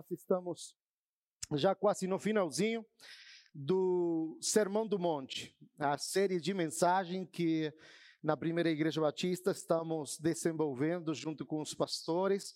nós 0.00 0.10
estamos 0.12 0.74
já 1.52 1.74
quase 1.74 2.06
no 2.06 2.18
finalzinho 2.18 2.86
do 3.54 4.38
Sermão 4.40 4.86
do 4.86 4.98
Monte, 4.98 5.54
a 5.78 5.98
série 5.98 6.40
de 6.40 6.54
mensagem 6.54 7.26
que 7.26 7.70
na 8.22 8.34
primeira 8.34 8.70
igreja 8.70 8.98
batista 8.98 9.50
estamos 9.50 10.18
desenvolvendo 10.18 11.14
junto 11.14 11.44
com 11.44 11.60
os 11.60 11.74
pastores 11.74 12.54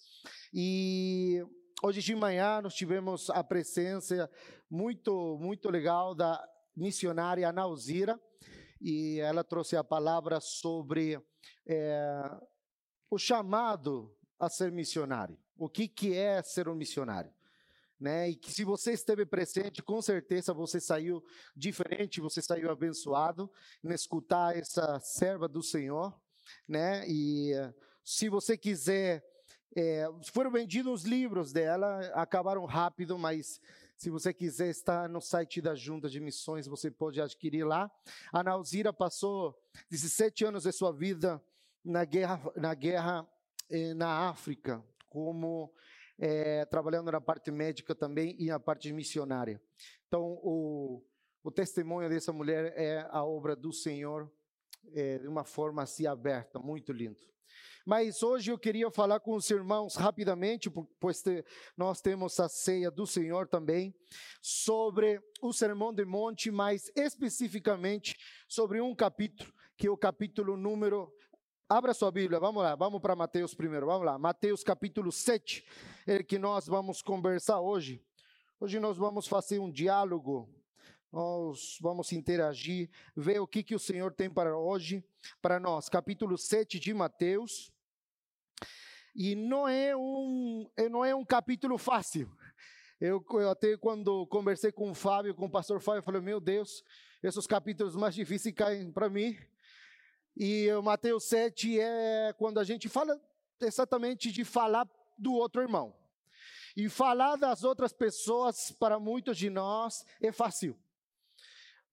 e 0.55 1.45
hoje 1.83 2.01
de 2.01 2.15
manhã 2.15 2.63
nós 2.63 2.75
tivemos 2.75 3.29
a 3.29 3.45
presença 3.45 4.31
muito 4.71 5.37
muito 5.39 5.69
legal 5.69 6.15
da 6.15 6.43
missionária 6.75 7.53
Nauzira 7.53 8.19
e 8.81 9.19
ela 9.21 9.45
trouxe 9.45 9.77
a 9.77 9.85
palavra 9.85 10.41
sobre 10.41 11.21
é, 11.67 12.41
o 13.11 13.19
chamado 13.19 14.17
a 14.39 14.49
ser 14.49 14.73
missionário. 14.73 15.44
O 15.57 15.69
que, 15.69 15.89
que 15.89 16.15
é 16.15 16.43
ser 16.43 16.69
um 16.69 16.75
missionário? 16.75 17.33
Né? 17.99 18.31
E 18.31 18.37
que 18.37 18.53
se 18.53 18.65
você 18.65 18.93
esteve 18.93 19.25
presente, 19.25 19.83
com 19.83 20.03
certeza 20.03 20.53
você 20.53 20.81
saiu 20.81 21.25
diferente, 21.57 22.21
você 22.21 22.43
saiu 22.43 22.71
abençoado 22.71 23.51
em 23.83 23.93
escutar 23.93 24.57
essa 24.57 24.99
serva 25.01 25.49
do 25.49 25.63
Senhor, 25.63 26.13
né? 26.69 27.05
E 27.09 27.53
se 28.03 28.29
você 28.29 28.59
quiser, 28.59 29.25
é, 29.75 30.07
foram 30.33 30.51
vendidos 30.51 30.93
os 30.93 31.05
livros 31.05 31.53
dela, 31.53 32.01
acabaram 32.15 32.65
rápido, 32.67 33.17
mas 33.17 33.61
se 33.97 34.11
você 34.11 34.35
quiser 34.35 34.69
estar 34.69 35.09
no 35.09 35.21
site 35.21 35.61
da 35.63 35.75
Junta 35.75 36.11
de 36.11 36.21
Missões, 36.21 36.67
você 36.67 36.91
pode 36.91 37.21
adquirir 37.21 37.65
lá. 37.65 37.91
A 38.33 38.43
Nauzira 38.43 38.93
passou 38.93 39.59
17 39.89 40.45
anos 40.45 40.65
de 40.65 40.73
sua 40.73 40.93
vida 40.93 41.43
na 41.83 42.05
guerra, 42.05 42.41
na 42.57 42.75
guerra 42.75 43.27
eh, 43.71 43.95
na 43.95 44.29
África, 44.29 44.85
como 45.15 45.73
é, 46.19 46.65
trabalhando 46.65 47.13
na 47.13 47.21
parte 47.21 47.53
médica 47.53 47.95
também 47.95 48.35
e 48.37 48.47
na 48.47 48.59
parte 48.59 48.93
missionária. 48.93 49.63
Então, 50.09 50.41
o, 50.43 51.01
o 51.41 51.53
testemunho 51.53 52.09
dessa 52.09 52.33
mulher 52.33 52.75
é 52.77 53.07
a 53.11 53.25
obra 53.25 53.55
do 53.55 53.73
Senhor 53.73 54.29
é, 54.93 55.19
de 55.19 55.29
uma 55.29 55.45
forma 55.45 55.85
assim 55.85 56.05
aberta, 56.05 56.59
muito 56.59 56.93
lindo. 56.93 57.21
Mas 57.87 58.25
hoje 58.25 58.51
eu 58.51 58.59
queria 58.59 58.91
falar 58.91 59.21
com 59.21 59.37
os 59.37 59.49
irmãos 59.51 59.95
rapidamente, 59.95 60.69
pois 60.99 61.23
te, 61.23 61.45
nós 61.77 62.01
temos 62.01 62.41
a 62.41 62.49
ceia 62.49 62.91
do 62.91 63.07
Senhor 63.07 63.47
também, 63.47 63.95
sobre 64.43 65.23
o 65.41 65.53
Sermão 65.53 65.95
de 65.95 66.05
Monte, 66.05 66.51
mas 66.51 66.91
especificamente 66.97 68.17
sobre 68.49 68.81
um 68.81 68.97
capítulo, 68.97 69.53
que 69.77 69.87
é 69.87 69.91
o 69.91 69.97
capítulo 69.97 70.57
número 70.57 71.13
Abra 71.67 71.95
sua 71.95 72.11
Bíblia, 72.11 72.39
vamos 72.39 72.63
lá, 72.63 72.75
vamos 72.75 73.01
para 73.01 73.17
Mateus 73.17 73.55
primeiro, 73.55 73.87
vamos 73.87 74.05
lá. 74.05 74.19
Mateus 74.19 74.63
capítulo 74.63 75.11
7, 75.11 75.65
é 76.07 76.23
que 76.23 76.39
nós 76.39 76.67
vamos 76.67 77.01
conversar 77.01 77.59
hoje. 77.59 78.05
Hoje 78.61 78.79
nós 78.79 78.99
vamos 78.99 79.27
fazer 79.27 79.59
um 79.61 79.73
diálogo, 79.73 80.47
nós 81.11 81.79
vamos 81.81 82.13
interagir, 82.13 82.91
ver 83.17 83.41
o 83.41 83.47
que, 83.47 83.63
que 83.63 83.75
o 83.75 83.79
Senhor 83.79 84.13
tem 84.13 84.29
para 84.29 84.55
hoje, 84.55 85.03
para 85.41 85.59
nós. 85.59 85.89
Capítulo 85.89 86.37
7 86.37 86.79
de 86.79 86.93
Mateus. 86.93 87.73
E 89.15 89.35
não 89.35 89.67
é 89.67 89.97
um, 89.97 90.71
não 90.91 91.03
é 91.03 91.15
um 91.15 91.25
capítulo 91.25 91.79
fácil. 91.79 92.31
Eu, 93.01 93.25
eu 93.31 93.49
até 93.49 93.75
quando 93.79 94.27
conversei 94.27 94.71
com 94.71 94.91
o 94.91 94.95
Fábio, 94.95 95.35
com 95.35 95.47
o 95.47 95.51
pastor 95.51 95.81
Fábio, 95.81 96.01
eu 96.01 96.05
falei, 96.05 96.21
meu 96.21 96.41
Deus, 96.41 96.85
esses 97.23 97.47
capítulos 97.47 97.97
mais 97.97 98.15
difíceis 98.15 98.55
caem 98.55 98.93
para 98.93 99.09
mim 99.09 99.35
e 100.37 100.69
Mateus 100.83 101.25
7 101.25 101.79
é 101.79 102.35
quando 102.37 102.59
a 102.59 102.65
gente 102.65 102.89
fala 102.89 103.21
exatamente 103.61 104.33
de 104.33 104.45
falar 104.45 104.89
do 105.17 105.33
outro 105.33 105.63
irmão. 105.63 105.95
E 106.77 106.89
falar 106.89 107.37
das 107.37 107.63
outras 107.63 107.93
pessoas, 107.93 108.73
para 108.73 108.99
muitos 108.99 109.39
de 109.39 109.49
nós, 109.49 110.05
é 110.21 110.33
fácil. 110.33 110.77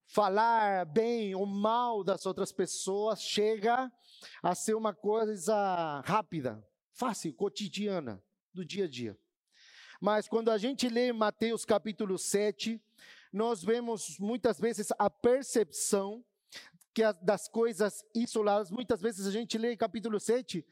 Falar 0.07 0.85
bem 0.85 1.35
ou 1.35 1.45
mal 1.45 2.03
das 2.03 2.25
outras 2.25 2.51
pessoas 2.51 3.21
chega 3.21 3.91
a 4.41 4.55
ser 4.55 4.73
uma 4.73 4.93
coisa 4.93 6.01
rápida, 6.03 6.67
fácil, 6.93 7.33
cotidiana, 7.33 8.21
do 8.51 8.65
dia 8.65 8.85
a 8.85 8.87
dia. 8.87 9.17
Mas 10.01 10.27
quando 10.27 10.49
a 10.49 10.57
gente 10.57 10.89
lê 10.89 11.13
Mateus 11.13 11.63
capítulo 11.63 12.17
7, 12.17 12.81
nós 13.31 13.63
vemos 13.63 14.17
muitas 14.19 14.59
vezes 14.59 14.91
a 14.97 15.11
percepção 15.11 16.25
que 16.93 17.01
das 17.21 17.47
coisas 17.47 18.05
isoladas. 18.13 18.71
Muitas 18.71 19.01
vezes 19.01 19.25
a 19.25 19.31
gente 19.31 19.57
lê 19.57 19.75
capítulo 19.75 20.19
7, 20.19 20.65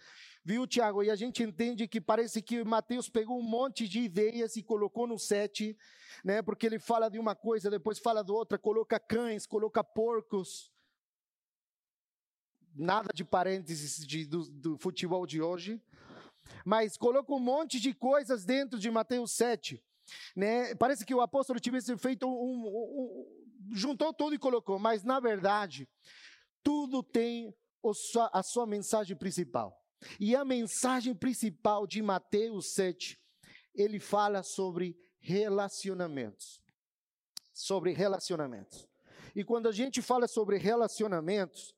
viu, 0.43 0.67
Tiago? 0.67 1.03
E 1.03 1.09
a 1.09 1.15
gente 1.15 1.43
entende 1.43 1.87
que 1.87 2.01
parece 2.01 2.41
que 2.41 2.63
Mateus 2.63 3.09
pegou 3.09 3.39
um 3.39 3.43
monte 3.43 3.87
de 3.87 3.99
ideias 3.99 4.55
e 4.55 4.63
colocou 4.63 5.07
no 5.07 5.17
7, 5.17 5.77
né? 6.23 6.41
Porque 6.41 6.65
ele 6.65 6.79
fala 6.79 7.09
de 7.09 7.19
uma 7.19 7.35
coisa, 7.35 7.69
depois 7.69 7.99
fala 7.99 8.23
de 8.23 8.31
outra, 8.31 8.57
coloca 8.57 8.99
cães, 8.99 9.45
coloca 9.45 9.83
porcos. 9.83 10.71
Nada 12.75 13.09
de 13.13 13.23
parênteses 13.23 14.05
de, 14.05 14.25
do, 14.25 14.49
do 14.49 14.77
futebol 14.77 15.25
de 15.25 15.41
hoje. 15.41 15.81
Mas 16.65 16.97
coloca 16.97 17.33
um 17.33 17.39
monte 17.39 17.79
de 17.79 17.93
coisas 17.93 18.45
dentro 18.45 18.79
de 18.79 18.89
Mateus 18.89 19.31
7. 19.33 19.83
Né? 20.35 20.73
Parece 20.75 21.05
que 21.05 21.13
o 21.13 21.21
apóstolo 21.21 21.59
tivesse 21.59 21.95
feito 21.97 22.27
um, 22.27 22.67
um, 22.67 23.48
juntou 23.71 24.13
tudo 24.13 24.35
e 24.35 24.39
colocou, 24.39 24.79
mas 24.79 25.03
na 25.03 25.19
verdade, 25.19 25.87
tudo 26.63 27.01
tem 27.01 27.53
a 28.33 28.43
sua 28.43 28.65
mensagem 28.65 29.15
principal. 29.15 29.79
E 30.19 30.35
a 30.35 30.45
mensagem 30.45 31.13
principal 31.13 31.85
de 31.85 32.01
Mateus 32.01 32.73
7, 32.73 33.19
ele 33.73 33.99
fala 33.99 34.43
sobre 34.43 34.97
relacionamentos. 35.19 36.61
Sobre 37.53 37.91
relacionamentos. 37.91 38.87
E 39.35 39.43
quando 39.43 39.67
a 39.67 39.71
gente 39.71 40.01
fala 40.01 40.27
sobre 40.27 40.57
relacionamentos, 40.57 41.75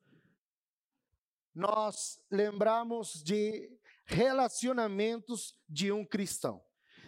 nós 1.53 2.21
lembramos 2.29 3.21
de 3.23 3.69
relacionamentos 4.05 5.55
de 5.67 5.91
um 5.91 6.05
cristão. 6.05 6.63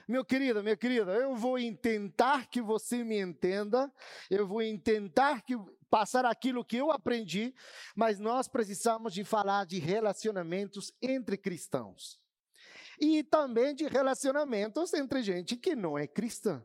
Meu 0.08 0.25
querido, 0.25 0.62
minha 0.62 0.75
querida, 0.75 1.14
eu 1.14 1.36
vou 1.36 1.58
tentar 1.81 2.47
que 2.47 2.62
você 2.62 3.03
me 3.03 3.19
entenda, 3.19 3.91
eu 4.30 4.46
vou 4.46 4.62
tentar 4.80 5.41
que 5.41 5.56
passar 5.90 6.25
aquilo 6.25 6.66
que 6.66 6.78
eu 6.78 6.91
aprendi, 6.91 7.53
mas 7.96 8.19
nós 8.19 8.47
precisamos 8.47 9.13
de 9.13 9.24
falar 9.24 9.66
de 9.66 9.80
relacionamentos 9.80 10.92
entre 11.02 11.38
cristãos. 11.38 12.19
E 13.00 13.24
também 13.24 13.74
de 13.74 13.88
relacionamentos 13.88 14.94
entre 14.94 15.22
gente 15.22 15.56
que 15.56 15.75
não 15.75 15.97
é 15.97 16.08
cristã. 16.08 16.63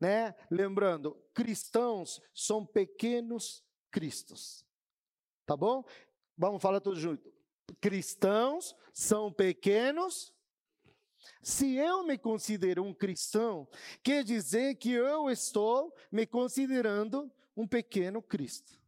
Né? 0.00 0.34
Lembrando, 0.50 1.20
cristãos 1.34 2.20
são 2.34 2.64
pequenos 2.64 3.64
cristos. 3.90 4.64
Tá 5.44 5.56
bom? 5.56 5.84
Vamos 6.36 6.60
falar 6.60 6.80
todos 6.80 6.98
juntos. 6.98 7.32
Cristãos 7.80 8.76
são 8.92 9.32
pequenos 9.32 10.35
se 11.42 11.76
eu 11.76 12.04
me 12.04 12.18
considero 12.18 12.82
um 12.82 12.94
cristão, 12.94 13.68
quer 14.02 14.24
dizer 14.24 14.76
que 14.76 14.90
eu 14.90 15.30
estou 15.30 15.94
me 16.10 16.26
considerando 16.26 17.30
um 17.56 17.66
pequeno 17.66 18.20
Cristo. 18.20 18.78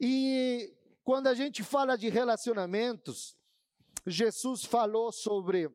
E 0.00 0.74
quando 1.02 1.26
a 1.26 1.34
gente 1.34 1.62
fala 1.62 1.96
de 1.96 2.08
relacionamentos, 2.08 3.36
Jesus 4.06 4.64
falou 4.64 5.12
sobre 5.12 5.70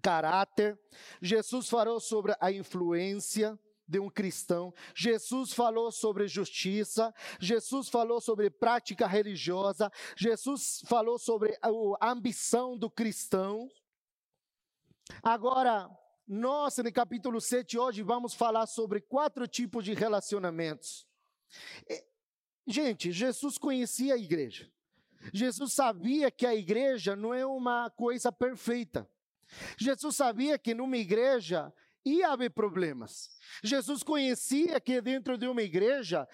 caráter, 0.00 0.78
Jesus 1.20 1.68
falou 1.68 2.00
sobre 2.00 2.34
a 2.40 2.50
influência 2.50 3.58
de 3.86 3.98
um 3.98 4.08
cristão, 4.08 4.72
Jesus 4.94 5.52
falou 5.52 5.90
sobre 5.90 6.28
justiça, 6.28 7.12
Jesus 7.40 7.88
falou 7.88 8.20
sobre 8.20 8.48
prática 8.48 9.06
religiosa, 9.06 9.90
Jesus 10.16 10.82
falou 10.86 11.18
sobre 11.18 11.58
a 11.62 12.10
ambição 12.10 12.78
do 12.78 12.88
cristão. 12.88 13.68
Agora, 15.22 15.88
nós, 16.26 16.76
no 16.78 16.92
capítulo 16.92 17.40
7, 17.40 17.78
hoje, 17.78 18.02
vamos 18.02 18.34
falar 18.34 18.66
sobre 18.66 19.00
quatro 19.00 19.46
tipos 19.48 19.84
de 19.84 19.94
relacionamentos. 19.94 21.06
Gente, 22.66 23.10
Jesus 23.10 23.58
conhecia 23.58 24.14
a 24.14 24.18
igreja. 24.18 24.70
Jesus 25.32 25.72
sabia 25.72 26.30
que 26.30 26.46
a 26.46 26.54
igreja 26.54 27.14
não 27.16 27.34
é 27.34 27.44
uma 27.44 27.90
coisa 27.90 28.30
perfeita. 28.30 29.08
Jesus 29.76 30.16
sabia 30.16 30.58
que 30.58 30.72
numa 30.72 30.96
igreja 30.96 31.72
ia 32.04 32.32
haver 32.32 32.50
problemas. 32.50 33.30
Jesus 33.62 34.02
conhecia 34.02 34.80
que 34.80 35.00
dentro 35.00 35.36
de 35.36 35.46
uma 35.46 35.62
igreja 35.62 36.26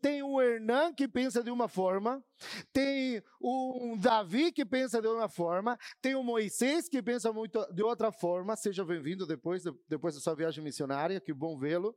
tem 0.00 0.22
um 0.22 0.40
Hernan 0.40 0.92
que 0.94 1.06
pensa 1.06 1.42
de 1.42 1.50
uma 1.50 1.68
forma, 1.68 2.24
tem 2.72 3.22
um 3.40 3.96
Davi 3.98 4.52
que 4.52 4.64
pensa 4.64 5.00
de 5.00 5.08
uma 5.08 5.28
forma, 5.28 5.78
tem 6.00 6.14
um 6.14 6.22
Moisés 6.22 6.88
que 6.88 7.02
pensa 7.02 7.32
muito 7.32 7.64
de 7.72 7.82
outra 7.82 8.10
forma. 8.10 8.56
Seja 8.56 8.84
bem-vindo 8.84 9.26
depois, 9.26 9.62
depois 9.88 10.14
da 10.14 10.20
sua 10.20 10.34
viagem 10.34 10.62
missionária, 10.62 11.20
que 11.20 11.32
bom 11.32 11.58
vê-lo. 11.58 11.94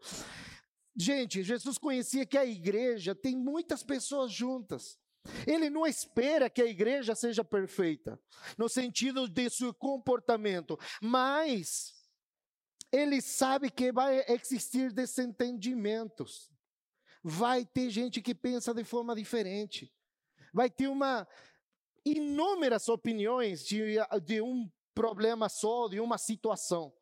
Gente, 0.96 1.44
Jesus 1.44 1.78
conhecia 1.78 2.26
que 2.26 2.38
a 2.38 2.46
igreja 2.46 3.14
tem 3.14 3.36
muitas 3.36 3.84
pessoas 3.84 4.32
juntas. 4.32 4.98
Ele 5.46 5.70
não 5.70 5.86
espera 5.86 6.50
que 6.50 6.62
a 6.62 6.66
igreja 6.66 7.14
seja 7.14 7.44
perfeita, 7.44 8.20
no 8.58 8.70
sentido 8.70 9.28
de 9.28 9.50
seu 9.50 9.74
comportamento, 9.74 10.80
mas 11.02 11.97
ele 12.92 13.22
sabe 13.22 13.70
que 13.70 13.92
vai 13.92 14.24
existir 14.28 14.92
desentendimentos. 14.92 16.52
Vai 17.24 17.66
ter 17.66 17.90
gente 17.90 18.22
que 18.22 18.34
pensa 18.34 18.74
de 18.74 18.84
forma 18.84 19.16
diferente. 19.16 19.94
Vai 20.54 20.70
ter 20.70 20.88
uma 20.88 21.28
inúmeras 22.06 22.88
opiniões 22.88 23.66
de, 23.66 23.98
de 24.24 24.42
um 24.42 24.72
problema 24.96 25.50
só, 25.50 25.88
de 25.88 26.00
uma 26.00 26.18
situação. 26.18 26.94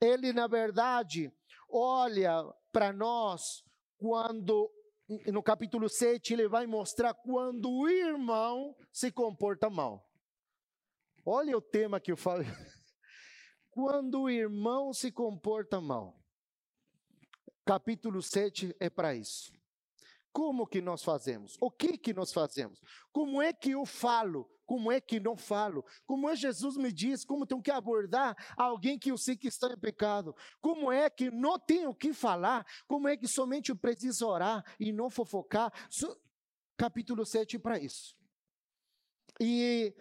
Ele, 0.00 0.32
na 0.32 0.46
verdade, 0.46 1.30
olha 1.68 2.42
para 2.72 2.92
nós 2.92 3.62
quando, 3.98 4.70
no 5.26 5.42
capítulo 5.42 5.88
7, 5.88 6.32
ele 6.32 6.48
vai 6.48 6.66
mostrar 6.66 7.14
quando 7.14 7.70
o 7.70 7.88
irmão 7.88 8.74
se 8.90 9.12
comporta 9.12 9.68
mal. 9.68 10.08
Olha 11.24 11.56
o 11.56 11.60
tema 11.60 12.00
que 12.00 12.10
eu 12.10 12.16
falei. 12.16 12.46
Quando 13.76 14.22
o 14.22 14.30
irmão 14.30 14.90
se 14.94 15.12
comporta 15.12 15.82
mal. 15.82 16.18
Capítulo 17.62 18.22
7 18.22 18.74
é 18.80 18.88
para 18.88 19.14
isso. 19.14 19.52
Como 20.32 20.66
que 20.66 20.80
nós 20.80 21.04
fazemos? 21.04 21.58
O 21.60 21.70
que 21.70 21.98
que 21.98 22.14
nós 22.14 22.32
fazemos? 22.32 22.80
Como 23.12 23.42
é 23.42 23.52
que 23.52 23.72
eu 23.72 23.84
falo? 23.84 24.50
Como 24.64 24.90
é 24.90 24.98
que 24.98 25.20
não 25.20 25.36
falo? 25.36 25.84
Como 26.06 26.26
é 26.26 26.34
Jesus 26.34 26.78
me 26.78 26.90
diz 26.90 27.22
como 27.22 27.44
tenho 27.44 27.60
que 27.60 27.70
abordar 27.70 28.34
alguém 28.56 28.98
que 28.98 29.10
eu 29.10 29.18
sei 29.18 29.36
que 29.36 29.48
está 29.48 29.66
em 29.70 29.78
pecado? 29.78 30.34
Como 30.58 30.90
é 30.90 31.10
que 31.10 31.30
não 31.30 31.58
tenho 31.58 31.94
que 31.94 32.14
falar? 32.14 32.66
Como 32.86 33.06
é 33.06 33.14
que 33.14 33.28
somente 33.28 33.68
eu 33.68 33.76
preciso 33.76 34.26
orar 34.26 34.64
e 34.80 34.90
não 34.90 35.10
fofocar? 35.10 35.70
So, 35.90 36.18
capítulo 36.78 37.26
7 37.26 37.58
para 37.58 37.78
isso. 37.78 38.16
E 39.38 39.94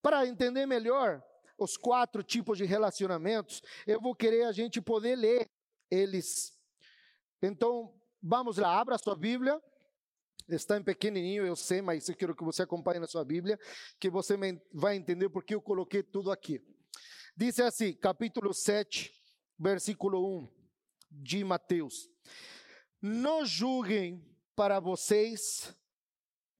para 0.00 0.26
entender 0.26 0.64
melhor 0.64 1.22
os 1.58 1.76
quatro 1.76 2.22
tipos 2.22 2.56
de 2.56 2.64
relacionamentos, 2.64 3.60
eu 3.86 4.00
vou 4.00 4.14
querer 4.14 4.44
a 4.44 4.52
gente 4.52 4.80
poder 4.80 5.16
ler 5.16 5.50
eles. 5.90 6.56
Então, 7.42 7.94
vamos 8.22 8.56
lá, 8.56 8.78
abra 8.80 8.96
sua 8.98 9.16
Bíblia 9.16 9.60
Está 10.48 10.78
em 10.78 10.82
pequenininho, 10.82 11.44
eu 11.44 11.54
sei, 11.54 11.82
mas 11.82 12.08
eu 12.08 12.16
quero 12.16 12.34
que 12.34 12.42
você 12.42 12.62
acompanhe 12.62 12.98
na 12.98 13.06
sua 13.06 13.22
Bíblia, 13.22 13.58
que 14.00 14.08
você 14.08 14.34
vai 14.72 14.96
entender 14.96 15.28
porque 15.28 15.54
eu 15.54 15.60
coloquei 15.60 16.02
tudo 16.02 16.30
aqui. 16.32 16.58
Diz 17.36 17.60
assim, 17.60 17.92
capítulo 17.92 18.54
7, 18.54 19.12
versículo 19.58 20.40
1 20.40 20.48
de 21.10 21.44
Mateus: 21.44 22.08
Não 23.00 23.44
julguem 23.44 24.24
para 24.56 24.80
vocês, 24.80 25.76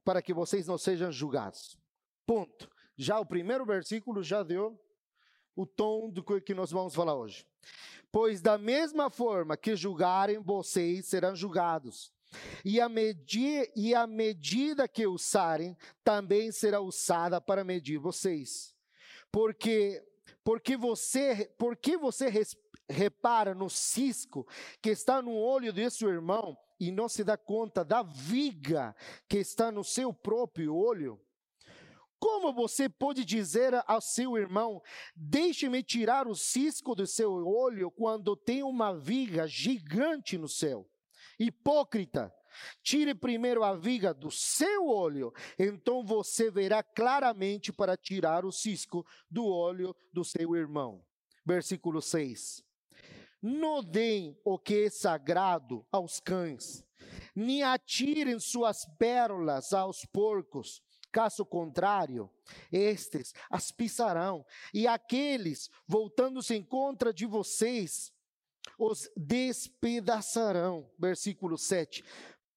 para 0.05 0.21
que 0.21 0.35
vocês 0.35 0.67
não 0.67 0.77
sejam 0.77 1.11
julgados. 1.11 1.79
Ponto. 2.27 2.71
Já 2.95 3.19
o 3.19 3.25
primeiro 3.25 3.65
versículo 3.65 4.23
já 4.23 4.43
deu 4.43 4.79
o 5.59 5.67
tom 5.67 6.09
do 6.09 6.23
que 6.23 6.55
nós 6.55 6.71
vamos 6.71 6.95
falar 6.95 7.17
hoje. 7.17 7.45
Pois 8.13 8.41
da 8.41 8.57
mesma 8.57 9.11
forma 9.11 9.57
que 9.57 9.75
julgarem, 9.75 10.39
vocês 10.39 11.07
serão 11.07 11.35
julgados 11.35 12.13
e 12.65 12.81
a, 12.81 12.89
medir, 12.89 13.69
e 13.75 13.93
a 13.93 14.07
medida 14.07 14.87
que 14.87 15.05
usarem 15.05 15.77
também 16.05 16.53
será 16.53 16.81
usada 16.81 17.41
para 17.41 17.65
medir 17.65 17.99
vocês. 17.99 18.73
Porque 19.33 20.05
porque 20.45 20.79
você, 20.79 21.53
porque 21.59 21.99
você 21.99 22.33
repara 22.89 23.55
no 23.55 23.69
cisco 23.69 24.47
que 24.81 24.89
está 24.89 25.21
no 25.21 25.35
olho 25.35 25.73
de 25.73 25.91
seu 25.91 26.09
irmão 26.09 26.57
e 26.81 26.91
não 26.91 27.07
se 27.07 27.23
dá 27.23 27.37
conta 27.37 27.85
da 27.85 28.03
viga 28.03 28.97
que 29.29 29.39
está 29.39 29.71
no 29.71 29.85
seu 29.85 30.11
próprio 30.11 30.75
olho? 30.75 31.21
Como 32.19 32.53
você 32.53 32.89
pode 32.89 33.25
dizer 33.25 33.73
ao 33.87 34.01
seu 34.01 34.37
irmão: 34.37 34.83
Deixe-me 35.15 35.83
tirar 35.83 36.27
o 36.27 36.35
cisco 36.35 36.95
do 36.95 37.07
seu 37.07 37.33
olho 37.47 37.91
quando 37.91 38.37
tem 38.37 38.63
uma 38.63 38.93
viga 38.93 39.47
gigante 39.47 40.37
no 40.37 40.49
céu? 40.49 40.89
Hipócrita, 41.39 42.35
tire 42.83 43.15
primeiro 43.15 43.63
a 43.63 43.77
viga 43.77 44.13
do 44.13 44.31
seu 44.31 44.89
olho, 44.89 45.33
então 45.59 46.05
você 46.05 46.51
verá 46.51 46.83
claramente 46.83 47.73
para 47.73 47.97
tirar 47.97 48.45
o 48.45 48.51
cisco 48.51 49.07
do 49.31 49.47
olho 49.47 49.95
do 50.13 50.25
seu 50.25 50.57
irmão. 50.57 51.05
Versículo 51.47 52.03
6. 52.03 52.65
Não 53.41 53.83
deem 53.83 54.37
o 54.45 54.59
que 54.59 54.87
é 54.87 54.91
sagrado 54.91 55.87
aos 55.93 56.19
cães, 56.19 56.85
nem 57.35 57.63
atirem 57.63 58.41
suas 58.41 58.85
pérolas 58.99 59.73
aos 59.73 60.05
porcos. 60.05 60.83
Caso 61.11 61.45
contrário, 61.45 62.31
estes 62.71 63.35
as 63.51 63.71
pisarão, 63.71 64.45
e 64.73 64.87
aqueles, 64.87 65.71
voltando-se 65.87 66.55
em 66.55 66.63
contra 66.63 67.13
de 67.13 67.27
vocês, 67.27 68.13
os 68.79 69.11
despedaçarão. 69.17 70.91
Versículo 70.99 71.57
7. 71.57 72.05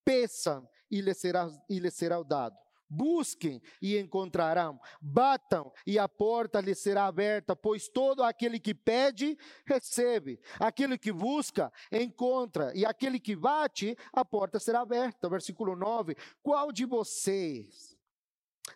Peçam 0.03 0.67
e 0.89 1.01
lhe 1.01 1.13
será, 1.13 1.49
e 1.69 1.91
será 1.91 2.21
dado. 2.21 2.55
Busquem 2.93 3.61
e 3.81 3.97
encontrarão. 3.97 4.77
Batam 5.01 5.71
e 5.87 5.97
a 5.97 6.09
porta 6.09 6.59
lhe 6.59 6.75
será 6.75 7.05
aberta, 7.05 7.55
pois 7.55 7.87
todo 7.87 8.21
aquele 8.21 8.59
que 8.59 8.73
pede, 8.73 9.37
recebe. 9.65 10.41
Aquele 10.59 10.97
que 10.97 11.09
busca, 11.09 11.71
encontra. 11.89 12.73
E 12.75 12.85
aquele 12.85 13.17
que 13.17 13.33
bate, 13.33 13.97
a 14.11 14.25
porta 14.25 14.59
será 14.59 14.81
aberta. 14.81 15.29
Versículo 15.29 15.73
9. 15.73 16.17
Qual 16.43 16.69
de 16.69 16.85
vocês, 16.85 17.97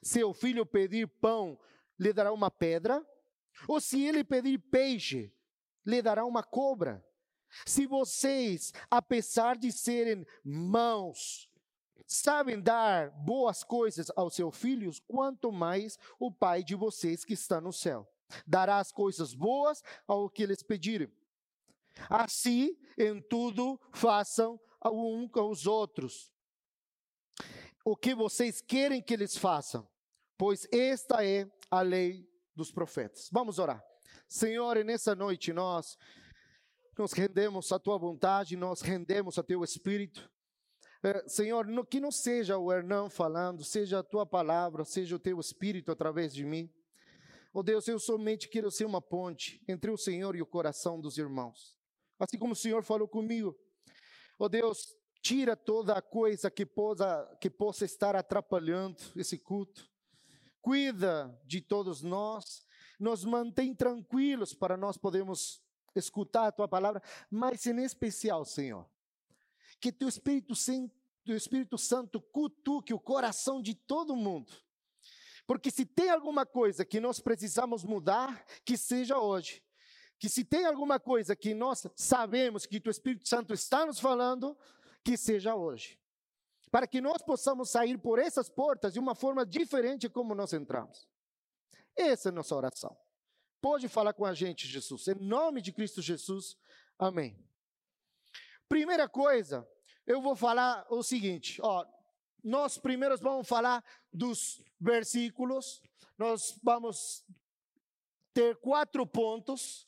seu 0.01 0.33
filho 0.33 0.65
pedir 0.65 1.07
pão, 1.07 1.59
lhe 1.99 2.11
dará 2.11 2.31
uma 2.31 2.51
pedra? 2.51 3.05
Ou 3.67 3.79
se 3.79 4.03
ele 4.03 4.23
pedir 4.23 4.57
peixe, 4.57 5.33
lhe 5.85 6.01
dará 6.01 6.25
uma 6.25 6.43
cobra? 6.43 7.05
Se 7.65 7.85
vocês, 7.85 8.73
apesar 8.89 9.55
de 9.55 9.71
serem 9.71 10.25
mãos, 10.43 11.49
sabem 12.05 12.59
dar 12.59 13.11
boas 13.11 13.63
coisas 13.63 14.11
aos 14.15 14.35
seus 14.35 14.57
filhos, 14.57 14.99
quanto 14.99 15.51
mais 15.51 15.97
o 16.19 16.31
Pai 16.31 16.63
de 16.63 16.75
vocês 16.75 17.23
que 17.23 17.33
está 17.33 17.61
no 17.61 17.71
céu 17.71 18.09
dará 18.45 18.79
as 18.79 18.91
coisas 18.91 19.33
boas 19.33 19.83
ao 20.07 20.29
que 20.29 20.43
eles 20.43 20.63
pedirem. 20.63 21.11
Assim, 22.09 22.77
em 22.97 23.21
tudo, 23.21 23.79
façam 23.93 24.59
um 24.83 25.27
com 25.27 25.49
os 25.49 25.65
outros 25.65 26.31
o 27.85 27.95
que 27.95 28.15
vocês 28.15 28.61
querem 28.61 28.99
que 28.99 29.13
eles 29.13 29.37
façam, 29.37 29.87
pois 30.35 30.67
esta 30.71 31.23
é 31.23 31.47
a 31.69 31.81
lei 31.81 32.27
dos 32.55 32.71
profetas. 32.71 33.29
Vamos 33.31 33.59
orar. 33.59 33.81
Senhor, 34.27 34.83
nessa 34.83 35.13
noite 35.15 35.53
nós 35.53 35.95
nós 36.97 37.11
rendemos 37.11 37.71
a 37.71 37.77
tua 37.77 37.97
vontade, 37.97 38.55
nós 38.55 38.81
rendemos 38.81 39.37
a 39.37 39.43
teu 39.43 39.63
espírito. 39.63 40.31
É, 41.03 41.27
Senhor, 41.27 41.67
no, 41.67 41.85
que 41.85 41.99
não 41.99 42.09
seja 42.09 42.57
o 42.57 42.71
Hernão 42.71 43.09
falando, 43.09 43.63
seja 43.63 43.99
a 43.99 44.03
tua 44.03 44.25
palavra, 44.25 44.83
seja 44.85 45.15
o 45.15 45.19
teu 45.19 45.39
espírito 45.39 45.91
através 45.91 46.33
de 46.33 46.45
mim. 46.45 46.73
Oh 47.53 47.61
Deus, 47.61 47.87
eu 47.87 47.99
somente 47.99 48.47
quero 48.47 48.71
ser 48.71 48.85
uma 48.85 49.01
ponte 49.01 49.61
entre 49.67 49.91
o 49.91 49.97
Senhor 49.97 50.35
e 50.35 50.41
o 50.41 50.45
coração 50.45 50.99
dos 50.99 51.17
irmãos. 51.17 51.75
Assim 52.17 52.39
como 52.39 52.53
o 52.53 52.55
Senhor 52.55 52.81
falou 52.81 53.07
comigo. 53.07 53.55
Oh 54.39 54.49
Deus, 54.49 54.95
tira 55.25 55.55
toda 55.55 55.93
a 55.93 56.03
coisa 56.03 56.51
que 56.51 56.67
possa, 56.67 57.37
que 57.41 57.49
possa 57.49 57.83
estar 57.83 58.15
atrapalhando 58.15 59.01
esse 59.15 59.39
culto. 59.39 59.89
Cuida 60.61 61.35
de 61.43 61.61
todos 61.61 62.03
nós, 62.03 62.63
nos 62.99 63.25
mantém 63.25 63.73
tranquilos 63.73 64.53
para 64.53 64.77
nós 64.77 64.99
podermos 64.99 65.63
escutar 65.95 66.45
a 66.45 66.51
tua 66.51 66.67
palavra, 66.67 67.01
mas 67.27 67.65
em 67.65 67.83
especial, 67.83 68.45
Senhor, 68.45 68.87
que 69.79 69.91
teu 69.91 70.07
Espírito 70.07 70.53
teu 71.23 71.35
Espírito 71.35 71.75
Santo 71.75 72.21
cutuque 72.21 72.93
o 72.93 72.99
coração 72.99 73.63
de 73.63 73.73
todo 73.73 74.15
mundo. 74.15 74.53
Porque 75.47 75.71
se 75.71 75.87
tem 75.87 76.11
alguma 76.11 76.45
coisa 76.45 76.85
que 76.85 76.99
nós 76.99 77.19
precisamos 77.19 77.83
mudar, 77.83 78.45
que 78.63 78.77
seja 78.77 79.17
hoje. 79.17 79.63
Que 80.19 80.29
se 80.29 80.45
tem 80.45 80.65
alguma 80.65 80.99
coisa 80.99 81.35
que 81.35 81.55
nós 81.55 81.87
sabemos 81.95 82.67
que 82.67 82.79
o 82.85 82.91
Espírito 82.91 83.27
Santo 83.27 83.55
está 83.55 83.87
nos 83.87 83.99
falando, 83.99 84.55
que 85.05 85.15
seja 85.15 85.55
hoje. 85.55 86.01
Para 86.71 86.87
que 86.87 86.99
nós 86.99 87.21
possamos 87.21 87.69
sair 87.69 87.97
por 87.97 88.17
essas 88.17 88.49
portas 88.49 88.91
de 88.93 88.99
uma 88.99 89.13
forma 89.13 89.45
diferente 89.45 90.09
como 90.09 90.33
nós 90.33 90.51
entramos. 90.51 91.07
Essa 91.95 92.29
é 92.29 92.31
a 92.31 92.33
nossa 92.33 92.55
oração. 92.55 92.97
Pode 93.61 93.87
falar 93.87 94.13
com 94.13 94.25
a 94.25 94.33
gente, 94.33 94.67
Jesus. 94.67 95.07
Em 95.07 95.15
nome 95.15 95.61
de 95.61 95.71
Cristo 95.71 96.01
Jesus. 96.01 96.57
Amém. 96.97 97.39
Primeira 98.67 99.07
coisa, 99.07 99.65
eu 100.07 100.21
vou 100.21 100.35
falar 100.35 100.85
o 100.89 101.03
seguinte, 101.03 101.61
ó, 101.61 101.85
nós 102.43 102.77
primeiros 102.77 103.21
vamos 103.21 103.47
falar 103.47 103.83
dos 104.11 104.63
versículos, 104.79 105.81
nós 106.17 106.59
vamos 106.63 107.23
ter 108.33 108.55
quatro 108.57 109.05
pontos, 109.05 109.87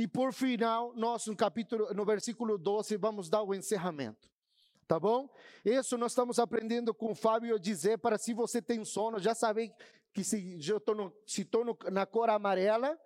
e 0.00 0.08
por 0.08 0.32
final, 0.32 0.94
nós 0.96 1.26
no 1.26 1.36
capítulo, 1.36 1.92
no 1.92 2.06
versículo 2.06 2.56
12, 2.56 2.96
vamos 2.96 3.28
dar 3.28 3.42
o 3.42 3.54
encerramento. 3.54 4.30
Tá 4.88 4.98
bom? 4.98 5.28
Isso 5.62 5.98
nós 5.98 6.12
estamos 6.12 6.38
aprendendo 6.38 6.94
com 6.94 7.12
o 7.12 7.14
Fábio 7.14 7.58
dizer 7.60 7.98
para 7.98 8.16
se 8.16 8.32
você 8.32 8.62
tem 8.62 8.82
sono, 8.82 9.18
já 9.18 9.34
sabe 9.34 9.70
que 10.14 10.24
se 10.24 10.58
estou 10.58 11.78
na 11.92 12.06
cor 12.06 12.30
amarela, 12.30 12.98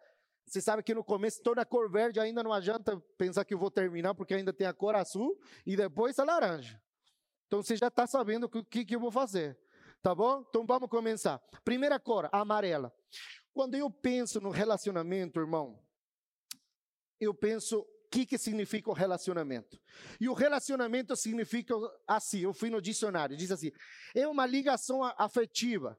Você 0.47 0.61
sabe 0.61 0.85
que 0.85 0.95
no 0.95 1.03
começo 1.03 1.39
estou 1.39 1.57
na 1.57 1.65
cor 1.65 1.91
verde, 1.91 2.21
ainda 2.21 2.45
não 2.45 2.53
adianta 2.53 2.97
pensar 3.19 3.45
que 3.45 3.55
eu 3.55 3.59
vou 3.59 3.73
terminar, 3.73 4.15
porque 4.15 4.35
ainda 4.35 4.53
tem 4.53 4.69
a 4.69 4.73
cor 4.73 4.95
azul 4.95 5.37
e 5.67 5.75
depois 5.75 6.17
a 6.21 6.25
laranja. 6.25 6.81
Então 7.49 7.61
você 7.61 7.77
já 7.77 7.89
está 7.89 8.07
sabendo 8.07 8.45
o 8.45 8.65
que, 8.65 8.85
que 8.85 8.95
eu 8.95 9.01
vou 9.01 9.11
fazer. 9.11 9.59
Tá 10.01 10.15
bom? 10.15 10.45
Então 10.49 10.65
vamos 10.65 10.89
começar. 10.89 11.41
Primeira 11.65 11.99
cor, 11.99 12.29
amarela. 12.31 12.95
Quando 13.53 13.75
eu 13.75 13.91
penso 13.91 14.41
no 14.41 14.51
relacionamento, 14.51 15.41
irmão, 15.41 15.84
eu 17.21 17.35
penso 17.35 17.81
o 17.81 18.09
que, 18.11 18.27
que 18.27 18.39
significa 18.39 18.91
o 18.91 18.95
relacionamento. 18.95 19.81
E 20.21 20.29
o 20.29 20.35
relacionamento 20.35 21.17
significa 21.17 21.75
assim, 22.07 22.41
eu 22.41 22.55
fui 22.55 22.71
no 22.71 22.81
dicionário, 22.81 23.37
diz 23.37 23.51
assim, 23.51 23.73
é 24.15 24.27
uma 24.29 24.47
ligação 24.47 25.03
afetiva, 25.19 25.99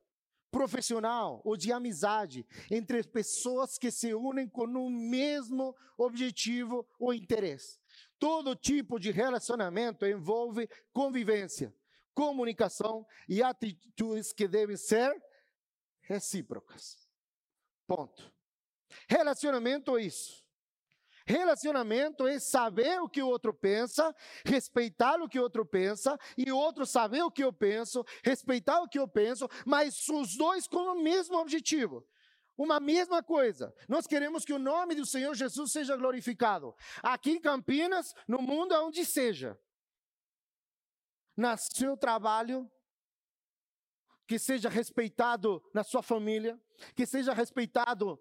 profissional 0.56 1.42
ou 1.44 1.58
de 1.58 1.74
amizade 1.74 2.48
entre 2.72 3.04
pessoas 3.04 3.78
que 3.78 3.92
se 3.92 4.14
unem 4.14 4.48
com 4.48 4.64
o 4.64 4.90
mesmo 4.90 5.76
objetivo 5.98 6.88
ou 6.98 7.14
interesse. 7.14 7.78
Todo 8.18 8.56
tipo 8.56 8.98
de 8.98 9.12
relacionamento 9.12 10.06
envolve 10.06 10.70
convivência, 10.94 11.76
comunicação 12.14 13.06
e 13.28 13.44
atitudes 13.44 14.32
que 14.32 14.48
devem 14.48 14.78
ser 14.78 15.14
recíprocas. 16.00 17.06
Ponto. 17.86 18.34
Relacionamento 19.10 19.98
é 19.98 20.04
isso. 20.04 20.45
Relacionamento 21.28 22.28
é 22.28 22.40
saber 22.40 23.02
o 23.02 23.10
que 23.10 23.22
o 23.22 23.28
outro 23.28 23.52
pensa, 23.52 24.16
respeitar 24.46 25.20
o 25.22 25.28
que 25.28 25.40
o 25.40 25.42
outro 25.42 25.66
pensa, 25.66 26.18
e 26.38 26.52
o 26.52 26.58
outro 26.58 26.86
saber 26.86 27.24
o 27.24 27.32
que 27.32 27.44
eu 27.44 27.52
penso, 27.52 28.06
respeitar 28.24 28.80
o 28.82 28.88
que 28.88 29.00
eu 29.00 29.08
penso, 29.08 29.50
mas 29.66 30.08
os 30.08 30.38
dois 30.38 30.68
com 30.68 30.78
o 30.78 31.02
mesmo 31.02 31.38
objetivo. 31.38 32.08
Uma 32.58 32.80
mesma 32.80 33.24
coisa. 33.24 33.74
Nós 33.90 34.06
queremos 34.08 34.46
que 34.46 34.54
o 34.54 34.60
nome 34.60 34.96
do 34.96 35.06
Senhor 35.06 35.34
Jesus 35.34 35.72
seja 35.72 35.98
glorificado. 35.98 36.74
Aqui 37.04 37.32
em 37.32 37.42
Campinas, 37.42 38.14
no 38.28 38.42
mundo, 38.42 38.74
aonde 38.74 39.04
seja. 39.04 39.60
No 41.36 41.58
seu 41.58 41.98
trabalho, 41.98 42.72
que 44.28 44.40
seja 44.40 44.70
respeitado 44.70 45.62
na 45.74 45.84
sua 45.84 46.02
família, 46.02 46.60
que 46.96 47.06
seja 47.06 47.34
respeitado 47.34 48.20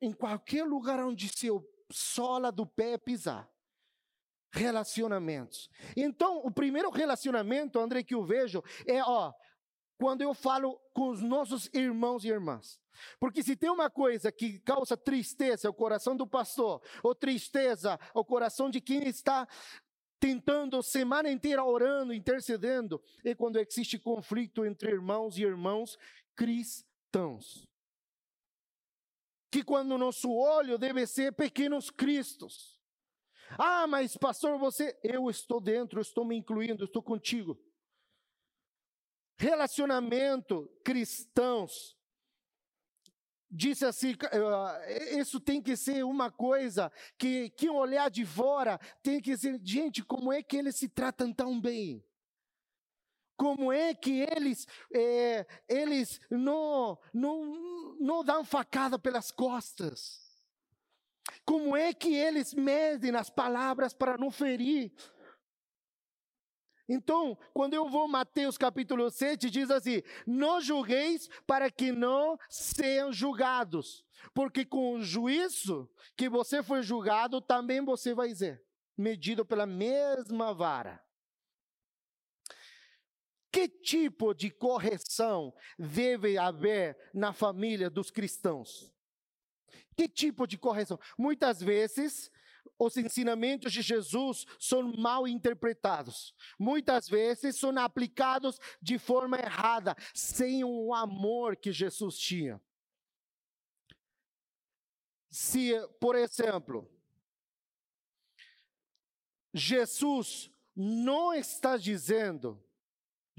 em 0.00 0.12
qualquer 0.12 0.64
lugar 0.64 1.00
onde 1.00 1.28
seu 1.28 1.71
sola 1.92 2.50
do 2.50 2.66
pé 2.66 2.98
pisar. 2.98 3.48
Relacionamentos. 4.54 5.70
Então, 5.96 6.38
o 6.44 6.50
primeiro 6.50 6.90
relacionamento, 6.90 7.78
André, 7.78 8.02
que 8.02 8.14
eu 8.14 8.22
vejo 8.22 8.62
é, 8.86 9.02
ó, 9.02 9.32
quando 9.98 10.20
eu 10.20 10.34
falo 10.34 10.78
com 10.92 11.08
os 11.08 11.22
nossos 11.22 11.70
irmãos 11.72 12.24
e 12.24 12.28
irmãs. 12.28 12.78
Porque 13.18 13.42
se 13.42 13.56
tem 13.56 13.70
uma 13.70 13.88
coisa 13.88 14.30
que 14.30 14.58
causa 14.58 14.96
tristeza 14.96 15.68
ao 15.68 15.74
coração 15.74 16.14
do 16.14 16.26
pastor, 16.26 16.82
ou 17.02 17.14
tristeza 17.14 17.98
ao 18.12 18.24
coração 18.24 18.68
de 18.68 18.80
quem 18.80 19.08
está 19.08 19.48
tentando 20.20 20.82
semana 20.82 21.30
inteira 21.30 21.64
orando, 21.64 22.12
intercedendo, 22.12 23.02
é 23.24 23.34
quando 23.34 23.58
existe 23.58 23.98
conflito 23.98 24.66
entre 24.66 24.90
irmãos 24.90 25.38
e 25.38 25.42
irmãos 25.42 25.96
cristãos 26.36 27.66
que 29.52 29.62
quando 29.62 29.98
nosso 29.98 30.32
olho 30.32 30.78
deve 30.78 31.06
ser 31.06 31.30
pequenos 31.34 31.90
cristos. 31.90 32.80
Ah, 33.58 33.86
mas 33.86 34.16
pastor, 34.16 34.58
você, 34.58 34.98
eu 35.04 35.28
estou 35.28 35.60
dentro, 35.60 36.00
estou 36.00 36.24
me 36.24 36.34
incluindo, 36.34 36.86
estou 36.86 37.02
contigo. 37.02 37.62
Relacionamento 39.36 40.70
cristãos. 40.82 41.94
Disse 43.50 43.84
assim, 43.84 44.12
uh, 44.12 45.20
isso 45.20 45.38
tem 45.38 45.60
que 45.60 45.76
ser 45.76 46.02
uma 46.02 46.30
coisa 46.30 46.90
que 47.18 47.50
quem 47.50 47.68
olhar 47.68 48.10
de 48.10 48.24
fora 48.24 48.78
tem 49.02 49.20
que 49.20 49.32
dizer, 49.32 49.60
gente, 49.62 50.02
como 50.02 50.32
é 50.32 50.42
que 50.42 50.56
eles 50.56 50.76
se 50.76 50.88
tratam 50.88 51.30
tão 51.30 51.60
bem? 51.60 52.02
Como 53.42 53.72
é 53.72 53.92
que 53.92 54.20
eles, 54.20 54.68
é, 54.94 55.44
eles 55.68 56.20
não, 56.30 56.96
não, 57.12 57.96
não 57.98 58.22
dão 58.22 58.44
facada 58.44 59.00
pelas 59.00 59.32
costas. 59.32 60.20
Como 61.44 61.76
é 61.76 61.92
que 61.92 62.14
eles 62.14 62.54
medem 62.54 63.16
as 63.16 63.30
palavras 63.30 63.92
para 63.92 64.16
não 64.16 64.30
ferir? 64.30 64.92
Então, 66.88 67.36
quando 67.52 67.74
eu 67.74 67.88
vou 67.88 68.06
Mateus 68.06 68.56
capítulo 68.56 69.10
7, 69.10 69.50
diz 69.50 69.72
assim: 69.72 70.04
Não 70.24 70.60
julgueis 70.60 71.28
para 71.44 71.68
que 71.68 71.90
não 71.90 72.38
sejam 72.48 73.12
julgados, 73.12 74.04
porque 74.32 74.64
com 74.64 74.94
o 74.94 75.02
juízo 75.02 75.90
que 76.16 76.28
você 76.28 76.62
foi 76.62 76.80
julgado, 76.84 77.40
também 77.40 77.84
você 77.84 78.14
vai 78.14 78.32
ser 78.36 78.62
medido 78.96 79.44
pela 79.44 79.66
mesma 79.66 80.54
vara. 80.54 81.02
Que 83.52 83.68
tipo 83.68 84.32
de 84.32 84.50
correção 84.50 85.54
deve 85.78 86.38
haver 86.38 86.96
na 87.12 87.34
família 87.34 87.90
dos 87.90 88.10
cristãos? 88.10 88.90
Que 89.94 90.08
tipo 90.08 90.46
de 90.46 90.56
correção? 90.56 90.98
Muitas 91.18 91.60
vezes, 91.60 92.30
os 92.78 92.96
ensinamentos 92.96 93.70
de 93.70 93.82
Jesus 93.82 94.46
são 94.58 94.82
mal 94.96 95.28
interpretados. 95.28 96.34
Muitas 96.58 97.06
vezes 97.06 97.56
são 97.56 97.76
aplicados 97.78 98.58
de 98.80 98.98
forma 98.98 99.36
errada, 99.36 99.94
sem 100.14 100.64
o 100.64 100.94
amor 100.94 101.54
que 101.54 101.70
Jesus 101.70 102.18
tinha. 102.18 102.58
Se, 105.30 105.72
por 106.00 106.16
exemplo, 106.16 106.90
Jesus 109.52 110.50
não 110.74 111.34
está 111.34 111.76
dizendo 111.76 112.62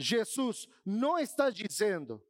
Jesus 0.04 0.68
não 0.86 1.18
está 1.18 1.50
dizendo 1.50 2.22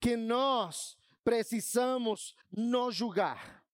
que 0.00 0.16
nós 0.16 0.96
precisamos 1.24 2.36
nos 2.50 2.94
julgar. 2.94 3.64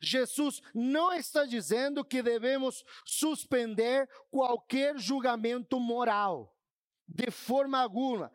Jesus 0.00 0.62
não 0.72 1.12
está 1.12 1.44
dizendo 1.44 2.04
que 2.04 2.22
devemos 2.22 2.84
suspender 3.04 4.08
qualquer 4.30 4.96
julgamento 4.96 5.78
moral, 5.78 6.56
de 7.06 7.30
forma 7.30 7.78
alguma. 7.78 8.32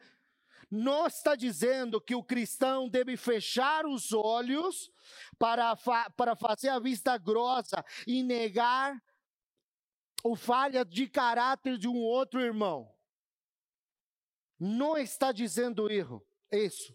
Não 0.70 1.08
está 1.08 1.36
dizendo 1.36 2.00
que 2.00 2.14
o 2.14 2.24
cristão 2.24 2.88
deve 2.88 3.18
fechar 3.18 3.88
os 3.88 4.14
olhos 4.14 4.92
para, 5.40 5.76
fa 5.76 6.10
para 6.12 6.36
fazer 6.36 6.70
a 6.70 6.78
vista 6.78 7.18
grossa 7.18 7.84
e 8.06 8.22
negar 8.22 9.02
o 10.24 10.36
falha 10.36 10.86
de 10.86 11.08
caráter 11.08 11.78
de 11.78 11.88
um 11.88 11.98
outro 11.98 12.40
irmão 12.40 12.94
não 14.60 14.98
está 14.98 15.32
dizendo 15.32 15.92
erro, 15.92 16.26
isso. 16.52 16.94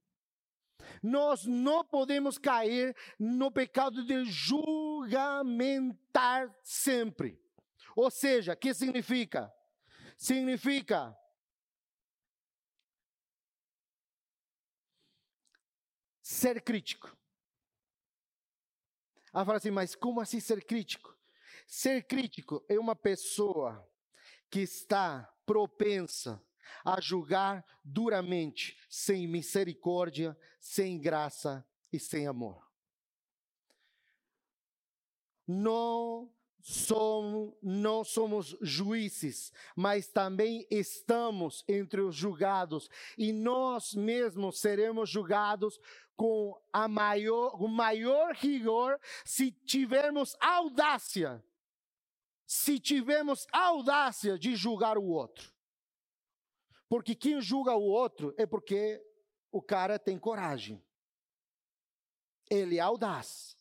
Nós 1.06 1.46
não 1.46 1.84
podemos 1.84 2.36
cair 2.36 2.92
no 3.16 3.48
pecado 3.48 4.04
de 4.04 4.24
julgamentar 4.24 6.52
sempre. 6.64 7.40
Ou 7.94 8.10
seja, 8.10 8.54
o 8.54 8.56
que 8.56 8.74
significa? 8.74 9.54
Significa 10.18 11.16
ser 16.20 16.60
crítico. 16.60 17.16
Ela 19.32 19.44
fala 19.44 19.58
assim, 19.58 19.70
mas 19.70 19.94
como 19.94 20.20
assim 20.20 20.40
ser 20.40 20.64
crítico? 20.64 21.16
Ser 21.68 22.02
crítico 22.02 22.64
é 22.68 22.80
uma 22.80 22.96
pessoa 22.96 23.88
que 24.50 24.58
está 24.58 25.32
propensa 25.44 26.44
a 26.84 27.00
julgar 27.00 27.64
duramente, 27.84 28.76
sem 28.88 29.26
misericórdia, 29.26 30.36
sem 30.60 30.98
graça 30.98 31.66
e 31.92 31.98
sem 31.98 32.26
amor. 32.26 32.66
Não 35.46 36.32
somos, 36.66 37.54
não 37.62 38.02
somos 38.02 38.56
juízes, 38.60 39.52
mas 39.76 40.08
também 40.08 40.66
estamos 40.68 41.64
entre 41.68 42.00
os 42.00 42.16
julgados, 42.16 42.90
e 43.16 43.32
nós 43.32 43.94
mesmos 43.94 44.58
seremos 44.58 45.08
julgados 45.08 45.78
com 46.16 46.60
a 46.72 46.88
maior, 46.88 47.54
o 47.62 47.68
maior 47.68 48.34
rigor 48.34 48.98
se 49.24 49.52
tivermos 49.52 50.36
audácia, 50.40 51.44
se 52.44 52.80
tivermos 52.80 53.46
audácia 53.52 54.36
de 54.36 54.56
julgar 54.56 54.98
o 54.98 55.04
outro. 55.04 55.55
Porque 56.88 57.14
quem 57.14 57.40
julga 57.40 57.74
o 57.74 57.82
outro 57.82 58.34
é 58.36 58.46
porque 58.46 59.02
o 59.50 59.60
cara 59.60 59.98
tem 59.98 60.18
coragem. 60.18 60.84
Ele 62.48 62.78
é 62.78 62.80
audaz. 62.80 63.56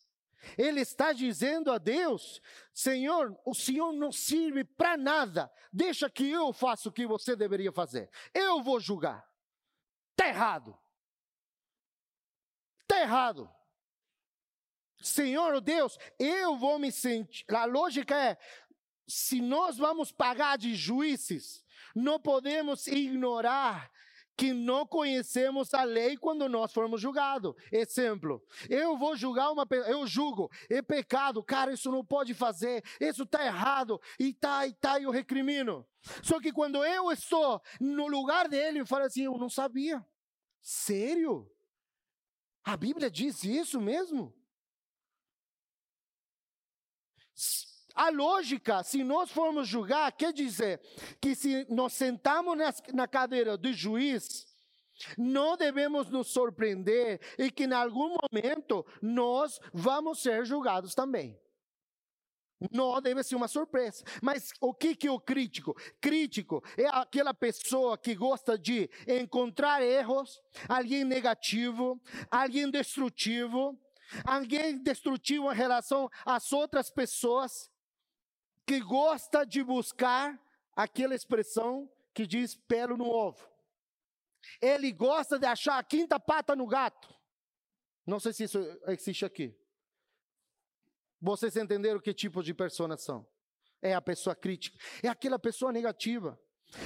Ele 0.56 0.80
está 0.80 1.12
dizendo 1.12 1.72
a 1.72 1.78
Deus: 1.78 2.40
Senhor, 2.72 3.36
o 3.44 3.54
Senhor 3.54 3.92
não 3.92 4.12
serve 4.12 4.62
para 4.62 4.96
nada. 4.96 5.50
Deixa 5.72 6.08
que 6.08 6.30
eu 6.30 6.52
faça 6.52 6.88
o 6.88 6.92
que 6.92 7.06
você 7.06 7.34
deveria 7.34 7.72
fazer. 7.72 8.10
Eu 8.32 8.62
vou 8.62 8.78
julgar. 8.78 9.28
Está 10.12 10.28
errado. 10.28 10.78
Está 12.82 13.00
errado. 13.00 13.50
Senhor 15.00 15.60
Deus, 15.60 15.98
eu 16.18 16.56
vou 16.56 16.78
me 16.78 16.92
sentir. 16.92 17.44
A 17.52 17.64
lógica 17.64 18.16
é: 18.18 18.38
se 19.06 19.40
nós 19.40 19.76
vamos 19.76 20.12
pagar 20.12 20.56
de 20.56 20.74
juízes, 20.74 21.64
não 21.96 22.20
podemos 22.20 22.86
ignorar 22.86 23.90
que 24.36 24.52
não 24.52 24.86
conhecemos 24.86 25.72
a 25.72 25.82
lei 25.82 26.16
quando 26.16 26.46
nós 26.46 26.70
formos 26.70 27.00
julgados. 27.00 27.54
Exemplo, 27.72 28.44
eu 28.68 28.98
vou 28.98 29.16
julgar 29.16 29.50
uma 29.50 29.66
pessoa, 29.66 29.90
eu 29.90 30.06
julgo, 30.06 30.50
é 30.68 30.82
pecado, 30.82 31.42
cara, 31.42 31.72
isso 31.72 31.90
não 31.90 32.04
pode 32.04 32.34
fazer, 32.34 32.84
isso 33.00 33.22
está 33.22 33.46
errado, 33.46 33.98
e 34.20 34.34
tá, 34.34 34.66
e 34.66 34.74
tá, 34.74 35.00
eu 35.00 35.10
recrimino. 35.10 35.86
Só 36.22 36.38
que 36.38 36.52
quando 36.52 36.84
eu 36.84 37.10
estou 37.10 37.62
no 37.80 38.06
lugar 38.06 38.46
dele, 38.46 38.80
eu 38.80 38.86
falo 38.86 39.04
assim, 39.04 39.24
eu 39.24 39.38
não 39.38 39.48
sabia. 39.48 40.04
Sério? 40.60 41.50
A 42.62 42.76
Bíblia 42.76 43.10
diz 43.10 43.42
isso 43.42 43.80
mesmo? 43.80 44.36
A 47.96 48.10
lógica, 48.10 48.82
se 48.82 49.02
nós 49.02 49.30
formos 49.30 49.66
julgar, 49.66 50.12
quer 50.12 50.30
dizer 50.30 50.82
que 51.18 51.34
se 51.34 51.66
nós 51.70 51.94
sentamos 51.94 52.54
na 52.92 53.08
cadeira 53.08 53.56
do 53.56 53.72
juiz, 53.72 54.46
não 55.16 55.56
devemos 55.56 56.10
nos 56.10 56.28
surpreender 56.28 57.18
e 57.38 57.50
que 57.50 57.64
em 57.64 57.72
algum 57.72 58.14
momento 58.22 58.84
nós 59.00 59.58
vamos 59.72 60.20
ser 60.20 60.44
julgados 60.44 60.94
também. 60.94 61.40
Não 62.70 63.00
deve 63.00 63.22
ser 63.22 63.34
uma 63.34 63.48
surpresa. 63.48 64.04
Mas 64.22 64.50
o 64.60 64.74
que, 64.74 64.94
que 64.94 65.06
é 65.06 65.10
o 65.10 65.20
crítico? 65.20 65.74
Crítico 65.98 66.62
é 66.76 66.86
aquela 66.88 67.32
pessoa 67.32 67.96
que 67.96 68.14
gosta 68.14 68.58
de 68.58 68.90
encontrar 69.06 69.82
erros, 69.82 70.42
alguém 70.68 71.02
negativo, 71.02 71.98
alguém 72.30 72.70
destrutivo, 72.70 73.78
alguém 74.22 74.76
destrutivo 74.82 75.50
em 75.50 75.54
relação 75.54 76.10
às 76.26 76.52
outras 76.52 76.90
pessoas 76.90 77.70
que 78.66 78.80
gosta 78.80 79.44
de 79.44 79.62
buscar 79.62 80.38
aquela 80.74 81.14
expressão 81.14 81.90
que 82.12 82.26
diz 82.26 82.54
pelo 82.54 82.96
no 82.96 83.08
ovo. 83.08 83.48
Ele 84.60 84.92
gosta 84.92 85.38
de 85.38 85.46
achar 85.46 85.78
a 85.78 85.84
quinta 85.84 86.18
pata 86.18 86.56
no 86.56 86.66
gato. 86.66 87.14
Não 88.06 88.20
sei 88.20 88.32
se 88.32 88.44
isso 88.44 88.58
existe 88.86 89.24
aqui. 89.24 89.56
Vocês 91.20 91.56
entenderam 91.56 92.00
que 92.00 92.12
tipo 92.12 92.42
de 92.42 92.52
pessoas 92.52 93.02
são? 93.02 93.26
É 93.82 93.94
a 93.94 94.00
pessoa 94.00 94.34
crítica, 94.34 94.78
é 95.02 95.08
aquela 95.08 95.38
pessoa 95.38 95.72
negativa. 95.72 96.38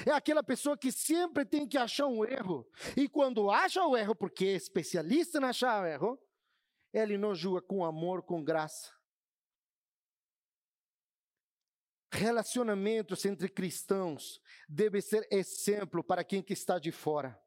É 0.07 0.11
aquela 0.11 0.43
pessoa 0.43 0.77
que 0.77 0.93
sempre 0.93 1.45
tem 1.45 1.67
que 1.67 1.79
achar 1.79 2.07
um 2.07 2.25
erro. 2.25 2.69
E 2.95 3.09
quando 3.09 3.51
acha 3.51 3.83
o 3.85 3.97
erro, 3.97 4.15
porque 4.15 4.45
é 4.45 4.53
especialista 4.53 5.39
em 5.39 5.45
achar 5.45 5.83
o 5.83 5.87
erro, 5.87 6.19
ele 6.93 7.17
não 7.17 7.35
julga 7.35 7.63
com 7.63 7.85
amor, 7.85 8.23
com 8.23 8.45
graça. 8.45 8.93
Relacionamentos 12.13 13.25
entre 13.25 13.49
cristãos 13.49 14.41
deve 14.69 15.01
ser 15.01 15.27
exemplo 15.31 16.03
para 16.03 16.25
quem 16.25 16.43
que 16.43 16.53
está 16.53 16.79
de 16.79 16.91
fora. 16.91 17.41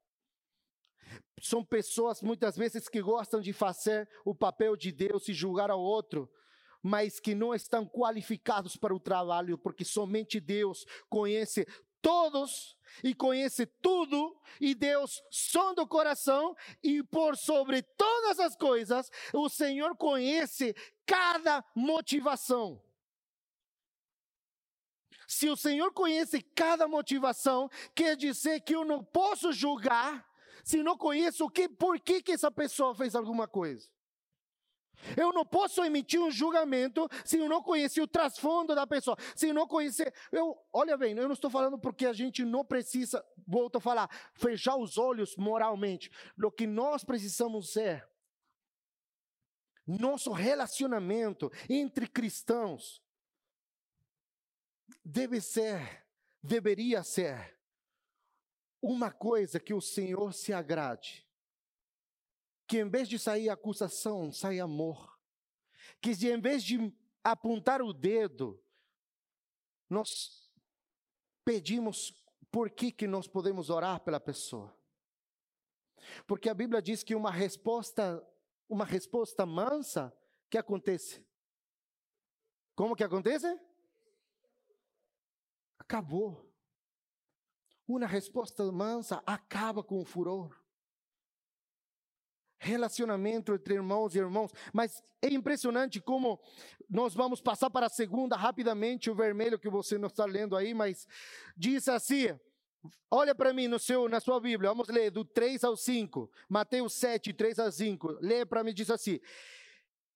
São 1.41 1.63
pessoas 1.63 2.21
muitas 2.21 2.55
vezes 2.55 2.87
que 2.87 3.01
gostam 3.01 3.41
de 3.41 3.51
fazer 3.51 4.09
o 4.23 4.33
papel 4.33 4.77
de 4.77 4.91
Deus 4.91 5.27
e 5.27 5.33
julgar 5.33 5.69
ao 5.69 5.81
outro, 5.81 6.31
mas 6.81 7.19
que 7.19 7.35
não 7.35 7.53
estão 7.53 7.85
qualificados 7.85 8.77
para 8.77 8.95
o 8.95 8.99
trabalho, 8.99 9.57
porque 9.57 9.83
somente 9.83 10.39
Deus 10.39 10.85
conhece 11.09 11.67
todos 12.01 12.77
e 13.03 13.13
conhece 13.13 13.65
tudo, 13.65 14.37
e 14.61 14.73
Deus 14.73 15.21
sonda 15.29 15.81
o 15.81 15.87
coração, 15.87 16.55
e 16.81 17.03
por 17.03 17.35
sobre 17.35 17.81
todas 17.81 18.39
as 18.39 18.55
coisas, 18.55 19.09
o 19.33 19.49
Senhor 19.49 19.95
conhece 19.97 20.73
cada 21.05 21.63
motivação. 21.75 22.81
Se 25.33 25.49
o 25.49 25.57
Senhor 25.57 25.91
conhece 25.91 26.41
cada 26.41 26.87
motivação, 26.87 27.67
quer 27.95 28.15
dizer 28.15 28.61
que 28.61 28.75
eu 28.75 28.85
não 28.85 29.03
posso 29.03 29.51
julgar 29.51 30.23
se 30.63 30.83
não 30.83 30.95
conheço 30.95 31.45
o 31.45 31.49
que, 31.49 31.67
por 31.67 31.99
que, 31.99 32.21
que 32.21 32.31
essa 32.31 32.51
pessoa 32.51 32.93
fez 32.93 33.15
alguma 33.15 33.47
coisa. 33.47 33.89
Eu 35.17 35.33
não 35.33 35.43
posso 35.43 35.83
emitir 35.83 36.21
um 36.21 36.29
julgamento 36.29 37.09
se 37.25 37.39
eu 37.39 37.49
não 37.49 37.63
conhecer 37.63 37.99
o 37.99 38.07
trasfondo 38.07 38.75
da 38.75 38.85
pessoa, 38.85 39.17
se 39.35 39.47
eu 39.47 39.53
não 39.55 39.67
conhecer. 39.67 40.13
Eu, 40.31 40.55
olha 40.71 40.95
bem, 40.95 41.17
eu 41.17 41.25
não 41.25 41.33
estou 41.33 41.49
falando 41.49 41.79
porque 41.79 42.05
a 42.05 42.13
gente 42.13 42.45
não 42.45 42.63
precisa, 42.63 43.25
volto 43.47 43.79
a 43.79 43.81
falar, 43.81 44.07
fechar 44.35 44.75
os 44.77 44.99
olhos 44.99 45.35
moralmente. 45.35 46.11
O 46.41 46.51
que 46.51 46.67
nós 46.67 47.03
precisamos 47.03 47.73
ser, 47.73 48.07
nosso 49.85 50.31
relacionamento 50.31 51.51
entre 51.67 52.07
cristãos 52.07 53.02
deve 55.03 55.41
ser, 55.41 56.05
deveria 56.41 57.03
ser, 57.03 57.59
uma 58.81 59.11
coisa 59.11 59.59
que 59.59 59.73
o 59.73 59.81
Senhor 59.81 60.33
se 60.33 60.51
agrade. 60.51 61.27
Que 62.67 62.79
em 62.79 62.89
vez 62.89 63.07
de 63.07 63.17
sair 63.17 63.49
acusação, 63.49 64.31
saia 64.31 64.63
amor. 64.63 65.17
Que 66.01 66.11
em 66.27 66.39
vez 66.39 66.63
de 66.63 66.93
apontar 67.23 67.81
o 67.81 67.93
dedo, 67.93 68.61
nós 69.89 70.51
pedimos 71.45 72.11
por 72.51 72.69
que, 72.69 72.91
que 72.91 73.07
nós 73.07 73.27
podemos 73.27 73.69
orar 73.69 74.01
pela 74.01 74.19
pessoa. 74.19 74.77
Porque 76.27 76.49
a 76.49 76.53
Bíblia 76.53 76.81
diz 76.81 77.03
que 77.03 77.15
uma 77.15 77.31
resposta, 77.31 78.21
uma 78.67 78.85
resposta 78.85 79.45
mansa, 79.45 80.13
que 80.49 80.57
acontece? 80.57 81.25
Como 82.75 82.95
que 82.95 83.03
acontece? 83.03 83.59
Acabou. 85.83 86.49
Uma 87.87 88.07
resposta 88.07 88.63
mansa 88.71 89.21
acaba 89.25 89.83
com 89.83 90.01
o 90.01 90.05
furor. 90.05 90.57
Relacionamento 92.57 93.53
entre 93.53 93.73
irmãos 93.73 94.15
e 94.15 94.19
irmãos. 94.19 94.51
Mas 94.71 95.03
é 95.21 95.27
impressionante 95.27 95.99
como 95.99 96.39
nós 96.89 97.13
vamos 97.13 97.41
passar 97.41 97.69
para 97.69 97.87
a 97.87 97.89
segunda 97.89 98.37
rapidamente, 98.37 99.09
o 99.09 99.15
vermelho 99.15 99.59
que 99.59 99.69
você 99.69 99.97
não 99.97 100.07
está 100.07 100.25
lendo 100.25 100.55
aí, 100.55 100.73
mas 100.73 101.05
diz 101.57 101.89
assim: 101.89 102.27
Olha 103.11 103.35
para 103.35 103.53
mim 103.53 103.67
no 103.67 103.77
seu, 103.77 104.07
na 104.07 104.21
sua 104.21 104.39
Bíblia, 104.39 104.69
vamos 104.69 104.87
ler 104.87 105.11
do 105.11 105.25
3 105.25 105.65
ao 105.65 105.75
5. 105.75 106.31
Mateus 106.47 106.93
7, 106.93 107.33
3 107.33 107.59
a 107.59 107.71
5. 107.71 108.19
Lê 108.21 108.45
para 108.45 108.63
mim, 108.63 108.73
diz 108.73 108.89
assim: 108.89 109.19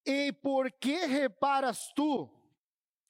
E 0.05 0.31
por 0.31 0.71
que 0.71 1.05
reparas 1.05 1.91
tu 1.93 2.29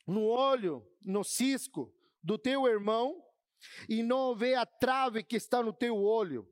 no 0.08 0.24
olho, 0.24 0.84
no 1.06 1.24
cisco, 1.24 1.94
do 2.28 2.38
teu 2.38 2.68
irmão 2.68 3.24
e 3.88 4.04
não 4.04 4.36
vê 4.36 4.54
a 4.54 4.66
trave 4.66 5.24
que 5.24 5.38
está 5.38 5.64
no 5.64 5.72
teu 5.72 5.96
olho? 5.96 6.46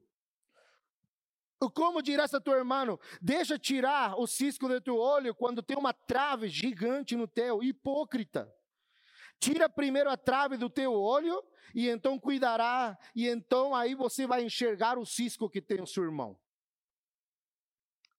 Como 1.73 2.01
dirás 2.01 2.33
a 2.33 2.39
teu 2.39 2.53
irmão, 2.53 2.97
deixa 3.21 3.59
tirar 3.59 4.17
o 4.17 4.25
cisco 4.25 4.67
do 4.67 4.79
teu 4.79 4.97
olho 4.97 5.35
quando 5.35 5.61
tem 5.61 5.77
uma 5.77 5.91
trave 5.91 6.47
gigante 6.47 7.15
no 7.15 7.27
teu, 7.27 7.61
hipócrita. 7.61 8.49
Tira 9.39 9.67
primeiro 9.67 10.09
a 10.09 10.15
trave 10.15 10.57
do 10.57 10.69
teu 10.69 10.93
olho 10.93 11.43
e 11.73 11.89
então 11.89 12.17
cuidará, 12.17 12.97
e 13.13 13.27
então 13.27 13.75
aí 13.75 13.95
você 13.95 14.25
vai 14.25 14.43
enxergar 14.43 14.97
o 14.97 15.05
cisco 15.05 15.49
que 15.49 15.61
tem 15.61 15.81
o 15.81 15.87
seu 15.87 16.03
irmão. 16.03 16.39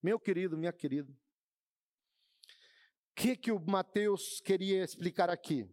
Meu 0.02 0.20
querido, 0.20 0.58
minha 0.58 0.72
querida, 0.72 1.10
o 1.10 1.16
que, 3.14 3.34
que 3.34 3.50
o 3.50 3.58
Mateus 3.58 4.40
queria 4.42 4.84
explicar 4.84 5.30
aqui? 5.30 5.66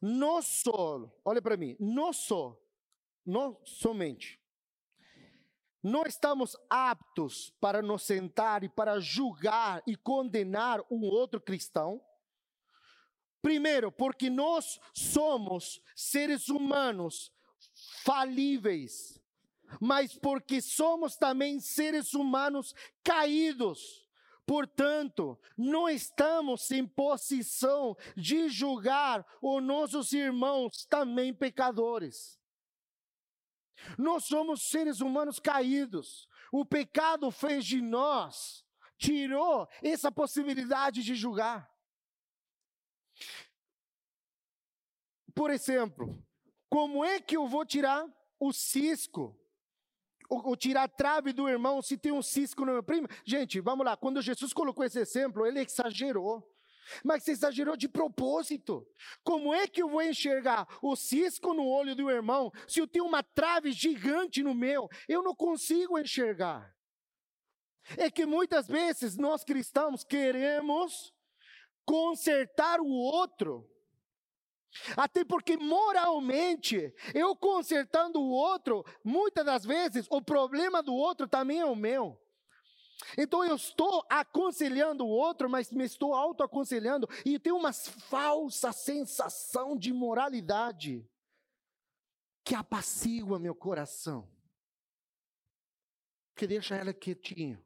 Não 0.00 0.42
só, 0.42 1.10
olha 1.24 1.40
para 1.40 1.56
mim, 1.56 1.76
não 1.78 2.12
só, 2.12 2.58
não 3.24 3.60
somente, 3.64 4.42
não 5.82 6.04
estamos 6.04 6.56
aptos 6.70 7.50
para 7.60 7.82
nos 7.82 8.02
sentar 8.04 8.62
e 8.62 8.68
para 8.68 9.00
julgar 9.00 9.82
e 9.84 9.96
condenar 9.96 10.80
um 10.88 11.04
outro 11.04 11.40
cristão. 11.40 12.00
Primeiro, 13.40 13.90
porque 13.90 14.30
nós 14.30 14.78
somos 14.94 15.82
seres 15.96 16.48
humanos 16.48 17.32
falíveis, 18.04 19.20
mas 19.80 20.14
porque 20.14 20.60
somos 20.60 21.16
também 21.16 21.58
seres 21.58 22.14
humanos 22.14 22.72
caídos. 23.02 24.01
Portanto, 24.44 25.38
não 25.56 25.88
estamos 25.88 26.70
em 26.70 26.86
posição 26.86 27.96
de 28.16 28.48
julgar 28.48 29.24
os 29.40 29.62
nossos 29.62 30.12
irmãos 30.12 30.84
também 30.86 31.32
pecadores. 31.32 32.40
Nós 33.96 34.24
somos 34.24 34.68
seres 34.68 35.00
humanos 35.00 35.38
caídos. 35.38 36.28
O 36.52 36.64
pecado 36.64 37.30
fez 37.30 37.64
de 37.64 37.80
nós, 37.80 38.64
tirou 38.98 39.68
essa 39.82 40.10
possibilidade 40.10 41.02
de 41.02 41.14
julgar. 41.14 41.70
Por 45.34 45.50
exemplo, 45.50 46.22
como 46.68 47.04
é 47.04 47.20
que 47.20 47.36
eu 47.36 47.46
vou 47.46 47.64
tirar 47.64 48.06
o 48.38 48.52
cisco? 48.52 49.38
Ou, 50.32 50.56
tirar 50.56 50.84
a 50.84 50.88
trave 50.88 51.30
do 51.30 51.46
irmão 51.46 51.82
se 51.82 51.98
tem 51.98 52.10
um 52.10 52.22
cisco 52.22 52.64
no 52.64 52.72
meu 52.72 52.82
primo? 52.82 53.06
Gente, 53.22 53.60
vamos 53.60 53.84
lá. 53.84 53.98
Quando 53.98 54.22
Jesus 54.22 54.54
colocou 54.54 54.82
esse 54.82 54.98
exemplo, 54.98 55.44
ele 55.44 55.60
exagerou. 55.60 56.42
Mas 57.04 57.28
exagerou 57.28 57.76
de 57.76 57.86
propósito. 57.86 58.86
Como 59.22 59.52
é 59.52 59.68
que 59.68 59.82
eu 59.82 59.90
vou 59.90 60.00
enxergar 60.02 60.66
o 60.80 60.96
cisco 60.96 61.52
no 61.52 61.66
olho 61.66 61.94
do 61.94 62.10
irmão 62.10 62.50
se 62.66 62.80
eu 62.80 62.88
tenho 62.88 63.04
uma 63.04 63.22
trave 63.22 63.72
gigante 63.72 64.42
no 64.42 64.54
meu? 64.54 64.88
Eu 65.06 65.22
não 65.22 65.34
consigo 65.34 65.98
enxergar. 65.98 66.74
É 67.98 68.10
que 68.10 68.24
muitas 68.24 68.66
vezes 68.66 69.18
nós 69.18 69.44
cristãos 69.44 70.02
queremos 70.02 71.12
consertar 71.84 72.80
o 72.80 72.88
outro. 72.88 73.68
Até 74.96 75.24
porque 75.24 75.56
moralmente, 75.56 76.94
eu 77.14 77.36
consertando 77.36 78.20
o 78.20 78.30
outro, 78.30 78.84
muitas 79.04 79.44
das 79.44 79.64
vezes 79.64 80.06
o 80.10 80.22
problema 80.22 80.82
do 80.82 80.94
outro 80.94 81.28
também 81.28 81.60
é 81.60 81.66
o 81.66 81.76
meu. 81.76 82.18
Então 83.18 83.44
eu 83.44 83.56
estou 83.56 84.04
aconselhando 84.08 85.04
o 85.04 85.08
outro, 85.08 85.50
mas 85.50 85.70
me 85.70 85.84
estou 85.84 86.14
autoaconselhando 86.14 87.08
e 87.24 87.38
tenho 87.38 87.56
uma 87.56 87.72
falsa 87.72 88.72
sensação 88.72 89.76
de 89.76 89.92
moralidade 89.92 91.06
que 92.44 92.54
apacigua 92.54 93.38
meu 93.38 93.54
coração. 93.54 94.28
Que 96.34 96.46
deixa 96.46 96.74
ela 96.74 96.94
quietinho, 96.94 97.62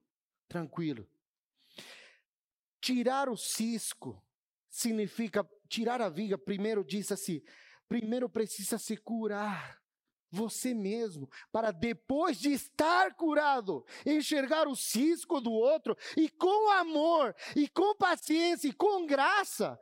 tranquilo. 0.48 1.08
Tirar 2.80 3.28
o 3.28 3.36
cisco 3.36 4.22
significa 4.68 5.48
tirar 5.66 6.00
a 6.00 6.08
viga. 6.08 6.38
Primeiro 6.38 6.84
diz 6.84 7.12
assim: 7.12 7.42
primeiro 7.88 8.28
precisa 8.28 8.78
se 8.78 8.96
curar 8.96 9.80
você 10.30 10.74
mesmo, 10.74 11.28
para 11.50 11.70
depois 11.70 12.38
de 12.38 12.50
estar 12.52 13.14
curado, 13.14 13.84
enxergar 14.04 14.68
o 14.68 14.76
cisco 14.76 15.40
do 15.40 15.52
outro 15.52 15.96
e 16.16 16.28
com 16.28 16.70
amor, 16.72 17.34
e 17.54 17.68
com 17.68 17.94
paciência, 17.94 18.68
e 18.68 18.72
com 18.72 19.06
graça, 19.06 19.78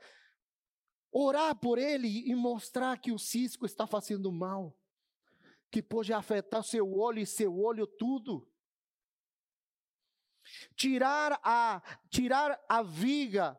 orar 1.11 1.59
por 1.59 1.79
ele 1.79 2.29
e 2.29 2.35
mostrar 2.35 2.99
que 2.99 3.13
o 3.13 3.19
cisco 3.19 3.67
está 3.67 3.87
fazendo 3.87 4.31
mal, 4.33 4.77
que 5.71 5.83
pode 5.83 6.13
afetar 6.13 6.63
seu 6.63 6.93
olho 6.93 7.21
e 7.21 7.27
seu 7.27 7.59
olho 7.59 7.87
tudo. 7.87 8.49
Tirar 10.77 11.41
a, 11.43 11.83
tirar 12.11 12.63
a 12.69 12.83
viga 12.83 13.59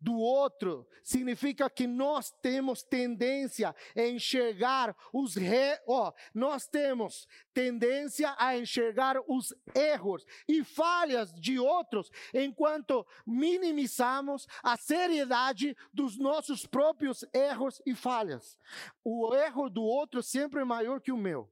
do 0.00 0.16
outro 0.16 0.86
significa 1.02 1.68
que 1.68 1.86
nós 1.86 2.30
temos 2.40 2.82
tendência 2.82 3.74
a 3.96 4.02
enxergar 4.02 4.96
os 5.12 5.34
re... 5.34 5.78
oh, 5.86 6.12
nós 6.32 6.66
temos 6.66 7.26
tendência 7.52 8.34
a 8.38 8.56
enxergar 8.56 9.16
os 9.26 9.52
erros 9.74 10.24
e 10.46 10.62
falhas 10.62 11.32
de 11.32 11.58
outros 11.58 12.10
enquanto 12.32 13.06
minimizamos 13.26 14.46
a 14.62 14.76
seriedade 14.76 15.76
dos 15.92 16.16
nossos 16.16 16.66
próprios 16.66 17.24
erros 17.32 17.82
e 17.84 17.94
falhas. 17.94 18.58
O 19.04 19.34
erro 19.34 19.68
do 19.68 19.82
outro 19.82 20.22
sempre 20.22 20.60
é 20.60 20.64
maior 20.64 21.00
que 21.00 21.10
o 21.10 21.16
meu. 21.16 21.50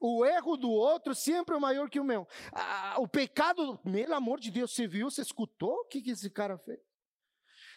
O 0.00 0.24
erro 0.24 0.56
do 0.56 0.70
outro 0.70 1.14
sempre 1.14 1.54
é 1.54 1.58
maior 1.58 1.90
que 1.90 2.00
o 2.00 2.04
meu. 2.04 2.26
Ah, 2.52 2.96
o 2.98 3.06
pecado, 3.06 3.76
pelo 3.78 4.14
amor 4.14 4.40
de 4.40 4.50
Deus, 4.50 4.72
você 4.74 4.86
viu, 4.86 5.10
você 5.10 5.20
escutou 5.20 5.80
o 5.80 5.84
que, 5.84 6.00
que 6.00 6.12
esse 6.12 6.30
cara 6.30 6.56
fez? 6.56 6.80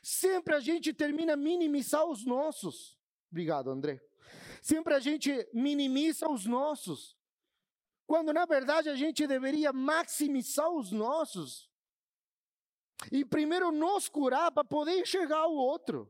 Sempre 0.02 0.56
a 0.56 0.62
gente 0.62 0.94
termina 0.94 1.36
minimizar 1.36 2.06
os 2.06 2.26
nossos. 2.26 2.98
Obrigado, 3.30 3.70
André. 3.70 4.02
Sempre 4.62 4.94
a 4.94 5.00
gente 5.00 5.50
minimiza 5.54 6.30
os 6.30 6.46
nossos. 6.46 7.18
Quando 8.08 8.32
na 8.32 8.46
verdade 8.46 8.88
a 8.88 8.96
gente 8.96 9.28
deveria 9.28 9.74
maximizar 9.74 10.70
os 10.70 10.94
nossos. 10.94 11.70
E 13.12 13.26
primeiro 13.26 13.70
nos 13.70 14.08
curar 14.08 14.50
para 14.50 14.64
poder 14.64 15.02
enxergar 15.02 15.46
o 15.48 15.56
outro. 15.56 16.10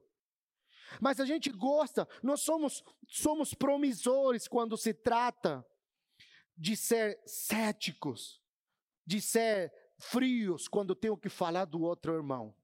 Mas 1.02 1.20
a 1.20 1.26
gente 1.26 1.50
gosta, 1.50 2.08
nós 2.22 2.42
somos, 2.42 2.84
somos 3.08 3.56
promissores 3.56 4.48
quando 4.48 4.78
se 4.78 4.94
trata 4.94 5.66
de 6.58 6.76
ser 6.76 7.20
céticos, 7.26 8.42
de 9.06 9.22
ser 9.22 9.72
frios 9.98 10.68
quando 10.68 10.96
tenho 10.96 11.18
que 11.18 11.30
falar 11.30 11.66
do 11.66 11.82
outro 11.82 12.14
irmão. 12.14 12.56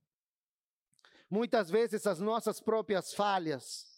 Muitas 1.29 1.69
vezes 1.69 2.07
as 2.07 2.19
nossas 2.19 2.59
próprias 2.59 3.13
falhas 3.13 3.89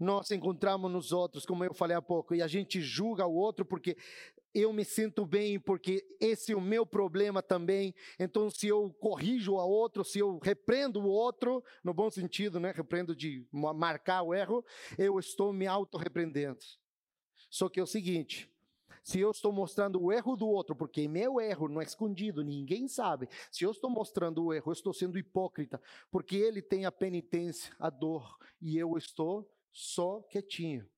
nós 0.00 0.30
encontramos 0.30 0.90
nos 0.90 1.12
outros, 1.12 1.44
como 1.44 1.62
eu 1.62 1.74
falei 1.74 1.94
há 1.94 2.00
pouco, 2.00 2.34
e 2.34 2.40
a 2.40 2.46
gente 2.46 2.80
julga 2.80 3.26
o 3.26 3.34
outro 3.34 3.66
porque 3.66 3.98
eu 4.54 4.72
me 4.72 4.84
sinto 4.84 5.26
bem, 5.26 5.60
porque 5.60 6.04
esse 6.18 6.52
é 6.52 6.56
o 6.56 6.60
meu 6.60 6.86
problema 6.86 7.42
também. 7.42 7.94
Então, 8.18 8.50
se 8.50 8.66
eu 8.66 8.90
corrijo 8.94 9.58
a 9.58 9.64
outro, 9.64 10.02
se 10.02 10.18
eu 10.18 10.38
repreendo 10.38 11.00
o 11.00 11.06
outro, 11.06 11.62
no 11.84 11.92
bom 11.92 12.10
sentido, 12.10 12.58
né? 12.58 12.72
Repreendo 12.74 13.14
de 13.14 13.46
marcar 13.52 14.22
o 14.22 14.34
erro, 14.34 14.64
eu 14.98 15.18
estou 15.18 15.52
me 15.52 15.66
auto-repreendendo. 15.66 16.58
Só 17.50 17.68
que 17.68 17.78
é 17.78 17.82
o 17.82 17.86
seguinte: 17.86 18.50
se 19.02 19.18
eu 19.18 19.30
estou 19.30 19.52
mostrando 19.52 20.02
o 20.02 20.12
erro 20.12 20.36
do 20.36 20.48
outro, 20.48 20.76
porque 20.76 21.08
meu 21.08 21.40
erro 21.40 21.68
não 21.68 21.80
é 21.80 21.84
escondido, 21.84 22.44
ninguém 22.44 22.86
sabe. 22.86 23.28
Se 23.50 23.64
eu 23.64 23.70
estou 23.70 23.90
mostrando 23.90 24.44
o 24.44 24.52
erro, 24.52 24.70
eu 24.70 24.72
estou 24.72 24.92
sendo 24.92 25.18
hipócrita, 25.18 25.80
porque 26.10 26.36
ele 26.36 26.62
tem 26.62 26.84
a 26.84 26.92
penitência, 26.92 27.74
a 27.78 27.90
dor, 27.90 28.38
e 28.60 28.76
eu 28.76 28.96
estou 28.96 29.50
só 29.72 30.20
quietinho. 30.22 30.88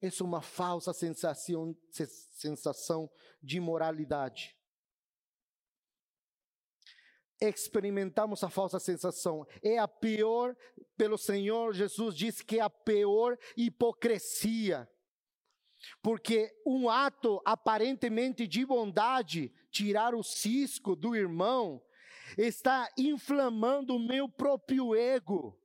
Essa 0.00 0.24
é 0.24 0.26
uma 0.26 0.42
falsa 0.42 0.92
sensação, 0.92 1.76
sensação 2.32 3.08
de 3.40 3.60
moralidade. 3.60 4.56
Experimentamos 7.40 8.42
a 8.42 8.50
falsa 8.50 8.80
sensação. 8.80 9.46
É 9.62 9.78
a 9.78 9.86
pior, 9.86 10.56
pelo 10.96 11.16
Senhor 11.16 11.72
Jesus 11.72 12.16
diz 12.16 12.42
que 12.42 12.58
é 12.58 12.62
a 12.62 12.70
pior 12.70 13.38
hipocrisia. 13.56 14.88
Porque 16.02 16.52
um 16.66 16.88
ato 16.88 17.40
aparentemente 17.44 18.46
de 18.46 18.64
bondade, 18.64 19.52
tirar 19.70 20.14
o 20.14 20.22
cisco 20.22 20.94
do 20.94 21.14
irmão, 21.14 21.82
está 22.36 22.88
inflamando 22.96 23.96
o 23.96 23.98
meu 23.98 24.28
próprio 24.28 24.94
ego. 24.94 25.58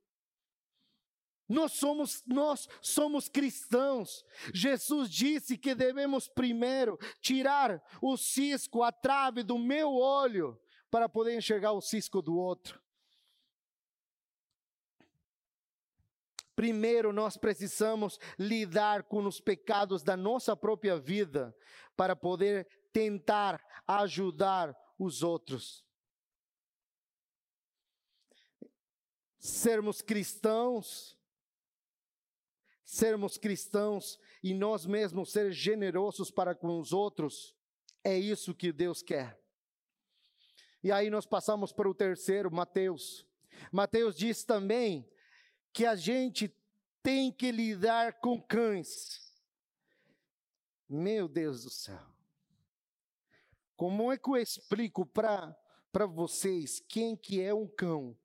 Nós 1.48 1.72
somos, 1.72 2.22
nós 2.26 2.68
somos 2.82 3.28
cristãos. 3.28 4.22
Jesus 4.52 5.08
disse 5.08 5.56
que 5.56 5.74
devemos 5.74 6.28
primeiro 6.28 6.98
tirar 7.22 7.82
o 8.02 8.18
cisco, 8.18 8.82
a 8.82 8.92
trave 8.92 9.42
do 9.42 9.58
meu 9.58 9.94
olho, 9.94 10.60
para 10.90 11.08
poder 11.08 11.36
enxergar 11.36 11.72
o 11.72 11.80
cisco 11.80 12.20
do 12.20 12.36
outro. 12.36 12.80
Primeiro, 16.58 17.12
nós 17.12 17.36
precisamos 17.36 18.18
lidar 18.36 19.04
com 19.04 19.24
os 19.24 19.40
pecados 19.40 20.02
da 20.02 20.16
nossa 20.16 20.56
própria 20.56 20.98
vida 20.98 21.56
para 21.96 22.16
poder 22.16 22.66
tentar 22.92 23.64
ajudar 23.86 24.76
os 24.98 25.22
outros. 25.22 25.86
Sermos 29.38 30.02
cristãos, 30.02 31.16
sermos 32.84 33.38
cristãos 33.38 34.18
e 34.42 34.52
nós 34.52 34.84
mesmos 34.84 35.30
ser 35.30 35.52
generosos 35.52 36.28
para 36.28 36.56
com 36.56 36.80
os 36.80 36.92
outros, 36.92 37.54
é 38.02 38.18
isso 38.18 38.52
que 38.52 38.72
Deus 38.72 39.00
quer. 39.00 39.40
E 40.82 40.90
aí 40.90 41.08
nós 41.08 41.24
passamos 41.24 41.72
para 41.72 41.88
o 41.88 41.94
terceiro, 41.94 42.50
Mateus. 42.50 43.24
Mateus 43.70 44.16
diz 44.16 44.42
também 44.42 45.08
que 45.78 45.86
a 45.86 45.94
gente 45.94 46.52
tem 47.04 47.30
que 47.30 47.52
lidar 47.52 48.14
com 48.14 48.42
cães. 48.42 49.32
Meu 50.88 51.28
Deus 51.28 51.62
do 51.62 51.70
céu. 51.70 52.04
Como 53.76 54.10
é 54.10 54.18
que 54.18 54.28
eu 54.28 54.36
explico 54.36 55.06
para 55.06 55.54
vocês 56.08 56.80
quem 56.80 57.16
que 57.16 57.40
é 57.40 57.54
um 57.54 57.68
cão? 57.68 58.18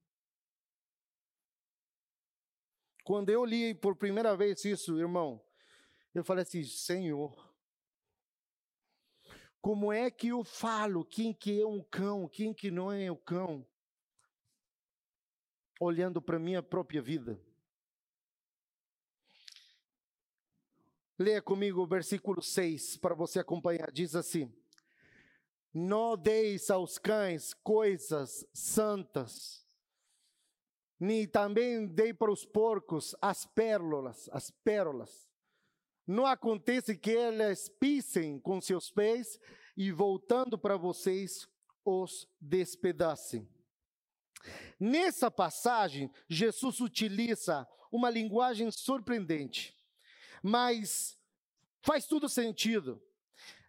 Quando 3.03 3.29
eu 3.29 3.45
li 3.45 3.75
por 3.75 3.95
primeira 3.95 4.35
vez 4.35 4.65
isso, 4.65 4.97
irmão, 4.97 5.39
eu 6.11 6.23
falei 6.23 6.41
assim, 6.41 6.63
Senhor, 6.63 7.55
como 9.61 9.93
é 9.93 10.09
que 10.09 10.29
eu 10.29 10.43
falo 10.43 11.05
quem 11.05 11.31
que 11.31 11.61
é 11.61 11.67
um 11.67 11.83
cão, 11.83 12.27
quem 12.27 12.51
que 12.51 12.71
não 12.71 12.91
é 12.91 13.11
um 13.11 13.15
cão? 13.15 13.63
Olhando 15.83 16.21
para 16.21 16.37
a 16.37 16.39
minha 16.39 16.63
própria 16.63 17.01
vida. 17.01 17.39
Leia 21.17 21.41
comigo 21.41 21.81
o 21.81 21.87
versículo 21.87 22.41
6 22.41 22.97
para 22.97 23.13
você 23.13 23.39
acompanhar. 23.39 23.91
Diz 23.91 24.15
assim: 24.15 24.51
Não 25.73 26.17
deis 26.17 26.71
aos 26.71 26.97
cães 26.97 27.53
coisas 27.53 28.45
santas, 28.51 29.65
nem 30.99 31.27
também 31.27 31.85
dei 31.85 32.13
para 32.13 32.31
os 32.31 32.45
porcos 32.45 33.15
as 33.21 33.45
pérolas, 33.45 34.29
as 34.31 34.49
pérolas. 34.49 35.29
Não 36.05 36.25
acontece 36.25 36.97
que 36.97 37.11
eles 37.11 37.69
pisem 37.69 38.39
com 38.39 38.59
seus 38.59 38.91
pés 38.91 39.39
e 39.77 39.91
voltando 39.91 40.57
para 40.57 40.75
vocês 40.75 41.47
os 41.85 42.27
despedacem. 42.39 43.47
Nessa 44.79 45.29
passagem, 45.29 46.11
Jesus 46.27 46.79
utiliza 46.79 47.67
uma 47.91 48.09
linguagem 48.09 48.69
surpreendente, 48.71 49.75
mas 50.41 51.17
faz 51.81 52.05
tudo 52.05 52.27
sentido. 52.27 53.01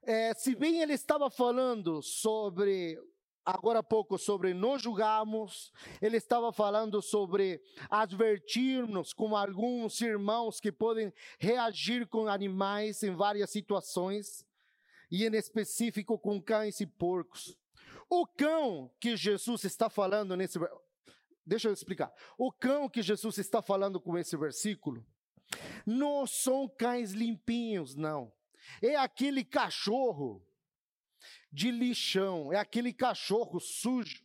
É, 0.03 0.35
se 0.35 0.55
bem 0.55 0.81
ele 0.81 0.93
estava 0.93 1.31
falando 1.31 2.03
sobre, 2.03 2.99
agora 3.45 3.79
há 3.79 3.83
pouco, 3.83 4.19
sobre 4.19 4.53
não 4.53 4.79
julgarmos, 4.79 5.73
ele 6.01 6.17
estava 6.17 6.53
falando 6.53 7.01
sobre 7.01 7.63
advertirmos 7.89 9.13
com 9.13 9.37
alguns 9.37 10.01
irmãos 10.01 10.61
que 10.61 10.73
podem 10.73 11.13
reagir 11.39 12.07
com 12.07 12.29
animais 12.29 13.03
em 13.03 13.15
várias 13.15 13.51
situações, 13.51 14.45
e 15.11 15.25
em 15.25 15.35
específico 15.37 16.19
com 16.19 16.43
cães 16.43 16.81
e 16.81 16.87
porcos. 16.87 17.57
O 18.14 18.27
cão 18.27 18.90
que 19.00 19.16
Jesus 19.16 19.64
está 19.64 19.90
falando 19.90 20.37
nesse 20.37 20.57
Deixa 21.44 21.68
eu 21.68 21.72
explicar. 21.72 22.12
O 22.38 22.53
cão 22.53 22.88
que 22.88 23.03
Jesus 23.03 23.38
está 23.38 23.61
falando 23.61 24.00
com 24.00 24.16
esse 24.16 24.37
versículo 24.37 25.05
não 25.85 26.24
são 26.27 26.68
cães 26.68 27.11
limpinhos, 27.11 27.96
não. 27.96 28.33
É 28.81 28.94
aquele 28.94 29.44
cachorro 29.44 30.46
de 31.53 31.72
lixão, 31.72 32.53
é 32.53 32.57
aquele 32.57 32.92
cachorro 32.92 33.59
sujo. 33.59 34.24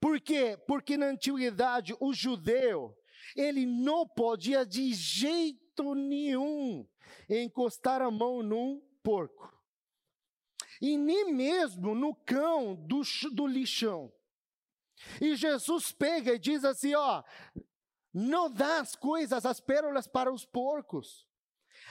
Por 0.00 0.18
quê? 0.18 0.58
Porque 0.66 0.96
na 0.96 1.06
antiguidade 1.06 1.94
o 2.00 2.12
judeu, 2.14 2.96
ele 3.36 3.66
não 3.66 4.08
podia 4.08 4.64
de 4.64 4.94
jeito 4.94 5.94
nenhum 5.94 6.88
encostar 7.28 8.00
a 8.00 8.10
mão 8.10 8.42
num 8.42 8.80
porco. 9.02 9.59
E 10.80 10.96
nem 10.96 11.32
mesmo 11.32 11.94
no 11.94 12.14
cão 12.14 12.74
do, 12.74 13.02
do 13.32 13.46
lixão. 13.46 14.12
E 15.20 15.36
Jesus 15.36 15.92
pega 15.92 16.34
e 16.34 16.38
diz 16.38 16.64
assim: 16.64 16.94
ó, 16.94 17.22
não 18.12 18.50
dá 18.50 18.80
as 18.80 18.94
coisas, 18.94 19.44
as 19.44 19.60
pérolas 19.60 20.06
para 20.06 20.32
os 20.32 20.44
porcos. 20.44 21.26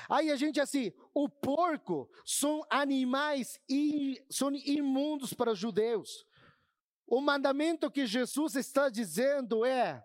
Aí 0.10 0.32
a 0.32 0.36
gente 0.36 0.60
assim, 0.60 0.94
o 1.14 1.28
porco 1.28 2.10
são 2.26 2.64
animais 2.70 3.60
e 3.70 4.24
são 4.30 4.52
imundos 4.54 5.34
para 5.34 5.52
os 5.52 5.60
judeus. 5.60 6.26
O 7.06 7.20
mandamento 7.20 7.92
que 7.92 8.06
Jesus 8.06 8.56
está 8.56 8.90
dizendo 8.90 9.66
é 9.66 10.04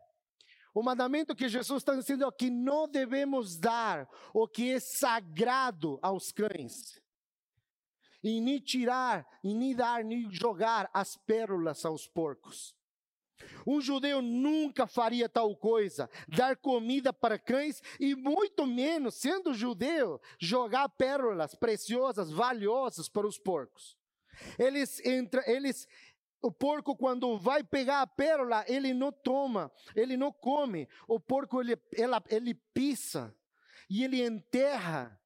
o 0.75 0.83
mandamento 0.83 1.37
que 1.37 1.49
Jesus 1.49 1.83
está 1.83 1.95
dizendo 1.95 2.27
é 2.27 2.33
que 2.33 2.51
não 2.51 2.89
devemos 2.89 3.57
dar 3.57 4.09
o 4.33 4.49
que 4.49 4.73
é 4.73 4.81
sagrado 4.81 6.01
aos 6.03 6.33
cães. 6.33 7.01
E 8.25 8.41
nem 8.41 8.59
tirar, 8.59 9.25
e 9.45 9.55
nem 9.55 9.77
dar, 9.77 10.03
nem 10.03 10.29
jogar 10.31 10.91
as 10.93 11.15
pérolas 11.15 11.85
aos 11.85 12.09
porcos. 12.09 12.75
Um 13.67 13.81
judeu 13.81 14.23
nunca 14.23 14.87
faria 14.87 15.29
tal 15.29 15.55
coisa, 15.55 16.09
dar 16.27 16.57
comida 16.57 17.13
para 17.13 17.39
cães 17.39 17.83
e 18.01 18.15
muito 18.15 18.67
menos, 18.67 19.17
sendo 19.17 19.53
judeu, 19.53 20.21
jogar 20.39 20.89
pérolas 20.89 21.55
preciosas, 21.55 22.31
valiosas 22.31 23.09
para 23.09 23.27
os 23.27 23.39
porcos. 23.39 23.97
Eles 24.59 25.05
entra, 25.05 25.45
eles 25.47 25.87
o 26.43 26.53
porco 26.53 26.95
quando 26.95 27.39
vai 27.39 27.65
pegar 27.65 28.03
a 28.03 28.07
pérola, 28.07 28.65
ele 28.69 28.93
não 28.93 29.11
toma, 29.11 29.73
ele 29.97 30.17
não 30.17 30.31
come. 30.31 30.87
O 31.09 31.19
porco 31.19 31.61
ele, 31.61 31.75
ela, 31.97 32.23
ele 32.29 32.55
pisa 32.75 33.35
e 33.89 34.05
ele 34.05 34.23
enterra 34.23 35.19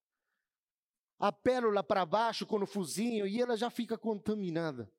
a 1.19 1.33
pérola 1.33 1.83
para 1.83 2.07
baixo 2.07 2.47
com 2.47 2.63
o 2.63 2.67
fuzinho 2.67 3.27
e 3.27 3.41
ela 3.41 3.57
já 3.57 3.71
fica 3.71 3.99
contaminada. 3.99 4.91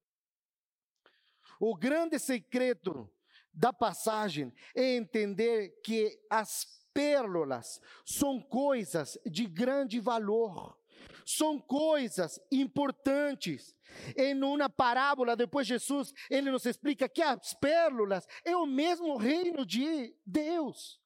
O 1.60 1.75
grande 1.75 2.19
secreto 2.19 3.10
da 3.53 3.73
passagem 3.73 4.53
é 4.75 4.95
entender 4.95 5.82
que 5.84 6.17
as 6.29 6.67
pérolas 6.93 7.82
são 8.05 8.41
coisas 8.41 9.17
de 9.25 9.45
grande 9.45 9.99
valor, 9.99 10.77
são 11.25 11.60
coisas 11.60 12.39
importantes. 12.51 13.75
Em 14.15 14.41
uma 14.43 14.69
parábola, 14.69 15.36
depois 15.36 15.67
Jesus, 15.67 16.13
ele 16.29 16.51
nos 16.51 16.65
explica 16.65 17.10
que 17.10 17.21
as 17.21 17.53
pérolas 17.55 18.25
é 18.45 18.55
o 18.55 18.65
mesmo 18.65 19.17
reino 19.17 19.65
de 19.65 20.15
Deus. 20.25 20.99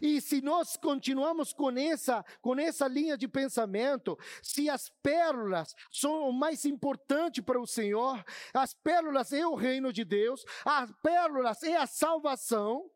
E 0.00 0.20
se 0.20 0.40
nós 0.40 0.76
continuamos 0.76 1.52
com 1.52 1.70
essa, 1.70 2.24
com 2.40 2.58
essa 2.58 2.86
linha 2.86 3.16
de 3.16 3.28
pensamento, 3.28 4.18
se 4.42 4.68
as 4.68 4.88
pérolas 5.02 5.74
são 5.90 6.28
o 6.28 6.32
mais 6.32 6.64
importante 6.64 7.42
para 7.42 7.60
o 7.60 7.66
Senhor, 7.66 8.24
as 8.52 8.74
pérolas 8.74 9.32
é 9.32 9.46
o 9.46 9.54
reino 9.54 9.92
de 9.92 10.04
Deus, 10.04 10.44
as 10.64 10.92
pérolas 11.02 11.62
é 11.62 11.76
a 11.76 11.86
salvação, 11.86 12.90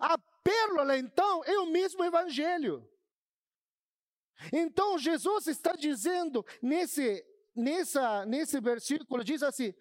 a 0.00 0.18
pérola 0.42 0.96
então 0.96 1.42
é 1.44 1.58
o 1.58 1.66
mesmo 1.66 2.04
evangelho. 2.04 2.88
Então 4.52 4.98
Jesus 4.98 5.46
está 5.46 5.72
dizendo 5.72 6.44
nesse 6.60 7.24
nessa 7.54 8.26
nesse 8.26 8.60
versículo 8.60 9.24
diz 9.24 9.42
assim: 9.42 9.74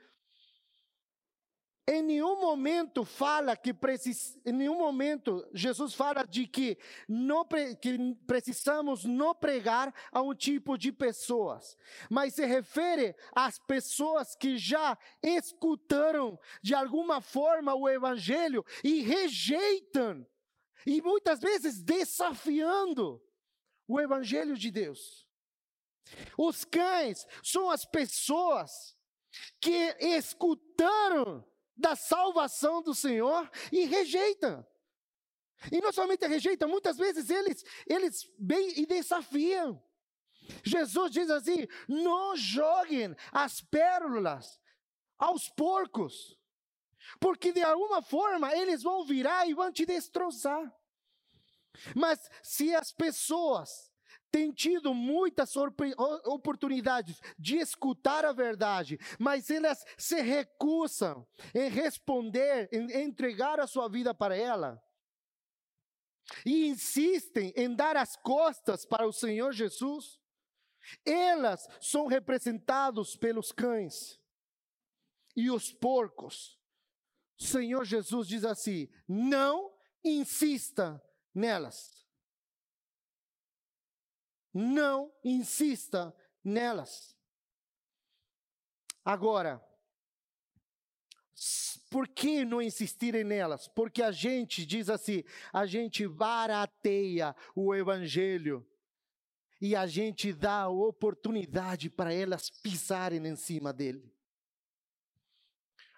em 1.87 2.01
nenhum 2.01 2.41
momento 2.41 3.05
fala 3.05 3.55
que 3.55 3.71
precis, 3.71 4.39
em 4.43 4.51
nenhum 4.51 4.77
momento 4.77 5.47
Jesus 5.53 5.93
fala 5.93 6.23
de 6.23 6.47
que 6.47 6.77
não 7.07 7.45
que 7.79 8.15
precisamos 8.25 9.05
não 9.05 9.35
pregar 9.35 9.93
a 10.11 10.19
um 10.21 10.33
tipo 10.33 10.77
de 10.77 10.91
pessoas, 10.91 11.77
mas 12.09 12.33
se 12.33 12.45
refere 12.45 13.15
às 13.35 13.59
pessoas 13.59 14.35
que 14.35 14.57
já 14.57 14.97
escutaram 15.21 16.39
de 16.61 16.73
alguma 16.73 17.21
forma 17.21 17.75
o 17.75 17.87
evangelho 17.87 18.65
e 18.83 19.01
rejeitam 19.01 20.25
e 20.87 21.01
muitas 21.01 21.39
vezes 21.39 21.83
desafiando 21.83 23.21
o 23.87 23.99
evangelho 23.99 24.57
de 24.57 24.71
Deus. 24.71 25.27
Os 26.37 26.63
cães 26.63 27.27
são 27.43 27.69
as 27.69 27.85
pessoas 27.85 28.95
que 29.59 29.95
escutaram 29.99 31.45
da 31.75 31.95
salvação 31.95 32.81
do 32.81 32.93
Senhor 32.93 33.49
e 33.71 33.85
rejeita. 33.85 34.67
E 35.71 35.81
não 35.81 35.91
somente 35.91 36.25
rejeita, 36.27 36.67
muitas 36.67 36.97
vezes 36.97 37.29
eles, 37.29 37.63
eles 37.87 38.29
bem 38.37 38.79
e 38.79 38.85
desafiam. 38.85 39.81
Jesus 40.63 41.11
diz 41.11 41.29
assim: 41.29 41.67
não 41.87 42.35
joguem 42.35 43.15
as 43.31 43.61
pérolas 43.61 44.59
aos 45.17 45.49
porcos, 45.49 46.37
porque 47.19 47.51
de 47.51 47.63
alguma 47.63 48.01
forma 48.01 48.55
eles 48.55 48.83
vão 48.83 49.05
virar 49.05 49.47
e 49.47 49.53
vão 49.53 49.71
te 49.71 49.85
destroçar. 49.85 50.73
Mas 51.95 52.29
se 52.41 52.73
as 52.75 52.91
pessoas 52.91 53.91
tem 54.35 54.51
tido 54.51 54.93
muitas 54.93 55.55
oportunidades 56.25 57.21
de 57.39 57.55
escutar 57.55 58.25
a 58.25 58.33
verdade, 58.33 58.99
mas 59.17 59.49
elas 59.49 59.85
se 59.97 60.21
recusam 60.21 61.25
em 61.53 61.69
responder, 61.69 62.67
em 62.69 63.05
entregar 63.05 63.61
a 63.61 63.65
sua 63.65 63.87
vida 63.87 64.13
para 64.13 64.35
ela. 64.35 64.83
E 66.45 66.67
insistem 66.67 67.53
em 67.55 67.73
dar 67.73 67.95
as 67.95 68.17
costas 68.17 68.85
para 68.85 69.07
o 69.07 69.13
Senhor 69.13 69.53
Jesus. 69.53 70.19
Elas 71.05 71.65
são 71.79 72.05
representados 72.05 73.15
pelos 73.15 73.53
cães 73.53 74.19
e 75.33 75.49
os 75.49 75.71
porcos. 75.71 76.59
O 77.39 77.43
Senhor 77.45 77.85
Jesus 77.85 78.27
diz 78.27 78.43
assim: 78.43 78.89
não 79.07 79.73
insista 80.03 81.01
nelas. 81.33 82.04
Não 84.57 85.11
insista 85.21 86.15
nelas. 86.41 87.13
Agora, 89.03 89.61
por 91.89 92.07
que 92.07 92.45
não 92.45 92.61
insistirem 92.61 93.25
nelas? 93.25 93.67
Porque 93.67 94.01
a 94.01 94.13
gente 94.13 94.65
diz 94.65 94.89
assim, 94.89 95.25
a 95.51 95.65
gente 95.65 96.07
barateia 96.07 97.35
o 97.53 97.75
evangelho 97.75 98.65
e 99.59 99.75
a 99.75 99.85
gente 99.85 100.31
dá 100.31 100.61
a 100.61 100.69
oportunidade 100.69 101.89
para 101.89 102.13
elas 102.13 102.49
pisarem 102.49 103.27
em 103.27 103.35
cima 103.35 103.73
dele. 103.73 104.09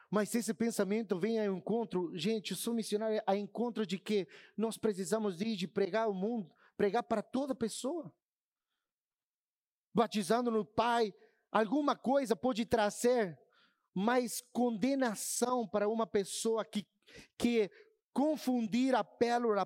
Mas 0.10 0.34
esse 0.34 0.52
pensamento 0.52 1.20
vem 1.20 1.39
ao 1.39 1.56
encontro, 1.56 2.12
gente, 2.17 2.56
sou 2.56 2.74
missionário, 2.74 3.22
a 3.28 3.38
encontro 3.38 3.86
de 3.86 4.00
que 4.00 4.28
nós 4.56 4.80
precisamos 4.80 5.41
ir 5.41 5.56
de 5.56 5.67
pregar 5.67 6.10
o 6.10 6.13
mundo, 6.13 6.52
pregar 6.76 7.04
para 7.04 7.22
toda 7.22 7.54
pessoa. 7.54 8.12
Batizando 9.98 10.52
no 10.52 10.64
Pai, 10.64 11.12
alguma 11.52 11.96
coisa 11.96 12.36
pode 12.36 12.68
trazer 12.68 13.36
mais 13.96 14.44
condenação 14.54 15.68
para 15.68 15.90
uma 15.90 16.06
pessoa 16.06 16.64
que, 16.64 16.86
que 17.36 17.68
confundir 18.14 18.94
a 18.94 19.04
pérola 19.04 19.66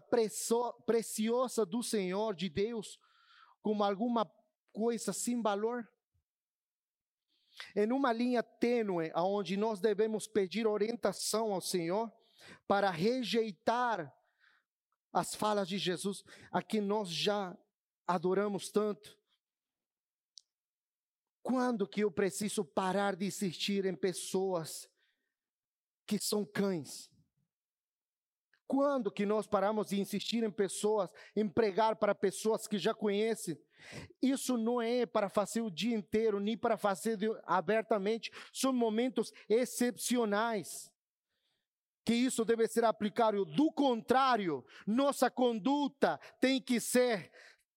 preciosa 0.86 1.66
do 1.66 1.84
Senhor, 1.84 2.34
de 2.34 2.48
Deus, 2.48 2.98
com 3.62 3.84
alguma 3.84 4.26
coisa 4.72 5.12
sem 5.12 5.42
valor? 5.42 5.86
Em 7.76 7.92
uma 7.92 8.14
linha 8.14 8.42
tênue, 8.42 9.12
onde 9.14 9.58
nós 9.58 9.82
devemos 9.82 10.30
pedir 10.30 10.66
orientação 10.66 11.52
ao 11.52 11.60
Senhor 11.60 12.10
para 12.66 12.90
rejeitar 12.90 14.10
as 15.12 15.36
falas 15.36 15.68
de 15.68 15.78
Jesus, 15.78 16.24
a 16.54 16.64
que 16.64 16.80
nós 16.80 17.10
já 17.10 17.54
adoramos 18.08 18.72
tanto. 18.72 19.21
Quando 21.44 21.88
que 21.88 22.02
eu 22.02 22.12
preciso 22.12 22.64
parar 22.64 23.16
de 23.16 23.26
insistir 23.26 23.86
em 23.86 23.96
pessoas 23.96 24.88
que 26.06 26.20
são 26.20 26.46
cães? 26.46 27.10
Quando 28.68 29.12
que 29.12 29.26
nós 29.26 29.48
paramos 29.48 29.88
de 29.88 30.00
insistir 30.00 30.44
em 30.44 30.52
pessoas, 30.52 31.10
em 31.36 31.48
pregar 31.48 31.98
para 31.98 32.16
pessoas 32.16 32.68
que 32.68 32.78
já 32.78 32.94
conhecem? 32.94 33.58
Isso 34.22 34.58
não 34.58 34.82
é 34.82 35.06
para 35.06 35.28
fazer 35.28 35.62
o 35.62 35.70
dia 35.70 35.96
inteiro, 35.96 36.40
nem 36.40 36.58
para 36.58 36.78
fazer 36.78 37.18
abertamente, 37.46 38.32
são 38.54 38.72
momentos 38.72 39.34
excepcionais 39.50 40.92
que 42.06 42.14
isso 42.14 42.44
deve 42.44 42.68
ser 42.68 42.84
aplicado. 42.84 43.46
Do 43.46 43.72
contrário, 43.72 44.66
nossa 44.88 45.30
conduta 45.30 46.20
tem 46.40 46.62
que 46.62 46.80
ser, 46.80 47.32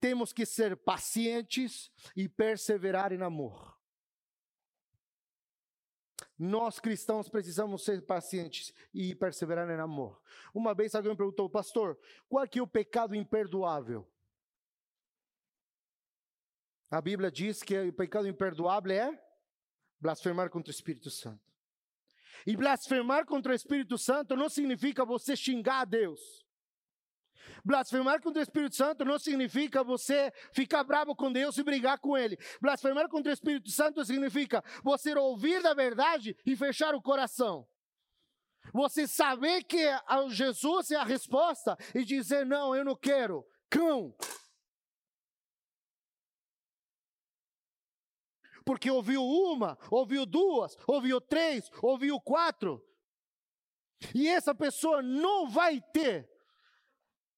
temos 0.05 0.35
que 0.35 0.45
ser 0.45 0.77
pacientes 0.77 1.91
e 2.15 2.29
perseverar 2.29 3.11
em 3.11 3.23
amor. 3.23 3.75
Nós 6.39 6.79
cristãos 6.79 7.27
precisamos 7.27 7.87
ser 7.87 8.05
pacientes 8.05 8.71
e 8.93 9.15
perseverar 9.15 9.67
em 9.71 9.81
amor. 9.81 10.21
Uma 10.53 10.75
vez 10.75 10.95
alguém 10.95 11.13
me 11.13 11.17
perguntou, 11.17 11.49
pastor, 11.49 11.99
qual 12.29 12.45
é 12.45 12.61
o 12.61 12.67
pecado 12.67 13.15
imperdoável? 13.15 14.07
A 16.91 17.01
Bíblia 17.01 17.33
diz 17.33 17.63
que 17.63 17.75
o 17.75 17.91
pecado 17.91 18.29
imperdoável 18.29 18.93
é 18.93 19.27
blasfemar 19.99 20.51
contra 20.51 20.71
o 20.71 20.75
Espírito 20.75 21.11
Santo. 21.11 21.51
E 22.47 22.55
blasfemar 22.55 23.25
contra 23.25 23.53
o 23.53 23.55
Espírito 23.55 23.97
Santo 23.97 24.37
não 24.37 24.51
significa 24.51 25.03
você 25.03 25.35
xingar 25.35 25.81
a 25.81 25.85
Deus. 25.87 26.44
Blasfemar 27.65 28.21
contra 28.21 28.41
o 28.41 28.43
Espírito 28.43 28.77
Santo 28.77 29.05
não 29.05 29.19
significa 29.19 29.83
você 29.83 30.33
ficar 30.53 30.85
bravo 30.85 31.15
com 31.15 31.33
Deus 31.33 31.57
e 31.59 31.63
brigar 31.63 31.99
com 31.99 32.17
Ele. 32.17 32.39
Blasfemar 32.61 33.09
contra 33.09 33.31
o 33.31 33.35
Espírito 33.35 33.71
Santo 33.71 34.05
significa 34.05 34.63
você 34.83 35.15
ouvir 35.15 35.63
da 35.63 35.75
verdade 35.75 36.37
e 36.45 36.57
fechar 36.57 36.95
o 36.95 37.03
coração. 37.03 37.67
Você 38.73 39.07
saber 39.07 39.65
que 39.65 39.85
Jesus 40.29 40.91
é 40.91 40.97
a 40.97 41.05
resposta 41.05 41.77
e 41.95 42.05
dizer: 42.05 42.47
Não, 42.47 42.75
eu 42.75 42.85
não 42.85 42.97
quero. 42.97 43.47
Cão, 43.69 44.15
porque 48.65 48.91
ouviu 48.91 49.23
uma, 49.23 49.79
ouviu 49.91 50.25
duas, 50.25 50.77
ouviu 50.87 51.21
três, 51.21 51.71
ouviu 51.83 52.19
quatro. 52.21 52.83
E 54.15 54.27
essa 54.27 54.55
pessoa 54.55 55.03
não 55.03 55.49
vai 55.49 55.81
ter 55.81 56.29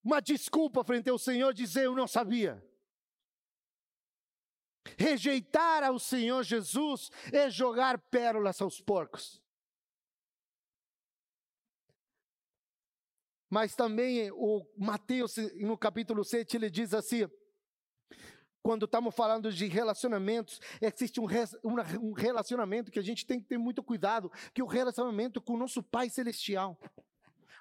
uma 0.07 0.23
desculpa 0.23 0.85
frente 0.85 1.11
ao 1.11 1.19
Senhor 1.19 1.53
dizer 1.53 1.87
eu 1.87 1.97
não 1.97 2.07
sabia. 2.07 2.65
Rejeitar 4.97 5.83
ao 5.83 5.99
Senhor 5.99 6.45
Jesus 6.45 7.11
é 7.33 7.51
jogar 7.51 7.99
pérolas 7.99 8.63
aos 8.63 8.81
porcos. 8.81 9.43
Mas 13.51 13.75
também 13.75 14.31
o 14.31 14.65
Mateus, 14.77 15.39
no 15.57 15.77
capítulo 15.77 16.25
7, 16.25 16.57
ele 16.57 16.71
diz 16.71 16.95
assim: 16.95 17.29
quando 18.63 18.85
estamos 18.85 19.13
falando 19.13 19.53
de 19.53 19.67
relacionamentos, 19.67 20.61
existe 20.81 21.19
um, 21.19 21.27
um 22.01 22.13
relacionamento 22.13 22.93
que 22.93 23.01
a 23.01 23.03
gente 23.03 23.27
tem 23.27 23.41
que 23.41 23.49
ter 23.49 23.59
muito 23.59 23.83
cuidado, 23.83 24.31
que 24.55 24.61
é 24.61 24.65
o 24.65 24.69
relacionamento 24.69 25.41
com 25.41 25.55
o 25.55 25.59
nosso 25.59 25.83
Pai 25.83 26.09
Celestial. 26.09 26.79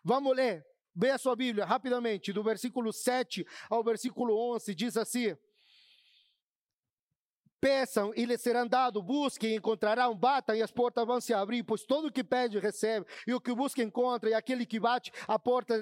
Vamos 0.04 0.36
ler, 0.36 0.64
Vê 0.96 1.12
a 1.12 1.18
sua 1.18 1.36
Bíblia 1.36 1.66
rapidamente, 1.66 2.32
do 2.32 2.42
versículo 2.42 2.94
7 2.94 3.46
ao 3.70 3.84
versículo 3.84 4.36
11, 4.54 4.74
diz 4.74 4.96
assim: 4.96 5.36
Peçam 7.66 8.14
e 8.16 8.26
lhes 8.26 8.42
serão 8.42 8.68
dado, 8.68 9.02
busquem 9.02 9.54
e 9.54 9.56
encontrarão, 9.56 10.16
batam 10.16 10.56
e 10.56 10.62
as 10.62 10.70
portas 10.70 11.04
vão 11.04 11.20
se 11.20 11.34
abrir, 11.34 11.64
pois 11.64 11.84
todo 11.84 12.10
o 12.10 12.12
que 12.12 12.24
pede 12.24 12.60
recebe, 12.60 13.08
e 13.26 13.34
o 13.34 13.42
que 13.42 13.52
busca 13.56 13.82
encontra, 13.82 14.30
e 14.30 14.36
aquele 14.36 14.68
que 14.68 14.80
bate, 14.80 15.12
a 15.28 15.40
porta 15.40 15.74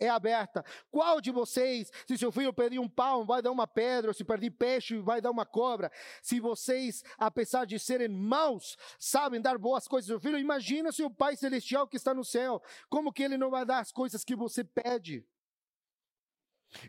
é 0.00 0.08
aberta. 0.08 0.64
Qual 0.90 1.20
de 1.20 1.30
vocês, 1.30 1.92
se 2.06 2.16
seu 2.16 2.32
filho 2.32 2.50
pedir 2.50 2.78
um 2.78 2.88
pão, 2.88 3.26
vai 3.26 3.42
dar 3.42 3.50
uma 3.50 3.66
pedra, 3.66 4.14
se 4.14 4.24
pedir 4.24 4.52
peixe, 4.52 4.98
vai 5.00 5.20
dar 5.20 5.30
uma 5.30 5.44
cobra? 5.44 5.92
Se 6.22 6.40
vocês, 6.40 7.04
apesar 7.18 7.66
de 7.66 7.78
serem 7.78 8.08
maus, 8.08 8.78
sabem 8.98 9.38
dar 9.38 9.58
boas 9.58 9.86
coisas 9.86 10.10
ao 10.10 10.18
filho, 10.18 10.38
imagina 10.38 10.90
se 10.92 11.02
o 11.02 11.10
Pai 11.10 11.36
Celestial 11.36 11.86
que 11.86 11.98
está 11.98 12.14
no 12.14 12.24
céu, 12.24 12.62
como 12.88 13.12
que 13.12 13.22
ele 13.22 13.36
não 13.36 13.50
vai 13.50 13.66
dar 13.66 13.80
as 13.80 13.92
coisas 13.92 14.24
que 14.24 14.34
você 14.34 14.64
pede? 14.64 15.26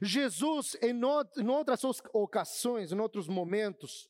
Jesus, 0.02 0.78
em, 0.82 0.98
outras 1.50 1.84
ocasiões, 2.14 2.94
em 2.94 3.00
outros 3.02 3.28
momentos, 3.28 4.10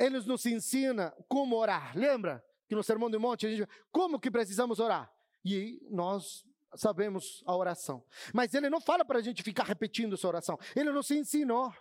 ele 0.00 0.18
nos 0.20 0.46
ensina 0.46 1.14
como 1.28 1.56
orar. 1.56 1.96
Lembra 1.96 2.42
que 2.66 2.74
no 2.74 2.82
Sermão 2.82 3.10
do 3.10 3.20
Monte 3.20 3.46
a 3.46 3.50
gente 3.50 3.68
como 3.92 4.18
que 4.18 4.30
precisamos 4.30 4.80
orar? 4.80 5.12
E 5.44 5.86
nós 5.90 6.44
sabemos 6.74 7.42
a 7.46 7.54
oração. 7.54 8.02
Mas 8.32 8.54
ele 8.54 8.70
não 8.70 8.80
fala 8.80 9.04
para 9.04 9.18
a 9.18 9.22
gente 9.22 9.42
ficar 9.42 9.64
repetindo 9.64 10.14
essa 10.14 10.26
oração. 10.26 10.58
Ele 10.74 10.90
nos 10.90 11.10
ensinou. 11.10 11.72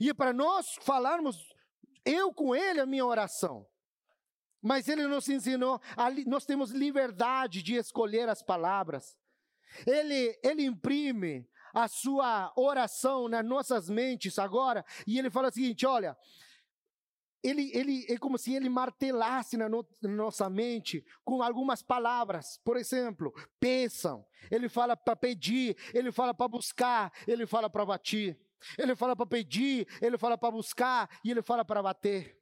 E 0.00 0.10
é 0.10 0.14
para 0.14 0.32
nós 0.32 0.74
falarmos 0.80 1.54
eu 2.04 2.34
com 2.34 2.54
ele 2.54 2.80
a 2.80 2.86
minha 2.86 3.06
oração. 3.06 3.66
Mas 4.60 4.88
ele 4.88 5.06
nos 5.06 5.28
ensinou, 5.28 5.80
nós 6.26 6.44
temos 6.44 6.70
liberdade 6.70 7.62
de 7.62 7.76
escolher 7.76 8.28
as 8.28 8.42
palavras. 8.42 9.16
Ele, 9.86 10.38
ele 10.42 10.64
imprime 10.64 11.48
a 11.72 11.88
sua 11.88 12.52
oração 12.56 13.28
nas 13.28 13.44
nossas 13.44 13.88
mentes 13.88 14.38
agora, 14.38 14.84
e 15.06 15.18
ele 15.18 15.30
fala 15.30 15.48
o 15.48 15.52
seguinte: 15.52 15.86
olha, 15.86 16.16
ele, 17.42 17.70
ele 17.74 18.06
é 18.08 18.18
como 18.18 18.36
se 18.36 18.54
ele 18.54 18.68
martelasse 18.68 19.56
na, 19.56 19.68
no, 19.68 19.86
na 20.02 20.10
nossa 20.10 20.48
mente 20.50 21.04
com 21.24 21.42
algumas 21.42 21.82
palavras. 21.82 22.60
Por 22.64 22.76
exemplo, 22.76 23.32
peçam. 23.58 24.24
Ele 24.50 24.68
fala 24.68 24.96
para 24.96 25.16
pedir, 25.16 25.76
ele 25.94 26.12
fala 26.12 26.34
para 26.34 26.48
buscar, 26.48 27.12
ele 27.26 27.46
fala 27.46 27.70
para 27.70 27.86
bater. 27.86 28.38
Ele 28.78 28.94
fala 28.94 29.16
para 29.16 29.26
pedir, 29.26 29.86
ele 30.02 30.18
fala 30.18 30.36
para 30.36 30.50
buscar 30.50 31.08
e 31.24 31.30
ele 31.30 31.40
fala 31.40 31.64
para 31.64 31.82
bater. 31.82 32.38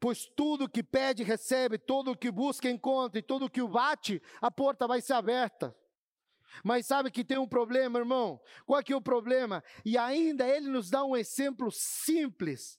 Pois 0.00 0.26
tudo 0.36 0.68
que 0.68 0.82
pede, 0.82 1.22
recebe, 1.22 1.78
todo 1.78 2.16
que 2.16 2.30
busca, 2.30 2.68
encontra, 2.68 3.18
e 3.18 3.22
todo 3.22 3.50
que 3.50 3.62
o 3.62 3.68
bate, 3.68 4.22
a 4.40 4.50
porta 4.50 4.86
vai 4.86 5.00
ser 5.00 5.14
aberta. 5.14 5.74
Mas 6.62 6.86
sabe 6.86 7.10
que 7.10 7.24
tem 7.24 7.38
um 7.38 7.48
problema, 7.48 7.98
irmão? 7.98 8.40
Qual 8.64 8.78
é 8.78 8.82
que 8.82 8.92
é 8.92 8.96
o 8.96 9.02
problema? 9.02 9.62
E 9.84 9.98
ainda 9.98 10.46
ele 10.46 10.68
nos 10.68 10.88
dá 10.88 11.04
um 11.04 11.16
exemplo 11.16 11.70
simples 11.70 12.78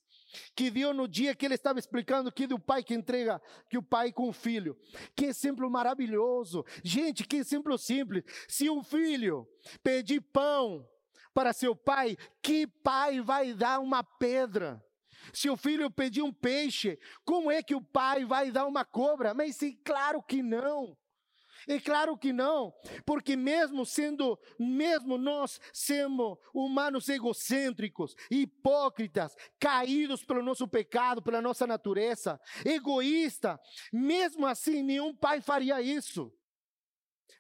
que 0.56 0.70
deu 0.70 0.94
no 0.94 1.08
dia 1.08 1.36
que 1.36 1.46
ele 1.46 1.56
estava 1.56 1.80
explicando 1.80 2.32
que 2.32 2.48
do 2.48 2.60
pai 2.60 2.84
que 2.84 2.94
entrega, 2.94 3.42
que 3.70 3.78
o 3.78 3.84
pai 3.84 4.12
com 4.12 4.30
o 4.30 4.34
filho. 4.34 4.78
Que 5.16 5.26
exemplo 5.26 5.70
maravilhoso. 5.70 6.66
Gente, 6.84 7.26
que 7.26 7.38
exemplo 7.38 7.78
simples. 7.78 8.24
Se 8.48 8.70
um 8.70 8.84
filho 8.84 9.48
pedir 9.84 10.22
pão 10.22 10.88
para 11.34 11.54
seu 11.54 11.76
pai, 11.76 12.16
que 12.42 12.66
pai 12.66 13.22
vai 13.22 13.54
dar 13.54 13.80
uma 13.80 14.04
pedra? 14.04 14.82
Se 15.34 15.50
o 15.50 15.58
filho 15.58 15.90
pedir 15.90 16.22
um 16.22 16.32
peixe, 16.32 17.00
como 17.24 17.52
é 17.52 17.64
que 17.64 17.76
o 17.76 17.82
pai 17.82 18.26
vai 18.26 18.52
dar 18.52 18.66
uma 18.66 18.86
cobra? 18.86 19.34
Mas 19.34 19.56
sim, 19.56 19.78
claro 19.84 20.22
que 20.22 20.42
não. 20.44 20.96
E 21.68 21.80
claro 21.80 22.18
que 22.18 22.32
não, 22.32 22.74
porque 23.06 23.36
mesmo 23.36 23.86
sendo, 23.86 24.40
mesmo 24.60 25.18
nós 25.18 25.60
sendo 25.74 26.40
humanos 26.54 27.10
egocêntricos, 27.10 28.16
hipócritas, 28.30 29.36
caídos 29.60 30.24
pelo 30.24 30.44
nosso 30.44 30.68
pecado, 30.68 31.22
pela 31.22 31.42
nossa 31.42 31.66
natureza, 31.66 32.40
egoísta, 32.64 33.60
mesmo 33.92 34.46
assim 34.46 34.84
nenhum 34.84 35.16
pai 35.16 35.42
faria 35.42 35.82
isso. 35.82 36.32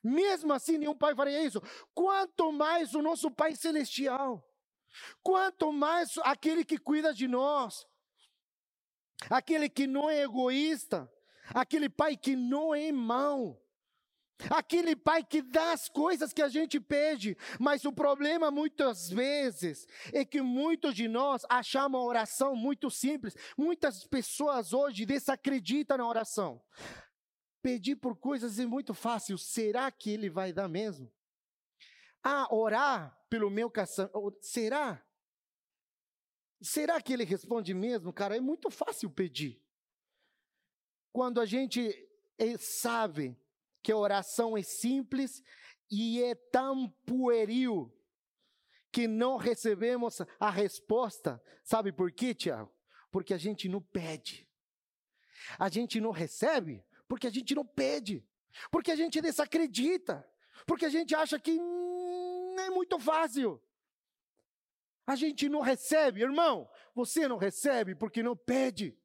Mesmo 0.03 0.53
assim 0.53 0.77
nenhum 0.77 0.95
pai 0.95 1.15
faria 1.15 1.43
isso. 1.43 1.59
Quanto 1.93 2.51
mais 2.51 2.93
o 2.93 3.01
nosso 3.01 3.31
Pai 3.31 3.55
celestial, 3.55 4.47
quanto 5.23 5.73
mais 5.73 6.17
aquele 6.19 6.63
que 6.63 6.77
cuida 6.77 7.11
de 7.11 7.27
nós, 7.27 7.87
aquele 9.29 9.67
que 9.67 9.87
não 9.87 10.07
é 10.07 10.21
egoísta, 10.21 11.11
aquele 11.53 11.89
pai 11.89 12.15
que 12.15 12.35
não 12.35 12.75
é 12.75 12.91
mau, 12.91 13.59
Aquele 14.49 14.95
pai 14.95 15.23
que 15.23 15.41
dá 15.41 15.71
as 15.71 15.87
coisas 15.87 16.33
que 16.33 16.41
a 16.41 16.49
gente 16.49 16.79
pede, 16.79 17.37
mas 17.59 17.85
o 17.85 17.93
problema 17.93 18.51
muitas 18.51 19.09
vezes 19.09 19.87
é 20.11 20.25
que 20.25 20.41
muitos 20.41 20.93
de 20.93 21.07
nós 21.07 21.43
achamos 21.49 21.99
a 21.99 22.03
oração 22.03 22.55
muito 22.55 22.91
simples. 22.91 23.35
Muitas 23.57 24.05
pessoas 24.05 24.73
hoje 24.73 25.05
desacreditam 25.05 25.97
na 25.97 26.07
oração. 26.07 26.61
Pedir 27.61 27.95
por 27.95 28.17
coisas 28.17 28.59
é 28.59 28.65
muito 28.65 28.93
fácil, 28.93 29.37
será 29.37 29.89
que 29.89 30.11
ele 30.11 30.29
vai 30.29 30.51
dar 30.51 30.67
mesmo? 30.67 31.11
Ah, 32.21 32.53
orar 32.53 33.17
pelo 33.29 33.49
meu 33.49 33.69
casamento, 33.71 34.37
será? 34.41 35.03
Será 36.61 37.01
que 37.01 37.13
ele 37.13 37.23
responde 37.23 37.73
mesmo? 37.73 38.11
Cara, 38.11 38.35
é 38.35 38.41
muito 38.41 38.69
fácil 38.69 39.09
pedir. 39.09 39.61
Quando 41.11 41.39
a 41.39 41.45
gente 41.45 41.89
eh, 42.37 42.57
sabe 42.57 43.37
que 43.85 43.91
a 43.91 43.97
oração 43.97 44.57
é 44.57 44.63
simples 44.63 45.43
e 45.91 46.23
é 46.23 46.33
tão 46.33 46.89
pueril 47.05 47.95
que 48.91 49.07
não 49.07 49.37
recebemos 49.37 50.23
a 50.39 50.49
resposta. 50.49 51.39
Sabe 51.63 51.91
por 51.91 52.11
quê, 52.11 52.33
Tiago? 52.33 52.73
Porque 53.11 53.31
a 53.31 53.37
gente 53.37 53.69
não 53.69 53.79
pede. 53.79 54.49
A 55.59 55.69
gente 55.69 56.01
não 56.01 56.09
recebe 56.09 56.83
porque 57.07 57.27
a 57.27 57.29
gente 57.29 57.53
não 57.53 57.63
pede. 57.63 58.27
Porque 58.71 58.89
a 58.89 58.95
gente 58.95 59.21
desacredita. 59.21 60.27
Porque 60.65 60.85
a 60.85 60.89
gente 60.89 61.13
acha 61.13 61.39
que 61.39 61.51
hum, 61.51 62.55
é 62.57 62.71
muito 62.71 62.97
fácil. 62.97 63.61
A 65.05 65.15
gente 65.15 65.47
não 65.47 65.61
recebe, 65.61 66.23
irmão. 66.23 66.67
Você 66.95 67.27
não 67.27 67.37
recebe 67.37 67.93
porque 67.93 68.23
não 68.23 68.35
pede. 68.35 68.97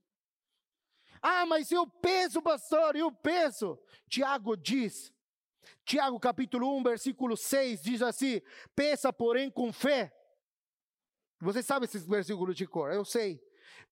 Ah, 1.22 1.44
mas 1.44 1.70
eu 1.70 1.86
peço, 1.86 2.40
pastor, 2.40 2.96
eu 2.96 3.12
peço. 3.12 3.78
Tiago 4.08 4.56
diz, 4.56 5.12
Tiago 5.84 6.18
capítulo 6.18 6.76
1, 6.78 6.82
versículo 6.82 7.36
6, 7.36 7.82
diz 7.82 8.02
assim: 8.02 8.40
peça, 8.74 9.12
porém, 9.12 9.50
com 9.50 9.72
fé. 9.72 10.14
Você 11.40 11.62
sabe 11.62 11.86
esses 11.86 12.06
versículos 12.06 12.56
de 12.56 12.66
cor, 12.66 12.92
eu 12.92 13.04
sei. 13.04 13.40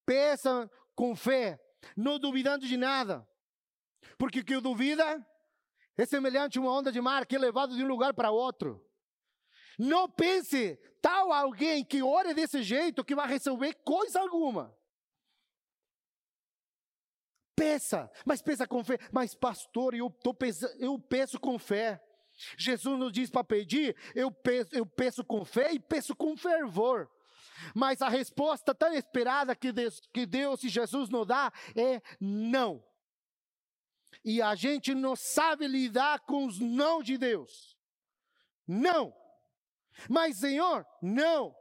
Peça 0.04 0.70
com 0.94 1.14
fé, 1.16 1.60
não 1.96 2.18
duvidando 2.18 2.66
de 2.66 2.76
nada. 2.76 3.26
Porque 4.16 4.40
o 4.40 4.44
que 4.44 4.60
duvida 4.60 5.26
é 5.96 6.06
semelhante 6.06 6.58
a 6.58 6.60
uma 6.60 6.72
onda 6.72 6.92
de 6.92 7.00
mar 7.00 7.26
que 7.26 7.36
é 7.36 7.38
levado 7.38 7.74
de 7.74 7.82
um 7.82 7.88
lugar 7.88 8.14
para 8.14 8.30
outro. 8.30 8.84
Não 9.78 10.08
pense 10.08 10.76
tal 11.00 11.32
alguém 11.32 11.84
que 11.84 12.02
ore 12.02 12.34
desse 12.34 12.62
jeito 12.62 13.04
que 13.04 13.14
vai 13.14 13.28
resolver 13.28 13.74
coisa 13.84 14.20
alguma. 14.20 14.76
Peça, 17.58 18.10
mas 18.24 18.40
peça 18.40 18.66
com 18.66 18.84
fé. 18.84 18.98
Mas, 19.10 19.34
pastor, 19.34 19.94
eu, 19.94 20.08
tô 20.08 20.36
eu 20.78 20.98
peço 20.98 21.40
com 21.40 21.58
fé. 21.58 22.00
Jesus 22.56 22.98
nos 22.98 23.12
diz 23.12 23.28
para 23.30 23.42
pedir, 23.42 23.96
eu 24.14 24.30
peço, 24.30 24.68
eu 24.72 24.86
peço 24.86 25.24
com 25.24 25.44
fé 25.44 25.72
e 25.72 25.80
peço 25.80 26.14
com 26.14 26.36
fervor. 26.36 27.10
Mas 27.74 28.00
a 28.00 28.08
resposta 28.08 28.72
tão 28.72 28.94
esperada 28.94 29.56
que 29.56 29.72
Deus, 29.72 30.00
que 30.12 30.24
Deus 30.24 30.62
e 30.62 30.68
Jesus 30.68 31.08
nos 31.08 31.26
dá 31.26 31.52
é 31.74 32.00
não. 32.20 32.84
E 34.24 34.40
a 34.40 34.54
gente 34.54 34.94
não 34.94 35.16
sabe 35.16 35.66
lidar 35.66 36.20
com 36.20 36.46
os 36.46 36.60
não 36.60 37.02
de 37.02 37.18
Deus. 37.18 37.76
Não. 38.66 39.12
Mas, 40.08 40.36
Senhor, 40.38 40.86
não. 41.02 41.54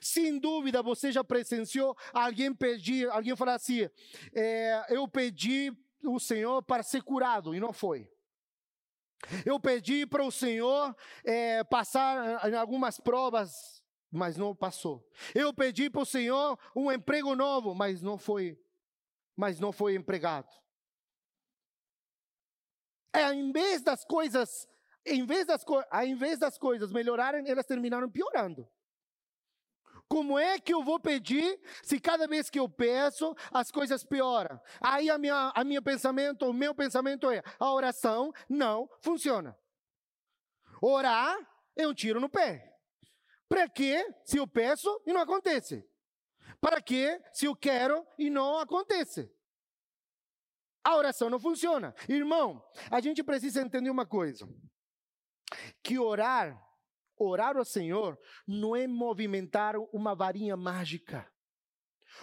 Sem 0.00 0.38
dúvida, 0.38 0.82
você 0.82 1.10
já 1.10 1.24
presenciou 1.24 1.96
alguém 2.12 2.54
pedir, 2.54 3.08
alguém 3.10 3.34
falar 3.36 3.54
assim: 3.54 3.88
é, 4.34 4.86
eu 4.90 5.06
pedi 5.08 5.72
o 6.02 6.18
Senhor 6.18 6.62
para 6.62 6.82
ser 6.82 7.02
curado 7.02 7.54
e 7.54 7.60
não 7.60 7.72
foi. 7.72 8.10
Eu 9.44 9.58
pedi 9.58 10.06
para 10.06 10.24
o 10.24 10.30
Senhor 10.30 10.94
é, 11.24 11.64
passar 11.64 12.48
em 12.48 12.54
algumas 12.54 13.00
provas, 13.00 13.82
mas 14.10 14.36
não 14.36 14.54
passou. 14.54 15.06
Eu 15.34 15.52
pedi 15.52 15.90
para 15.90 16.02
o 16.02 16.06
Senhor 16.06 16.58
um 16.74 16.90
emprego 16.90 17.34
novo, 17.34 17.74
mas 17.74 18.00
não 18.00 18.16
foi, 18.16 18.58
mas 19.36 19.58
não 19.58 19.72
foi 19.72 19.94
empregado. 19.94 20.48
É, 23.12 23.32
em 23.32 23.50
vez 23.50 23.82
das 23.82 24.04
coisas, 24.04 24.68
em 25.04 25.26
vez 25.26 25.46
das, 25.46 25.64
em 26.04 26.14
vez 26.14 26.38
das 26.38 26.56
coisas 26.56 26.92
melhorarem, 26.92 27.48
elas 27.48 27.66
terminaram 27.66 28.08
piorando. 28.08 28.68
Como 30.08 30.38
é 30.38 30.58
que 30.58 30.72
eu 30.72 30.82
vou 30.82 30.98
pedir 30.98 31.60
se 31.82 32.00
cada 32.00 32.26
vez 32.26 32.48
que 32.48 32.58
eu 32.58 32.68
peço 32.68 33.34
as 33.52 33.70
coisas 33.70 34.02
pioram? 34.02 34.58
Aí 34.80 35.10
a 35.10 35.18
minha, 35.18 35.52
a 35.54 35.62
minha 35.64 35.82
pensamento, 35.82 36.46
o 36.46 36.52
meu 36.52 36.74
pensamento 36.74 37.30
é: 37.30 37.42
a 37.58 37.70
oração 37.70 38.32
não 38.48 38.88
funciona. 39.02 39.56
Orar 40.80 41.36
é 41.76 41.86
um 41.86 41.92
tiro 41.92 42.20
no 42.20 42.28
pé. 42.28 42.74
Para 43.48 43.68
quê 43.68 44.04
se 44.24 44.38
eu 44.38 44.46
peço 44.46 44.88
e 45.06 45.12
não 45.12 45.20
acontece? 45.20 45.86
Para 46.60 46.80
quê 46.80 47.20
se 47.32 47.46
eu 47.46 47.54
quero 47.54 48.06
e 48.18 48.30
não 48.30 48.58
acontece? 48.58 49.30
A 50.82 50.96
oração 50.96 51.28
não 51.28 51.38
funciona. 51.38 51.94
Irmão, 52.08 52.64
a 52.90 53.00
gente 53.00 53.22
precisa 53.22 53.60
entender 53.60 53.90
uma 53.90 54.06
coisa: 54.06 54.48
que 55.82 55.98
orar 55.98 56.67
Orar 57.18 57.56
ao 57.56 57.64
Senhor 57.64 58.18
não 58.46 58.74
é 58.74 58.86
movimentar 58.86 59.76
uma 59.92 60.14
varinha 60.14 60.56
mágica. 60.56 61.30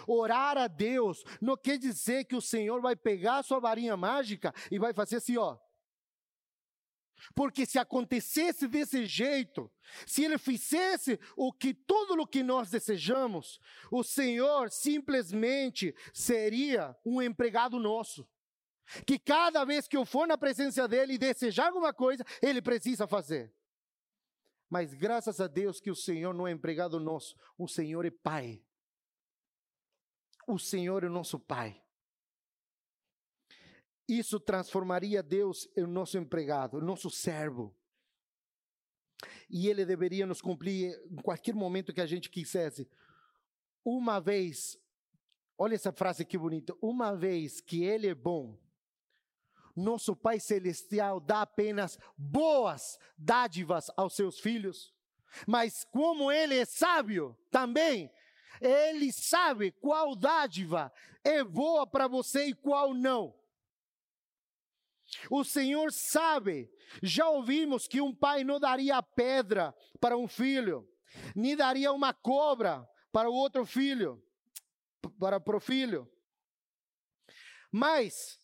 Orar 0.06 0.58
a 0.58 0.66
Deus 0.66 1.22
não 1.40 1.56
quer 1.56 1.78
dizer 1.78 2.24
que 2.24 2.36
o 2.36 2.40
Senhor 2.40 2.80
vai 2.80 2.96
pegar 2.96 3.38
a 3.38 3.42
sua 3.42 3.60
varinha 3.60 3.96
mágica 3.96 4.52
e 4.70 4.78
vai 4.78 4.92
fazer 4.92 5.16
assim, 5.16 5.36
ó. 5.36 5.56
Porque 7.34 7.64
se 7.64 7.78
acontecesse 7.78 8.68
desse 8.68 9.06
jeito, 9.06 9.70
se 10.06 10.24
ele 10.24 10.38
fizesse 10.38 11.18
o 11.36 11.52
que 11.52 11.72
tudo 11.72 12.20
o 12.20 12.26
que 12.26 12.42
nós 12.42 12.70
desejamos, 12.70 13.58
o 13.90 14.02
Senhor 14.02 14.70
simplesmente 14.70 15.94
seria 16.12 16.94
um 17.04 17.22
empregado 17.22 17.78
nosso. 17.78 18.28
Que 19.06 19.18
cada 19.18 19.64
vez 19.64 19.88
que 19.88 19.96
eu 19.96 20.04
for 20.04 20.28
na 20.28 20.38
presença 20.38 20.86
dele 20.86 21.14
e 21.14 21.18
desejar 21.18 21.68
alguma 21.68 21.92
coisa, 21.92 22.24
ele 22.40 22.62
precisa 22.62 23.06
fazer. 23.06 23.52
Mas 24.68 24.92
graças 24.92 25.40
a 25.40 25.46
Deus 25.46 25.80
que 25.80 25.90
o 25.90 25.94
Senhor 25.94 26.34
não 26.34 26.46
é 26.46 26.50
empregado 26.50 26.98
nosso, 26.98 27.36
o 27.56 27.68
Senhor 27.68 28.04
é 28.04 28.10
Pai. 28.10 28.62
O 30.46 30.58
Senhor 30.58 31.04
é 31.04 31.06
o 31.06 31.12
nosso 31.12 31.38
Pai. 31.38 31.82
Isso 34.08 34.38
transformaria 34.38 35.22
Deus 35.22 35.68
em 35.76 35.84
nosso 35.84 36.16
empregado, 36.16 36.80
nosso 36.80 37.10
servo. 37.10 37.76
E 39.50 39.68
Ele 39.68 39.84
deveria 39.84 40.26
nos 40.26 40.40
cumprir 40.40 40.96
em 41.10 41.16
qualquer 41.16 41.54
momento 41.54 41.92
que 41.92 42.00
a 42.00 42.06
gente 42.06 42.30
quisesse. 42.30 42.88
Uma 43.84 44.20
vez, 44.20 44.78
olha 45.58 45.74
essa 45.74 45.92
frase 45.92 46.24
que 46.24 46.38
bonita, 46.38 46.76
uma 46.80 47.16
vez 47.16 47.60
que 47.60 47.82
Ele 47.82 48.08
é 48.08 48.14
bom, 48.14 48.58
nosso 49.76 50.16
Pai 50.16 50.40
Celestial 50.40 51.20
dá 51.20 51.42
apenas 51.42 51.98
boas 52.16 52.98
dádivas 53.16 53.90
aos 53.96 54.14
seus 54.14 54.40
filhos, 54.40 54.94
mas 55.46 55.84
como 55.84 56.32
Ele 56.32 56.56
é 56.56 56.64
sábio 56.64 57.36
também, 57.50 58.10
Ele 58.60 59.12
sabe 59.12 59.70
qual 59.70 60.16
dádiva 60.16 60.90
é 61.22 61.44
boa 61.44 61.86
para 61.86 62.08
você 62.08 62.46
e 62.46 62.54
qual 62.54 62.94
não. 62.94 63.34
O 65.30 65.44
Senhor 65.44 65.92
sabe, 65.92 66.70
já 67.02 67.28
ouvimos 67.28 67.86
que 67.86 68.00
um 68.00 68.14
pai 68.14 68.42
não 68.42 68.58
daria 68.58 69.02
pedra 69.02 69.74
para 70.00 70.16
um 70.16 70.26
filho, 70.26 70.88
nem 71.34 71.56
daria 71.56 71.92
uma 71.92 72.12
cobra 72.12 72.88
para 73.12 73.30
o 73.30 73.34
outro 73.34 73.64
filho, 73.64 74.22
para, 75.18 75.56
o 75.56 75.60
filho. 75.60 76.10
Mas 77.70 78.38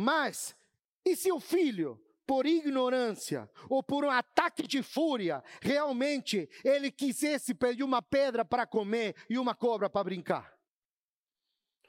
mas, 0.00 0.54
e 1.04 1.16
se 1.16 1.32
o 1.32 1.40
filho, 1.40 2.00
por 2.24 2.46
ignorância 2.46 3.50
ou 3.68 3.82
por 3.82 4.04
um 4.04 4.10
ataque 4.10 4.64
de 4.64 4.80
fúria, 4.80 5.42
realmente 5.60 6.48
ele 6.62 6.92
quisesse 6.92 7.52
pedir 7.52 7.82
uma 7.82 8.00
pedra 8.00 8.44
para 8.44 8.64
comer 8.64 9.16
e 9.28 9.36
uma 9.36 9.56
cobra 9.56 9.90
para 9.90 10.04
brincar? 10.04 10.56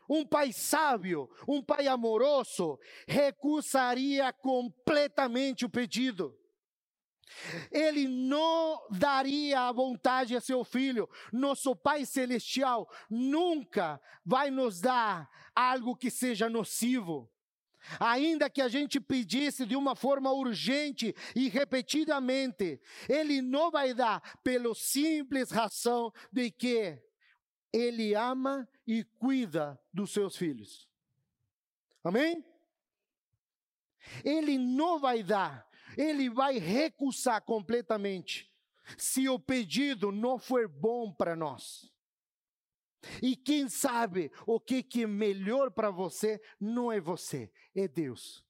Um 0.10 0.26
pai 0.26 0.52
sábio, 0.52 1.30
um 1.48 1.62
pai 1.62 1.88
amoroso, 1.88 2.80
recusaria 3.08 4.34
completamente 4.34 5.66
o 5.66 5.70
pedido. 5.70 6.36
Ele 7.72 8.08
não 8.08 8.88
daria 8.90 9.68
a 9.68 9.72
vontade 9.72 10.36
a 10.36 10.42
seu 10.42 10.64
filho. 10.64 11.08
Nosso 11.32 11.76
Pai 11.76 12.08
Celestial 12.08 12.90
nunca 13.08 14.02
vai 14.26 14.50
nos 14.50 14.82
dar 14.82 15.30
algo 15.54 15.96
que 15.96 16.10
seja 16.10 16.50
nocivo. 16.50 17.32
Ainda 18.00 18.50
que 18.50 18.62
a 18.62 18.68
gente 18.68 19.00
pedisse 19.00 19.66
de 19.66 19.76
uma 19.76 19.96
forma 19.96 20.32
urgente 20.32 21.16
e 21.36 21.50
repetidamente, 21.50 22.80
Ele 23.08 23.42
não 23.42 23.72
vai 23.72 23.94
dar 23.94 24.40
pelo 24.44 24.76
simples 24.76 25.52
razão 25.52 26.12
de 26.32 26.52
que 26.52 27.02
Ele 27.72 28.14
ama 28.14 28.68
e 28.86 29.04
cuida 29.04 29.80
dos 29.94 30.12
seus 30.12 30.36
filhos. 30.36 30.88
Amém? 32.04 32.44
Ele 34.24 34.58
não 34.58 35.00
vai 35.00 35.22
dar, 35.24 35.70
ele 35.98 36.30
vai 36.30 36.58
recusar 36.58 37.42
completamente 37.42 38.50
se 38.98 39.30
o 39.30 39.38
pedido 39.38 40.12
não 40.12 40.40
for 40.40 40.68
bom 40.68 41.12
para 41.12 41.36
nós. 41.36 41.92
E 43.22 43.36
quem 43.36 43.70
sabe 43.70 44.32
o 44.46 44.60
que, 44.60 44.86
é 45.02 45.08
melhor 45.08 45.72
para 45.72 45.90
você 45.90 46.42
não 46.60 46.92
é 46.92 47.00
você, 47.00 47.52
é 47.76 47.88
Deus. 47.88 48.46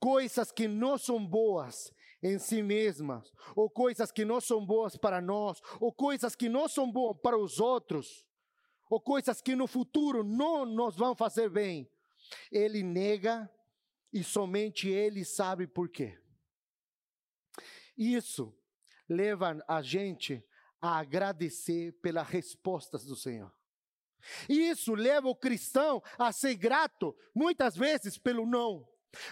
Coisas 0.00 0.50
que 0.52 0.66
não 0.66 0.98
são 0.98 1.24
boas 1.24 1.92
em 2.22 2.38
si 2.38 2.62
mesmas, 2.62 3.32
ou 3.54 3.70
coisas 3.70 4.10
que 4.10 4.24
não 4.24 4.40
são 4.40 4.64
boas 4.64 4.96
para 4.96 5.20
nós, 5.20 5.60
ou 5.80 5.92
coisas 5.92 6.34
que 6.34 6.48
não 6.48 6.68
são 6.68 6.90
boas 6.90 7.16
para 7.22 7.38
os 7.38 7.60
outros, 7.60 8.26
ou 8.90 9.00
coisas 9.00 9.40
que 9.40 9.54
no 9.54 9.66
futuro 9.66 10.24
não 10.24 10.64
nos 10.64 10.96
vão 10.96 11.14
fazer 11.14 11.48
bem. 11.48 11.90
Ele 12.50 12.82
nega 12.82 13.50
e 14.12 14.24
somente 14.24 14.88
ele 14.88 15.24
sabe 15.24 15.66
por 15.66 15.88
quê. 15.88 16.18
Isso 17.96 18.54
leva 19.08 19.62
a 19.68 19.82
gente 19.82 20.44
a 20.86 20.98
agradecer 20.98 21.92
pelas 22.00 22.28
respostas 22.28 23.04
do 23.04 23.16
Senhor. 23.16 23.52
Isso 24.48 24.94
leva 24.94 25.28
o 25.28 25.36
cristão 25.36 26.02
a 26.18 26.32
ser 26.32 26.54
grato, 26.56 27.16
muitas 27.34 27.76
vezes, 27.76 28.18
pelo 28.18 28.46
não. 28.46 28.86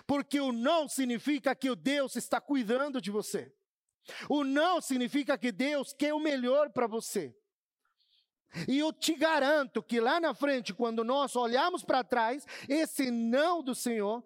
Porque 0.06 0.40
o 0.40 0.52
não 0.52 0.88
significa 0.88 1.54
que 1.54 1.70
o 1.70 1.76
Deus 1.76 2.16
está 2.16 2.40
cuidando 2.40 3.00
de 3.00 3.10
você. 3.10 3.52
O 4.28 4.44
não 4.44 4.80
significa 4.80 5.36
que 5.38 5.50
Deus 5.50 5.92
quer 5.92 6.14
o 6.14 6.20
melhor 6.20 6.70
para 6.70 6.86
você. 6.86 7.34
E 8.68 8.78
eu 8.78 8.92
te 8.92 9.14
garanto 9.14 9.82
que 9.82 9.98
lá 10.00 10.20
na 10.20 10.32
frente, 10.32 10.72
quando 10.72 11.02
nós 11.02 11.34
olhamos 11.34 11.82
para 11.84 12.04
trás, 12.04 12.46
esse 12.68 13.10
não 13.10 13.62
do 13.62 13.74
Senhor 13.74 14.24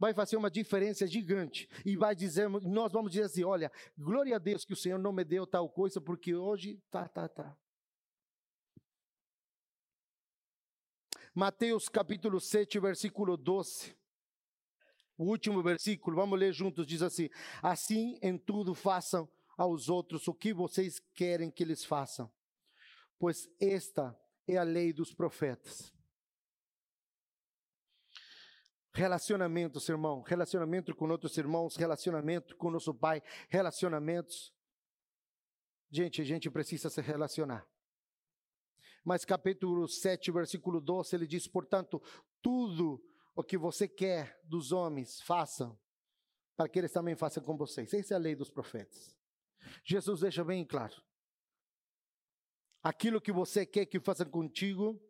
vai 0.00 0.14
fazer 0.14 0.38
uma 0.38 0.50
diferença 0.50 1.06
gigante 1.06 1.68
e 1.84 1.94
vai 1.94 2.16
dizer, 2.16 2.48
nós 2.48 2.90
vamos 2.90 3.12
dizer 3.12 3.24
assim, 3.24 3.44
olha, 3.44 3.70
glória 3.98 4.34
a 4.34 4.38
Deus 4.38 4.64
que 4.64 4.72
o 4.72 4.76
Senhor 4.76 4.98
não 4.98 5.12
me 5.12 5.22
deu 5.22 5.46
tal 5.46 5.68
coisa 5.68 6.00
porque 6.00 6.34
hoje 6.34 6.82
tá, 6.90 7.06
tá, 7.06 7.28
tá. 7.28 7.54
Mateus 11.34 11.88
capítulo 11.90 12.40
7, 12.40 12.80
versículo 12.80 13.36
12. 13.36 13.94
O 15.18 15.24
último 15.26 15.62
versículo, 15.62 16.16
vamos 16.16 16.38
ler 16.38 16.54
juntos, 16.54 16.86
diz 16.86 17.02
assim: 17.02 17.28
Assim 17.62 18.18
em 18.22 18.38
tudo 18.38 18.74
façam 18.74 19.28
aos 19.56 19.90
outros 19.90 20.26
o 20.26 20.34
que 20.34 20.54
vocês 20.54 20.98
querem 21.14 21.50
que 21.50 21.62
eles 21.62 21.84
façam, 21.84 22.32
pois 23.18 23.46
esta 23.60 24.18
é 24.48 24.56
a 24.56 24.62
lei 24.62 24.94
dos 24.94 25.12
profetas. 25.12 25.92
Relacionamentos, 28.92 29.88
irmão, 29.88 30.22
relacionamento 30.22 30.94
com 30.94 31.08
outros 31.08 31.36
irmãos, 31.36 31.76
relacionamento 31.76 32.56
com 32.56 32.70
nosso 32.70 32.92
pai, 32.92 33.22
relacionamentos. 33.48 34.52
Gente, 35.90 36.20
a 36.20 36.24
gente 36.24 36.50
precisa 36.50 36.90
se 36.90 37.00
relacionar. 37.00 37.66
Mas 39.04 39.24
capítulo 39.24 39.88
7, 39.88 40.30
versículo 40.30 40.80
12, 40.80 41.14
ele 41.14 41.26
diz: 41.26 41.46
portanto, 41.46 42.02
tudo 42.42 43.02
o 43.34 43.42
que 43.42 43.56
você 43.56 43.88
quer 43.88 44.38
dos 44.44 44.72
homens, 44.72 45.20
façam, 45.20 45.78
para 46.56 46.68
que 46.68 46.78
eles 46.78 46.92
também 46.92 47.16
façam 47.16 47.42
com 47.42 47.56
vocês. 47.56 47.92
Essa 47.94 48.14
é 48.14 48.16
a 48.16 48.20
lei 48.20 48.34
dos 48.34 48.50
profetas. 48.50 49.16
Jesus 49.84 50.20
deixa 50.20 50.44
bem 50.44 50.64
claro. 50.64 51.02
Aquilo 52.82 53.20
que 53.20 53.32
você 53.32 53.64
quer 53.64 53.86
que 53.86 54.00
façam 54.00 54.28
contigo, 54.28 55.00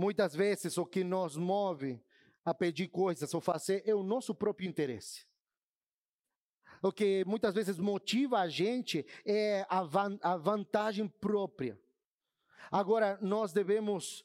Muitas 0.00 0.34
vezes 0.34 0.78
o 0.78 0.86
que 0.86 1.04
nos 1.04 1.36
move 1.36 2.02
a 2.42 2.54
pedir 2.54 2.88
coisas 2.88 3.34
ou 3.34 3.40
fazer 3.42 3.82
é 3.84 3.94
o 3.94 4.02
nosso 4.02 4.34
próprio 4.34 4.66
interesse. 4.66 5.26
O 6.82 6.90
que 6.90 7.22
muitas 7.26 7.54
vezes 7.54 7.78
motiva 7.78 8.38
a 8.38 8.48
gente 8.48 9.04
é 9.26 9.66
a, 9.68 9.82
van 9.82 10.18
a 10.22 10.38
vantagem 10.38 11.06
própria. 11.06 11.78
Agora, 12.70 13.18
nós 13.20 13.52
devemos 13.52 14.24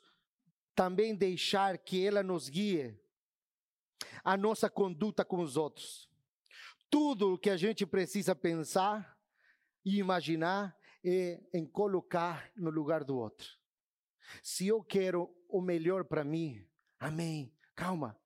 também 0.73 1.13
deixar 1.13 1.78
que 1.78 2.07
ela 2.07 2.23
nos 2.23 2.47
guie 2.47 2.97
a 4.23 4.38
nossa 4.38 4.69
conduta 4.69 5.26
com 5.26 5.41
os 5.41 5.57
outros. 5.57 6.09
Tudo 6.89 7.34
o 7.34 7.38
que 7.38 7.49
a 7.49 7.57
gente 7.57 7.86
precisa 7.86 8.34
pensar 8.34 9.19
e 9.84 9.97
imaginar 9.97 10.73
é 11.03 11.43
em 11.53 11.65
colocar 11.65 12.49
no 12.55 12.69
lugar 12.69 13.03
do 13.03 13.17
outro. 13.17 13.49
Se 14.41 14.67
eu 14.67 14.82
quero 14.82 15.30
o 15.57 15.61
melhor 15.61 16.05
para 16.05 16.23
mim, 16.23 16.67
amém. 16.99 17.53
Calma. 17.75 18.19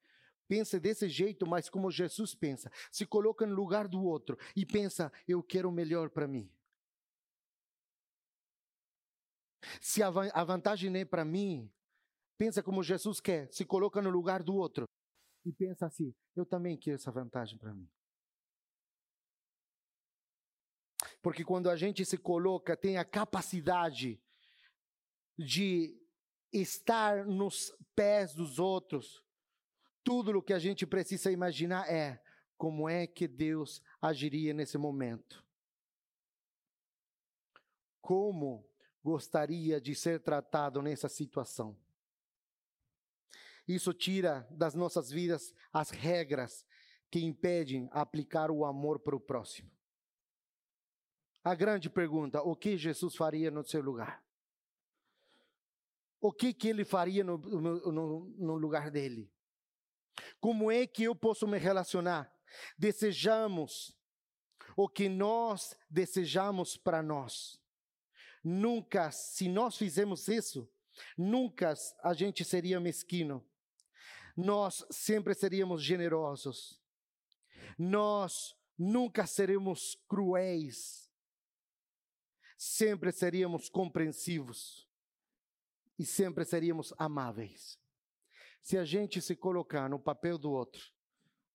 Pensa 0.48 0.80
desse 0.80 1.08
jeito, 1.08 1.46
mas 1.46 1.70
como 1.70 1.92
Jesus 1.92 2.34
pensa. 2.34 2.72
Se 2.92 3.06
coloca 3.06 3.46
no 3.46 3.54
lugar 3.54 3.88
do 3.88 4.04
outro 4.04 4.38
e 4.56 4.66
pensa, 4.66 5.12
eu 5.28 5.44
quero 5.44 5.70
o 5.70 5.72
melhor 5.72 6.10
para 6.10 6.28
mim. 6.28 6.52
Se 9.80 10.02
a, 10.02 10.10
vantagem 10.10 10.96
é 10.98 11.06
para 11.06 11.24
mim, 11.24 11.72
pensa 12.38 12.64
como 12.64 12.82
Jesus 12.82 13.20
quer. 13.20 13.52
Se 13.54 13.64
coloca 13.64 14.02
no 14.02 14.10
lugar 14.10 14.42
do 14.42 14.56
outro 14.56 14.86
e 15.46 15.54
pensa 15.54 15.86
assim, 15.86 16.16
eu 16.36 16.46
também 16.46 16.76
quero 16.76 16.96
essa 16.96 17.12
vantagem 17.12 17.58
para 17.58 17.74
mim. 17.74 17.88
Porque 21.22 21.44
quando 21.44 21.70
a 21.70 21.76
gente 21.76 22.04
se 22.06 22.18
coloca, 22.18 22.76
tem 22.76 22.98
a 22.98 23.06
capacidade 23.06 24.20
de 25.38 25.96
estar 26.52 27.26
nos 27.26 27.74
pés 27.96 28.34
dos 28.34 28.60
outros. 28.60 29.24
Tudo 30.04 30.38
o 30.38 30.42
que 30.42 30.54
a 30.54 30.60
gente 30.60 30.86
precisa 30.86 31.32
imaginar 31.32 31.90
é 31.90 32.22
como 32.58 32.90
é 32.90 33.08
que 33.08 33.28
Deus 33.28 33.82
agiria 34.02 34.54
nesse 34.54 34.78
momento. 34.78 35.44
Como 38.02 38.68
gostaria 39.04 39.80
de 39.80 39.96
ser 39.96 40.20
tratado 40.22 40.82
nessa 40.82 41.08
situação. 41.08 41.78
Isso 43.68 43.94
tira 43.94 44.48
das 44.50 44.74
nossas 44.74 45.12
vidas 45.12 45.54
as 45.72 45.92
regras 45.92 46.66
que 47.12 47.24
impedem 47.24 47.88
aplicar 47.92 48.52
o 48.52 48.66
amor 48.66 49.00
para 49.00 49.16
o 49.16 49.20
próximo. 49.20 49.70
A 51.44 51.56
grande 51.56 51.90
pergunta: 51.90 52.42
o 52.42 52.56
que 52.56 52.78
Jesus 52.78 53.16
faria 53.16 53.50
no 53.50 53.64
seu 53.64 53.82
lugar? 53.82 54.24
O 56.22 56.32
que, 56.34 56.54
que 56.54 56.68
ele 56.68 56.84
faria 56.84 57.24
no, 57.24 57.38
no, 57.38 58.26
no 58.38 58.56
lugar 58.56 58.92
dele? 58.92 59.32
Como 60.40 60.70
é 60.70 60.86
que 60.86 61.04
eu 61.04 61.16
posso 61.16 61.48
me 61.48 61.58
relacionar? 61.58 62.34
Desejamos 62.78 63.98
o 64.76 64.88
que 64.88 65.08
nós 65.08 65.78
desejamos 65.90 66.76
para 66.76 67.02
nós. 67.02 67.62
Nunca, 68.44 69.12
se 69.12 69.48
nós 69.48 69.78
fizermos 69.78 70.28
isso, 70.28 70.70
nunca 71.18 71.74
a 72.04 72.14
gente 72.14 72.44
seria 72.44 72.80
mesquino. 72.80 73.46
Nós 74.36 74.86
sempre 74.90 75.34
seríamos 75.34 75.82
generosos. 75.84 76.82
Nós 77.78 78.56
nunca 78.78 79.26
seremos 79.26 79.96
cruéis. 80.08 81.10
Sempre 82.58 83.12
seríamos 83.14 83.70
compreensivos 83.70 84.89
e 86.00 86.06
sempre 86.06 86.46
seríamos 86.46 86.94
amáveis. 86.98 87.78
Se 88.62 88.78
a 88.78 88.86
gente 88.86 89.22
se 89.22 89.36
colocar 89.36 89.90
no 89.90 90.00
papel 90.00 90.38
do 90.38 90.50
outro, 90.50 90.82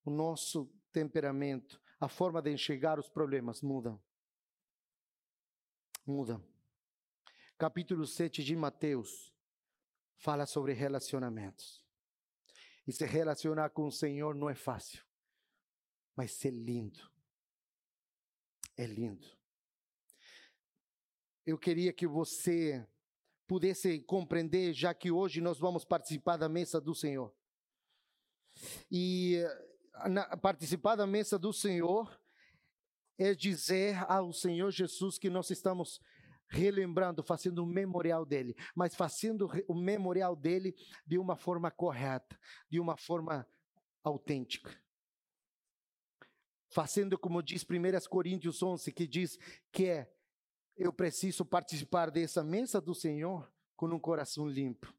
o 0.05 0.11
nosso 0.11 0.71
temperamento, 0.93 1.81
a 1.99 2.09
forma 2.09 2.43
de 2.43 2.53
enxergar 2.53 2.99
os 2.99 3.09
problemas 3.09 3.63
mudam. 3.63 4.01
Mudam. 6.07 6.47
Capítulo 7.57 8.07
7 8.07 8.45
de 8.45 8.55
Mateus 8.55 9.33
fala 10.19 10.45
sobre 10.45 10.75
relacionamentos. 10.75 11.83
E 12.87 12.93
se 12.93 13.07
relacionar 13.07 13.71
com 13.71 13.87
o 13.87 13.93
Senhor 13.93 14.35
não 14.35 14.51
é 14.51 14.55
fácil, 14.55 15.03
mas 16.15 16.45
é 16.45 16.51
lindo. 16.51 17.11
É 18.77 18.85
lindo. 18.85 19.27
Eu 21.47 21.59
queria 21.59 21.93
que 21.93 22.07
você 22.07 22.87
pudesse 23.47 24.01
compreender, 24.01 24.73
já 24.73 24.95
que 24.95 25.11
hoje 25.11 25.41
nós 25.41 25.59
vamos 25.59 25.85
participar 25.85 26.37
da 26.37 26.49
mesa 26.49 26.81
do 26.81 26.95
Senhor. 26.95 27.35
E 28.91 29.43
na, 30.09 30.37
participar 30.37 30.97
da 30.97 31.07
mesa 31.07 31.39
do 31.39 31.53
Senhor 31.53 32.21
é 33.19 33.35
dizer 33.35 33.97
ao 34.11 34.33
Senhor 34.33 34.71
Jesus 34.71 35.19
que 35.19 35.31
nós 35.31 35.51
estamos 35.51 36.01
relembrando, 36.49 37.23
fazendo 37.23 37.63
um 37.63 37.67
memorial 37.67 38.25
dele, 38.25 38.55
mas 38.75 38.95
fazendo 38.95 39.51
o 39.69 39.75
memorial 39.75 40.37
dele 40.37 40.75
de 41.07 41.19
uma 41.19 41.37
forma 41.37 41.71
correta, 41.71 42.39
de 42.71 42.79
uma 42.79 42.97
forma 42.97 43.47
autêntica. 44.03 44.71
Fazendo 46.69 47.19
como 47.19 47.43
diz 47.43 47.65
1 47.65 48.09
Coríntios 48.09 48.63
11, 48.63 48.93
que 48.93 49.07
diz 49.07 49.39
que 49.73 49.87
é 49.87 50.14
eu 50.77 50.93
preciso 50.93 51.45
participar 51.45 52.11
dessa 52.11 52.43
mesa 52.43 52.81
do 52.81 52.95
Senhor 52.95 53.51
com 53.77 53.87
um 53.87 53.99
coração 53.99 54.49
limpo. 54.49 54.93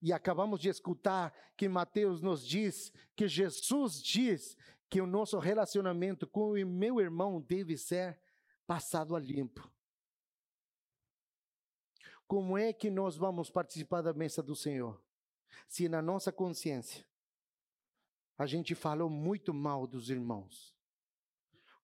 E 0.00 0.12
acabamos 0.12 0.60
de 0.60 0.68
escutar 0.68 1.34
que 1.56 1.68
Mateus 1.68 2.20
nos 2.20 2.46
diz, 2.46 2.92
que 3.14 3.26
Jesus 3.26 4.02
diz 4.02 4.56
que 4.88 5.00
o 5.00 5.06
nosso 5.06 5.38
relacionamento 5.38 6.26
com 6.26 6.52
o 6.52 6.66
meu 6.66 7.00
irmão 7.00 7.40
deve 7.40 7.76
ser 7.76 8.20
passado 8.66 9.16
a 9.16 9.20
limpo. 9.20 9.70
Como 12.26 12.58
é 12.58 12.72
que 12.72 12.90
nós 12.90 13.16
vamos 13.16 13.50
participar 13.50 14.02
da 14.02 14.12
mesa 14.12 14.42
do 14.42 14.54
Senhor? 14.54 15.00
Se 15.68 15.88
na 15.88 16.02
nossa 16.02 16.32
consciência 16.32 17.06
a 18.38 18.46
gente 18.46 18.74
falou 18.74 19.08
muito 19.08 19.54
mal 19.54 19.86
dos 19.86 20.10
irmãos. 20.10 20.76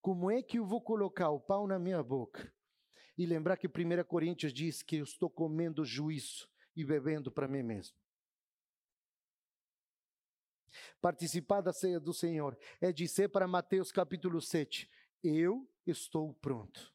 Como 0.02 0.30
é 0.30 0.42
que 0.42 0.58
eu 0.58 0.66
vou 0.66 0.82
colocar 0.82 1.30
o 1.30 1.40
pau 1.40 1.66
na 1.66 1.78
minha 1.78 2.02
boca 2.02 2.52
e 3.16 3.26
lembrar 3.26 3.56
que 3.56 3.66
1 3.66 4.04
Coríntios 4.04 4.52
diz 4.52 4.82
que 4.82 4.96
eu 4.96 5.04
estou 5.04 5.28
comendo 5.28 5.84
juízo 5.84 6.48
e 6.74 6.84
bebendo 6.84 7.30
para 7.30 7.48
mim 7.48 7.62
mesmo? 7.62 7.96
Participar 11.00 11.60
da 11.60 11.72
ceia 11.72 12.00
do 12.00 12.14
Senhor 12.14 12.58
é 12.80 12.92
dizer 12.92 13.28
para 13.28 13.46
Mateus 13.46 13.92
capítulo 13.92 14.40
7: 14.40 14.90
Eu 15.22 15.68
estou 15.86 16.34
pronto. 16.34 16.92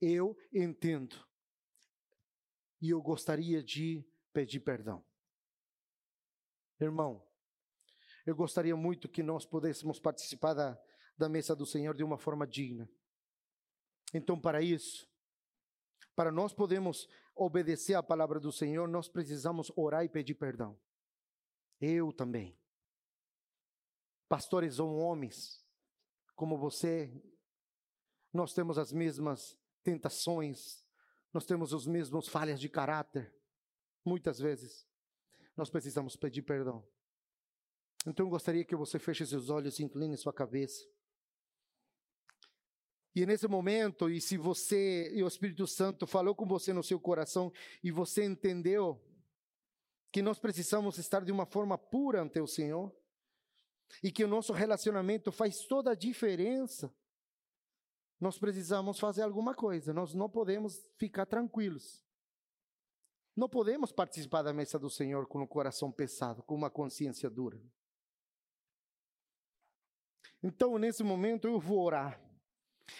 Eu 0.00 0.36
entendo. 0.52 1.24
E 2.80 2.90
eu 2.90 3.00
gostaria 3.00 3.62
de 3.62 4.04
pedir 4.32 4.60
perdão. 4.60 5.04
Irmão, 6.80 7.26
eu 8.24 8.36
gostaria 8.36 8.76
muito 8.76 9.08
que 9.08 9.22
nós 9.22 9.44
pudéssemos 9.44 9.98
participar 9.98 10.54
da, 10.54 10.80
da 11.16 11.28
mesa 11.28 11.56
do 11.56 11.66
Senhor 11.66 11.96
de 11.96 12.04
uma 12.04 12.18
forma 12.18 12.46
digna. 12.46 12.88
Então, 14.14 14.40
para 14.40 14.62
isso, 14.62 15.08
para 16.14 16.32
nós 16.32 16.52
podermos 16.52 17.08
obedecer 17.34 17.94
à 17.94 18.02
palavra 18.02 18.40
do 18.40 18.50
Senhor, 18.50 18.88
nós 18.88 19.08
precisamos 19.08 19.70
orar 19.76 20.04
e 20.04 20.08
pedir 20.08 20.34
perdão. 20.34 20.78
Eu 21.80 22.12
também. 22.12 22.58
Pastores 24.28 24.74
são 24.76 24.96
homens, 24.96 25.64
como 26.34 26.58
você, 26.58 27.10
nós 28.32 28.52
temos 28.52 28.78
as 28.78 28.92
mesmas 28.92 29.58
tentações, 29.82 30.84
nós 31.32 31.46
temos 31.46 31.72
os 31.72 31.86
mesmos 31.86 32.28
falhas 32.28 32.60
de 32.60 32.68
caráter. 32.68 33.34
Muitas 34.04 34.38
vezes, 34.38 34.86
nós 35.56 35.70
precisamos 35.70 36.16
pedir 36.16 36.42
perdão. 36.42 36.86
Então, 38.06 38.26
eu 38.26 38.30
gostaria 38.30 38.64
que 38.64 38.76
você 38.76 38.98
feche 38.98 39.26
seus 39.26 39.50
olhos 39.50 39.78
e 39.78 39.84
incline 39.84 40.16
sua 40.16 40.32
cabeça. 40.32 40.84
E 43.18 43.26
nesse 43.26 43.48
momento, 43.48 44.08
e 44.08 44.20
se 44.20 44.36
você 44.36 45.12
e 45.12 45.24
o 45.24 45.26
Espírito 45.26 45.66
Santo 45.66 46.06
falou 46.06 46.36
com 46.36 46.46
você 46.46 46.72
no 46.72 46.84
seu 46.84 47.00
coração 47.00 47.52
e 47.82 47.90
você 47.90 48.24
entendeu 48.24 49.04
que 50.12 50.22
nós 50.22 50.38
precisamos 50.38 50.98
estar 50.98 51.24
de 51.24 51.32
uma 51.32 51.44
forma 51.44 51.76
pura 51.76 52.22
ante 52.22 52.38
o 52.38 52.46
Senhor 52.46 52.94
e 54.04 54.12
que 54.12 54.22
o 54.22 54.28
nosso 54.28 54.52
relacionamento 54.52 55.32
faz 55.32 55.66
toda 55.66 55.90
a 55.90 55.94
diferença, 55.96 56.94
nós 58.20 58.38
precisamos 58.38 59.00
fazer 59.00 59.22
alguma 59.22 59.52
coisa. 59.52 59.92
Nós 59.92 60.14
não 60.14 60.30
podemos 60.30 60.80
ficar 60.96 61.26
tranquilos. 61.26 62.06
Não 63.34 63.48
podemos 63.48 63.90
participar 63.90 64.42
da 64.42 64.52
mesa 64.52 64.78
do 64.78 64.88
Senhor 64.88 65.26
com 65.26 65.42
o 65.42 65.48
coração 65.48 65.90
pesado, 65.90 66.40
com 66.44 66.54
uma 66.54 66.70
consciência 66.70 67.28
dura. 67.28 67.60
Então, 70.40 70.78
nesse 70.78 71.02
momento, 71.02 71.48
eu 71.48 71.58
vou 71.58 71.80
orar. 71.84 72.27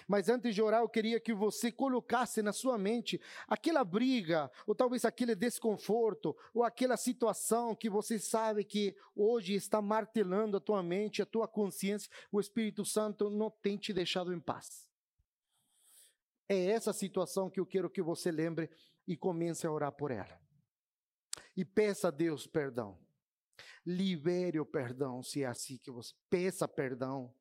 Mas 0.07 0.29
antes 0.29 0.55
de 0.55 0.63
orar, 0.63 0.83
eu 0.83 0.89
queria 0.89 1.21
que 1.21 1.33
você 1.33 1.71
colocasse 1.73 2.43
na 2.43 2.53
sua 2.53 2.79
mente 2.79 3.21
aquela 3.47 3.85
briga, 3.85 4.51
ou 4.67 4.75
talvez 4.75 5.05
aquele 5.05 5.35
desconforto, 5.35 6.37
ou 6.53 6.65
aquela 6.65 6.97
situação 6.97 7.75
que 7.75 7.89
você 7.89 8.19
sabe 8.19 8.65
que 8.65 8.97
hoje 9.15 9.55
está 9.55 9.81
martelando 9.81 10.57
a 10.57 10.61
tua 10.61 10.83
mente, 10.83 11.23
a 11.23 11.27
tua 11.27 11.49
consciência, 11.49 12.11
o 12.31 12.41
Espírito 12.41 12.85
Santo 12.85 13.31
não 13.31 13.51
tem 13.51 13.77
te 13.77 13.93
deixado 13.93 14.33
em 14.33 14.41
paz. 14.41 14.89
É 16.49 16.71
essa 16.71 16.93
situação 16.93 17.51
que 17.51 17.61
eu 17.61 17.67
quero 17.67 17.91
que 17.91 18.01
você 18.01 18.31
lembre 18.31 18.71
e 19.07 19.17
comece 19.17 19.67
a 19.67 19.73
orar 19.73 19.93
por 19.93 20.11
ela. 20.11 20.41
E 21.57 21.65
peça 21.65 22.09
a 22.09 22.11
Deus 22.11 22.47
perdão. 22.47 22.99
Libere 23.85 24.61
o 24.61 24.67
perdão, 24.67 25.23
se 25.23 25.43
é 25.43 25.47
assim 25.47 25.77
que 25.79 25.91
você 25.91 26.15
peça 26.31 26.69
perdão 26.69 27.35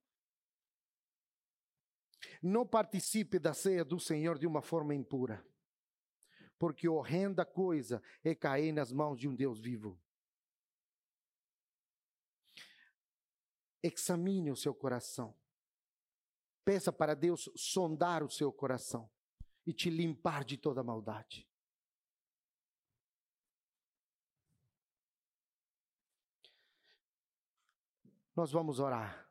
não 2.41 2.65
participe 2.65 3.39
da 3.39 3.53
ceia 3.53 3.83
do 3.83 3.99
Senhor 3.99 4.37
de 4.37 4.47
uma 4.47 4.61
forma 4.61 4.93
impura, 4.93 5.45
porque 6.57 6.87
horrenda 6.87 7.45
coisa 7.45 8.01
é 8.23 8.35
cair 8.35 8.71
nas 8.71 8.91
mãos 8.91 9.19
de 9.19 9.27
um 9.27 9.35
Deus 9.35 9.59
vivo. 9.59 9.99
Examine 13.83 14.51
o 14.51 14.55
seu 14.55 14.73
coração. 14.73 15.35
Peça 16.65 16.91
para 16.91 17.15
Deus 17.15 17.49
sondar 17.55 18.23
o 18.23 18.29
seu 18.29 18.51
coração 18.51 19.09
e 19.65 19.73
te 19.73 19.89
limpar 19.89 20.43
de 20.43 20.57
toda 20.57 20.83
maldade. 20.83 21.47
Nós 28.35 28.51
vamos 28.51 28.79
orar. 28.79 29.26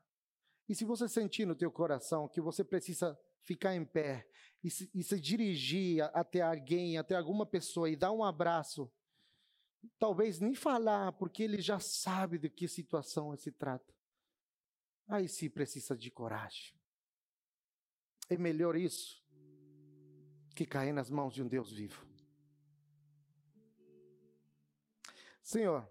E 0.69 0.75
se 0.75 0.85
você 0.85 1.09
sentir 1.09 1.47
no 1.47 1.55
teu 1.55 1.71
coração 1.71 2.29
que 2.29 2.41
você 2.41 2.65
precisa 2.65 3.19
ficar 3.43 3.75
em 3.75 3.85
pé 3.85 4.29
e 4.63 4.71
se, 4.71 4.91
e 4.93 5.03
se 5.03 5.21
dirigir 5.21 6.03
até 6.13 6.41
alguém, 6.41 6.99
até 6.99 7.15
alguma 7.15 7.47
pessoa 7.47 7.89
e 7.89 7.95
dar 7.95 8.11
um 8.11 8.25
abraço, 8.25 8.91
talvez 9.99 10.41
nem 10.41 10.55
falar, 10.55 11.13
porque 11.13 11.43
ele 11.43 11.61
já 11.61 11.79
sabe 11.79 12.39
de 12.39 12.51
que 12.51 12.67
situação 12.67 13.37
se 13.37 13.53
trata. 13.53 13.95
Aí 15.09 15.29
sim 15.29 15.49
precisa 15.49 15.97
de 15.97 16.11
coragem. 16.11 16.75
É 18.29 18.37
melhor 18.37 18.75
isso 18.75 19.25
que 20.55 20.67
cair 20.67 20.93
nas 20.93 21.11
mãos 21.11 21.35
de 21.35 21.43
um 21.43 21.49
Deus 21.49 21.71
vivo. 21.71 22.05
Senhor, 25.43 25.89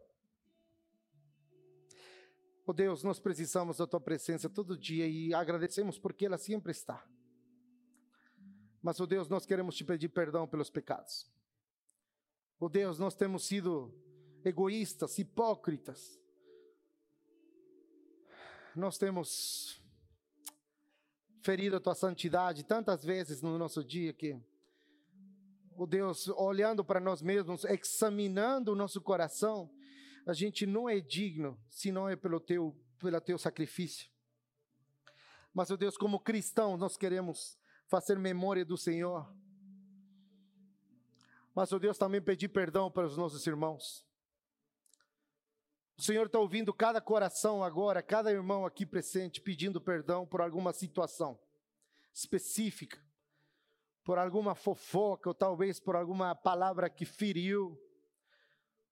Oh 2.68 2.74
Deus, 2.74 3.04
nós 3.04 3.20
precisamos 3.20 3.78
da 3.78 3.86
tua 3.86 4.00
presença 4.00 4.50
todo 4.50 4.76
dia 4.76 5.08
e 5.08 5.34
agradecemos 5.36 6.00
porque 6.00 6.26
ela 6.26 6.38
sempre 6.38 6.72
está. 6.72 7.06
Mas, 8.82 9.00
oh 9.00 9.06
Deus, 9.06 9.30
nós 9.30 9.46
queremos 9.46 9.76
te 9.76 9.84
pedir 9.84 10.10
perdão 10.10 10.48
pelos 10.48 10.72
pecados. 10.72 11.32
Oh 12.60 12.68
Deus, 12.68 12.98
nós 12.98 13.14
temos 13.14 13.46
sido 13.46 13.94
egoístas, 14.44 15.20
hipócritas. 15.20 16.20
Nós 18.76 18.98
temos 18.98 19.80
ferido 21.44 21.76
a 21.76 21.80
tua 21.80 21.94
santidade 21.94 22.64
tantas 22.64 23.04
vezes 23.04 23.44
no 23.44 23.60
nosso 23.60 23.84
dia 23.84 24.12
que, 24.12 24.40
oh 25.78 25.86
Deus, 25.86 26.28
olhando 26.30 26.84
para 26.84 27.00
nós 27.00 27.22
mesmos, 27.22 27.64
examinando 27.66 28.72
o 28.72 28.76
nosso 28.76 29.00
coração, 29.00 29.70
a 30.26 30.34
gente 30.34 30.66
não 30.66 30.90
é 30.90 31.00
digno 31.00 31.60
se 31.70 31.92
não 31.92 32.10
é 32.10 32.16
pelo 32.16 32.40
teu, 32.40 32.76
pelo 33.00 33.22
teu 33.22 33.38
sacrifício. 33.38 34.10
Mas, 35.54 35.70
ó 35.72 35.78
Deus, 35.78 35.98
como 35.98 36.20
cristãos, 36.20 36.80
nós 36.80 36.98
queremos 36.98 37.58
fazer 37.88 38.18
memória 38.18 38.66
do 38.66 38.78
Senhor. 38.78 39.32
Mas, 41.54 41.72
ó 41.72 41.80
Deus, 41.80 41.98
também 41.98 42.22
pedir 42.22 42.50
perdão 42.50 42.92
para 42.92 43.06
os 43.08 43.16
nossos 43.16 43.46
irmãos. 43.48 44.06
O 45.98 46.02
Senhor 46.02 46.26
está 46.26 46.40
ouvindo 46.40 46.74
cada 46.74 47.00
coração 47.00 47.64
agora, 47.64 48.04
cada 48.04 48.30
irmão 48.30 48.66
aqui 48.66 48.86
presente 48.86 49.40
pedindo 49.40 49.80
perdão 49.80 50.28
por 50.28 50.42
alguma 50.42 50.74
situação 50.74 51.40
específica, 52.14 53.02
por 54.04 54.18
alguma 54.18 54.56
fofoca, 54.56 55.30
ou 55.30 55.34
talvez 55.34 55.80
por 55.80 55.96
alguma 55.96 56.36
palavra 56.36 56.90
que 56.90 57.06
feriu, 57.06 57.80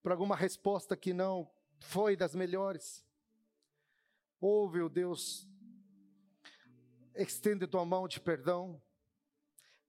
por 0.03 0.11
alguma 0.11 0.35
resposta 0.35 0.97
que 0.97 1.13
não 1.13 1.49
foi 1.79 2.17
das 2.17 2.35
melhores. 2.35 3.03
Ouve, 4.39 4.81
o 4.81 4.89
Deus, 4.89 5.47
estende 7.15 7.65
tua 7.65 7.85
mão 7.85 8.05
de 8.05 8.19
perdão, 8.19 8.81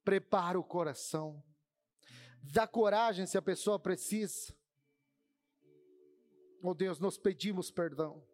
prepara 0.04 0.58
o 0.58 0.62
coração, 0.62 1.42
dá 2.40 2.64
coragem 2.64 3.26
se 3.26 3.36
a 3.36 3.42
pessoa 3.42 3.76
precisa. 3.76 4.54
Oh 6.62 6.72
Deus, 6.72 7.00
nós 7.00 7.18
pedimos 7.18 7.72
perdão. 7.72 8.24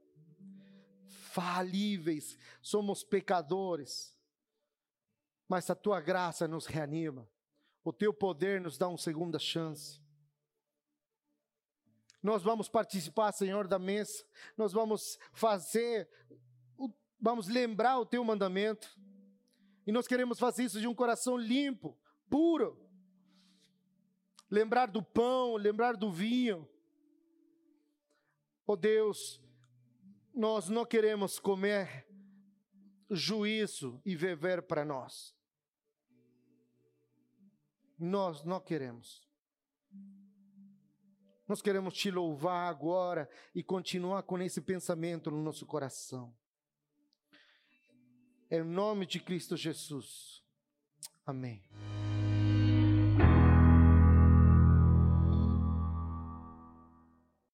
Falíveis, 1.32 2.36
somos 2.60 3.02
pecadores, 3.02 4.14
mas 5.48 5.70
a 5.70 5.74
tua 5.74 6.00
graça 6.00 6.46
nos 6.46 6.66
reanima, 6.66 7.26
o 7.82 7.92
teu 7.92 8.12
poder 8.12 8.60
nos 8.60 8.76
dá 8.76 8.86
uma 8.86 8.98
segunda 8.98 9.38
chance. 9.38 10.00
Nós 12.22 12.42
vamos 12.42 12.68
participar, 12.68 13.32
Senhor, 13.32 13.66
da 13.66 13.78
mesa. 13.78 14.24
Nós 14.56 14.72
vamos 14.72 15.18
fazer, 15.32 16.08
vamos 17.18 17.48
lembrar 17.48 17.98
o 17.98 18.06
teu 18.06 18.22
mandamento. 18.22 18.98
E 19.86 19.92
nós 19.92 20.06
queremos 20.06 20.38
fazer 20.38 20.64
isso 20.64 20.80
de 20.80 20.86
um 20.86 20.94
coração 20.94 21.36
limpo, 21.36 21.98
puro. 22.28 22.78
Lembrar 24.50 24.86
do 24.86 25.02
pão, 25.02 25.56
lembrar 25.56 25.96
do 25.96 26.12
vinho. 26.12 26.68
Oh 28.66 28.76
Deus, 28.76 29.40
nós 30.34 30.68
não 30.68 30.84
queremos 30.84 31.38
comer 31.38 32.06
juízo 33.10 34.00
e 34.04 34.14
viver 34.14 34.62
para 34.62 34.84
nós. 34.84 35.34
Nós 37.98 38.44
não 38.44 38.60
queremos. 38.60 39.29
Nós 41.50 41.60
queremos 41.60 41.94
te 41.94 42.12
louvar 42.12 42.70
agora 42.70 43.28
e 43.52 43.60
continuar 43.60 44.22
com 44.22 44.40
esse 44.40 44.60
pensamento 44.60 45.32
no 45.32 45.42
nosso 45.42 45.66
coração. 45.66 46.32
Em 48.48 48.62
nome 48.62 49.04
de 49.04 49.18
Cristo 49.18 49.56
Jesus. 49.56 50.44
Amém. 51.26 51.60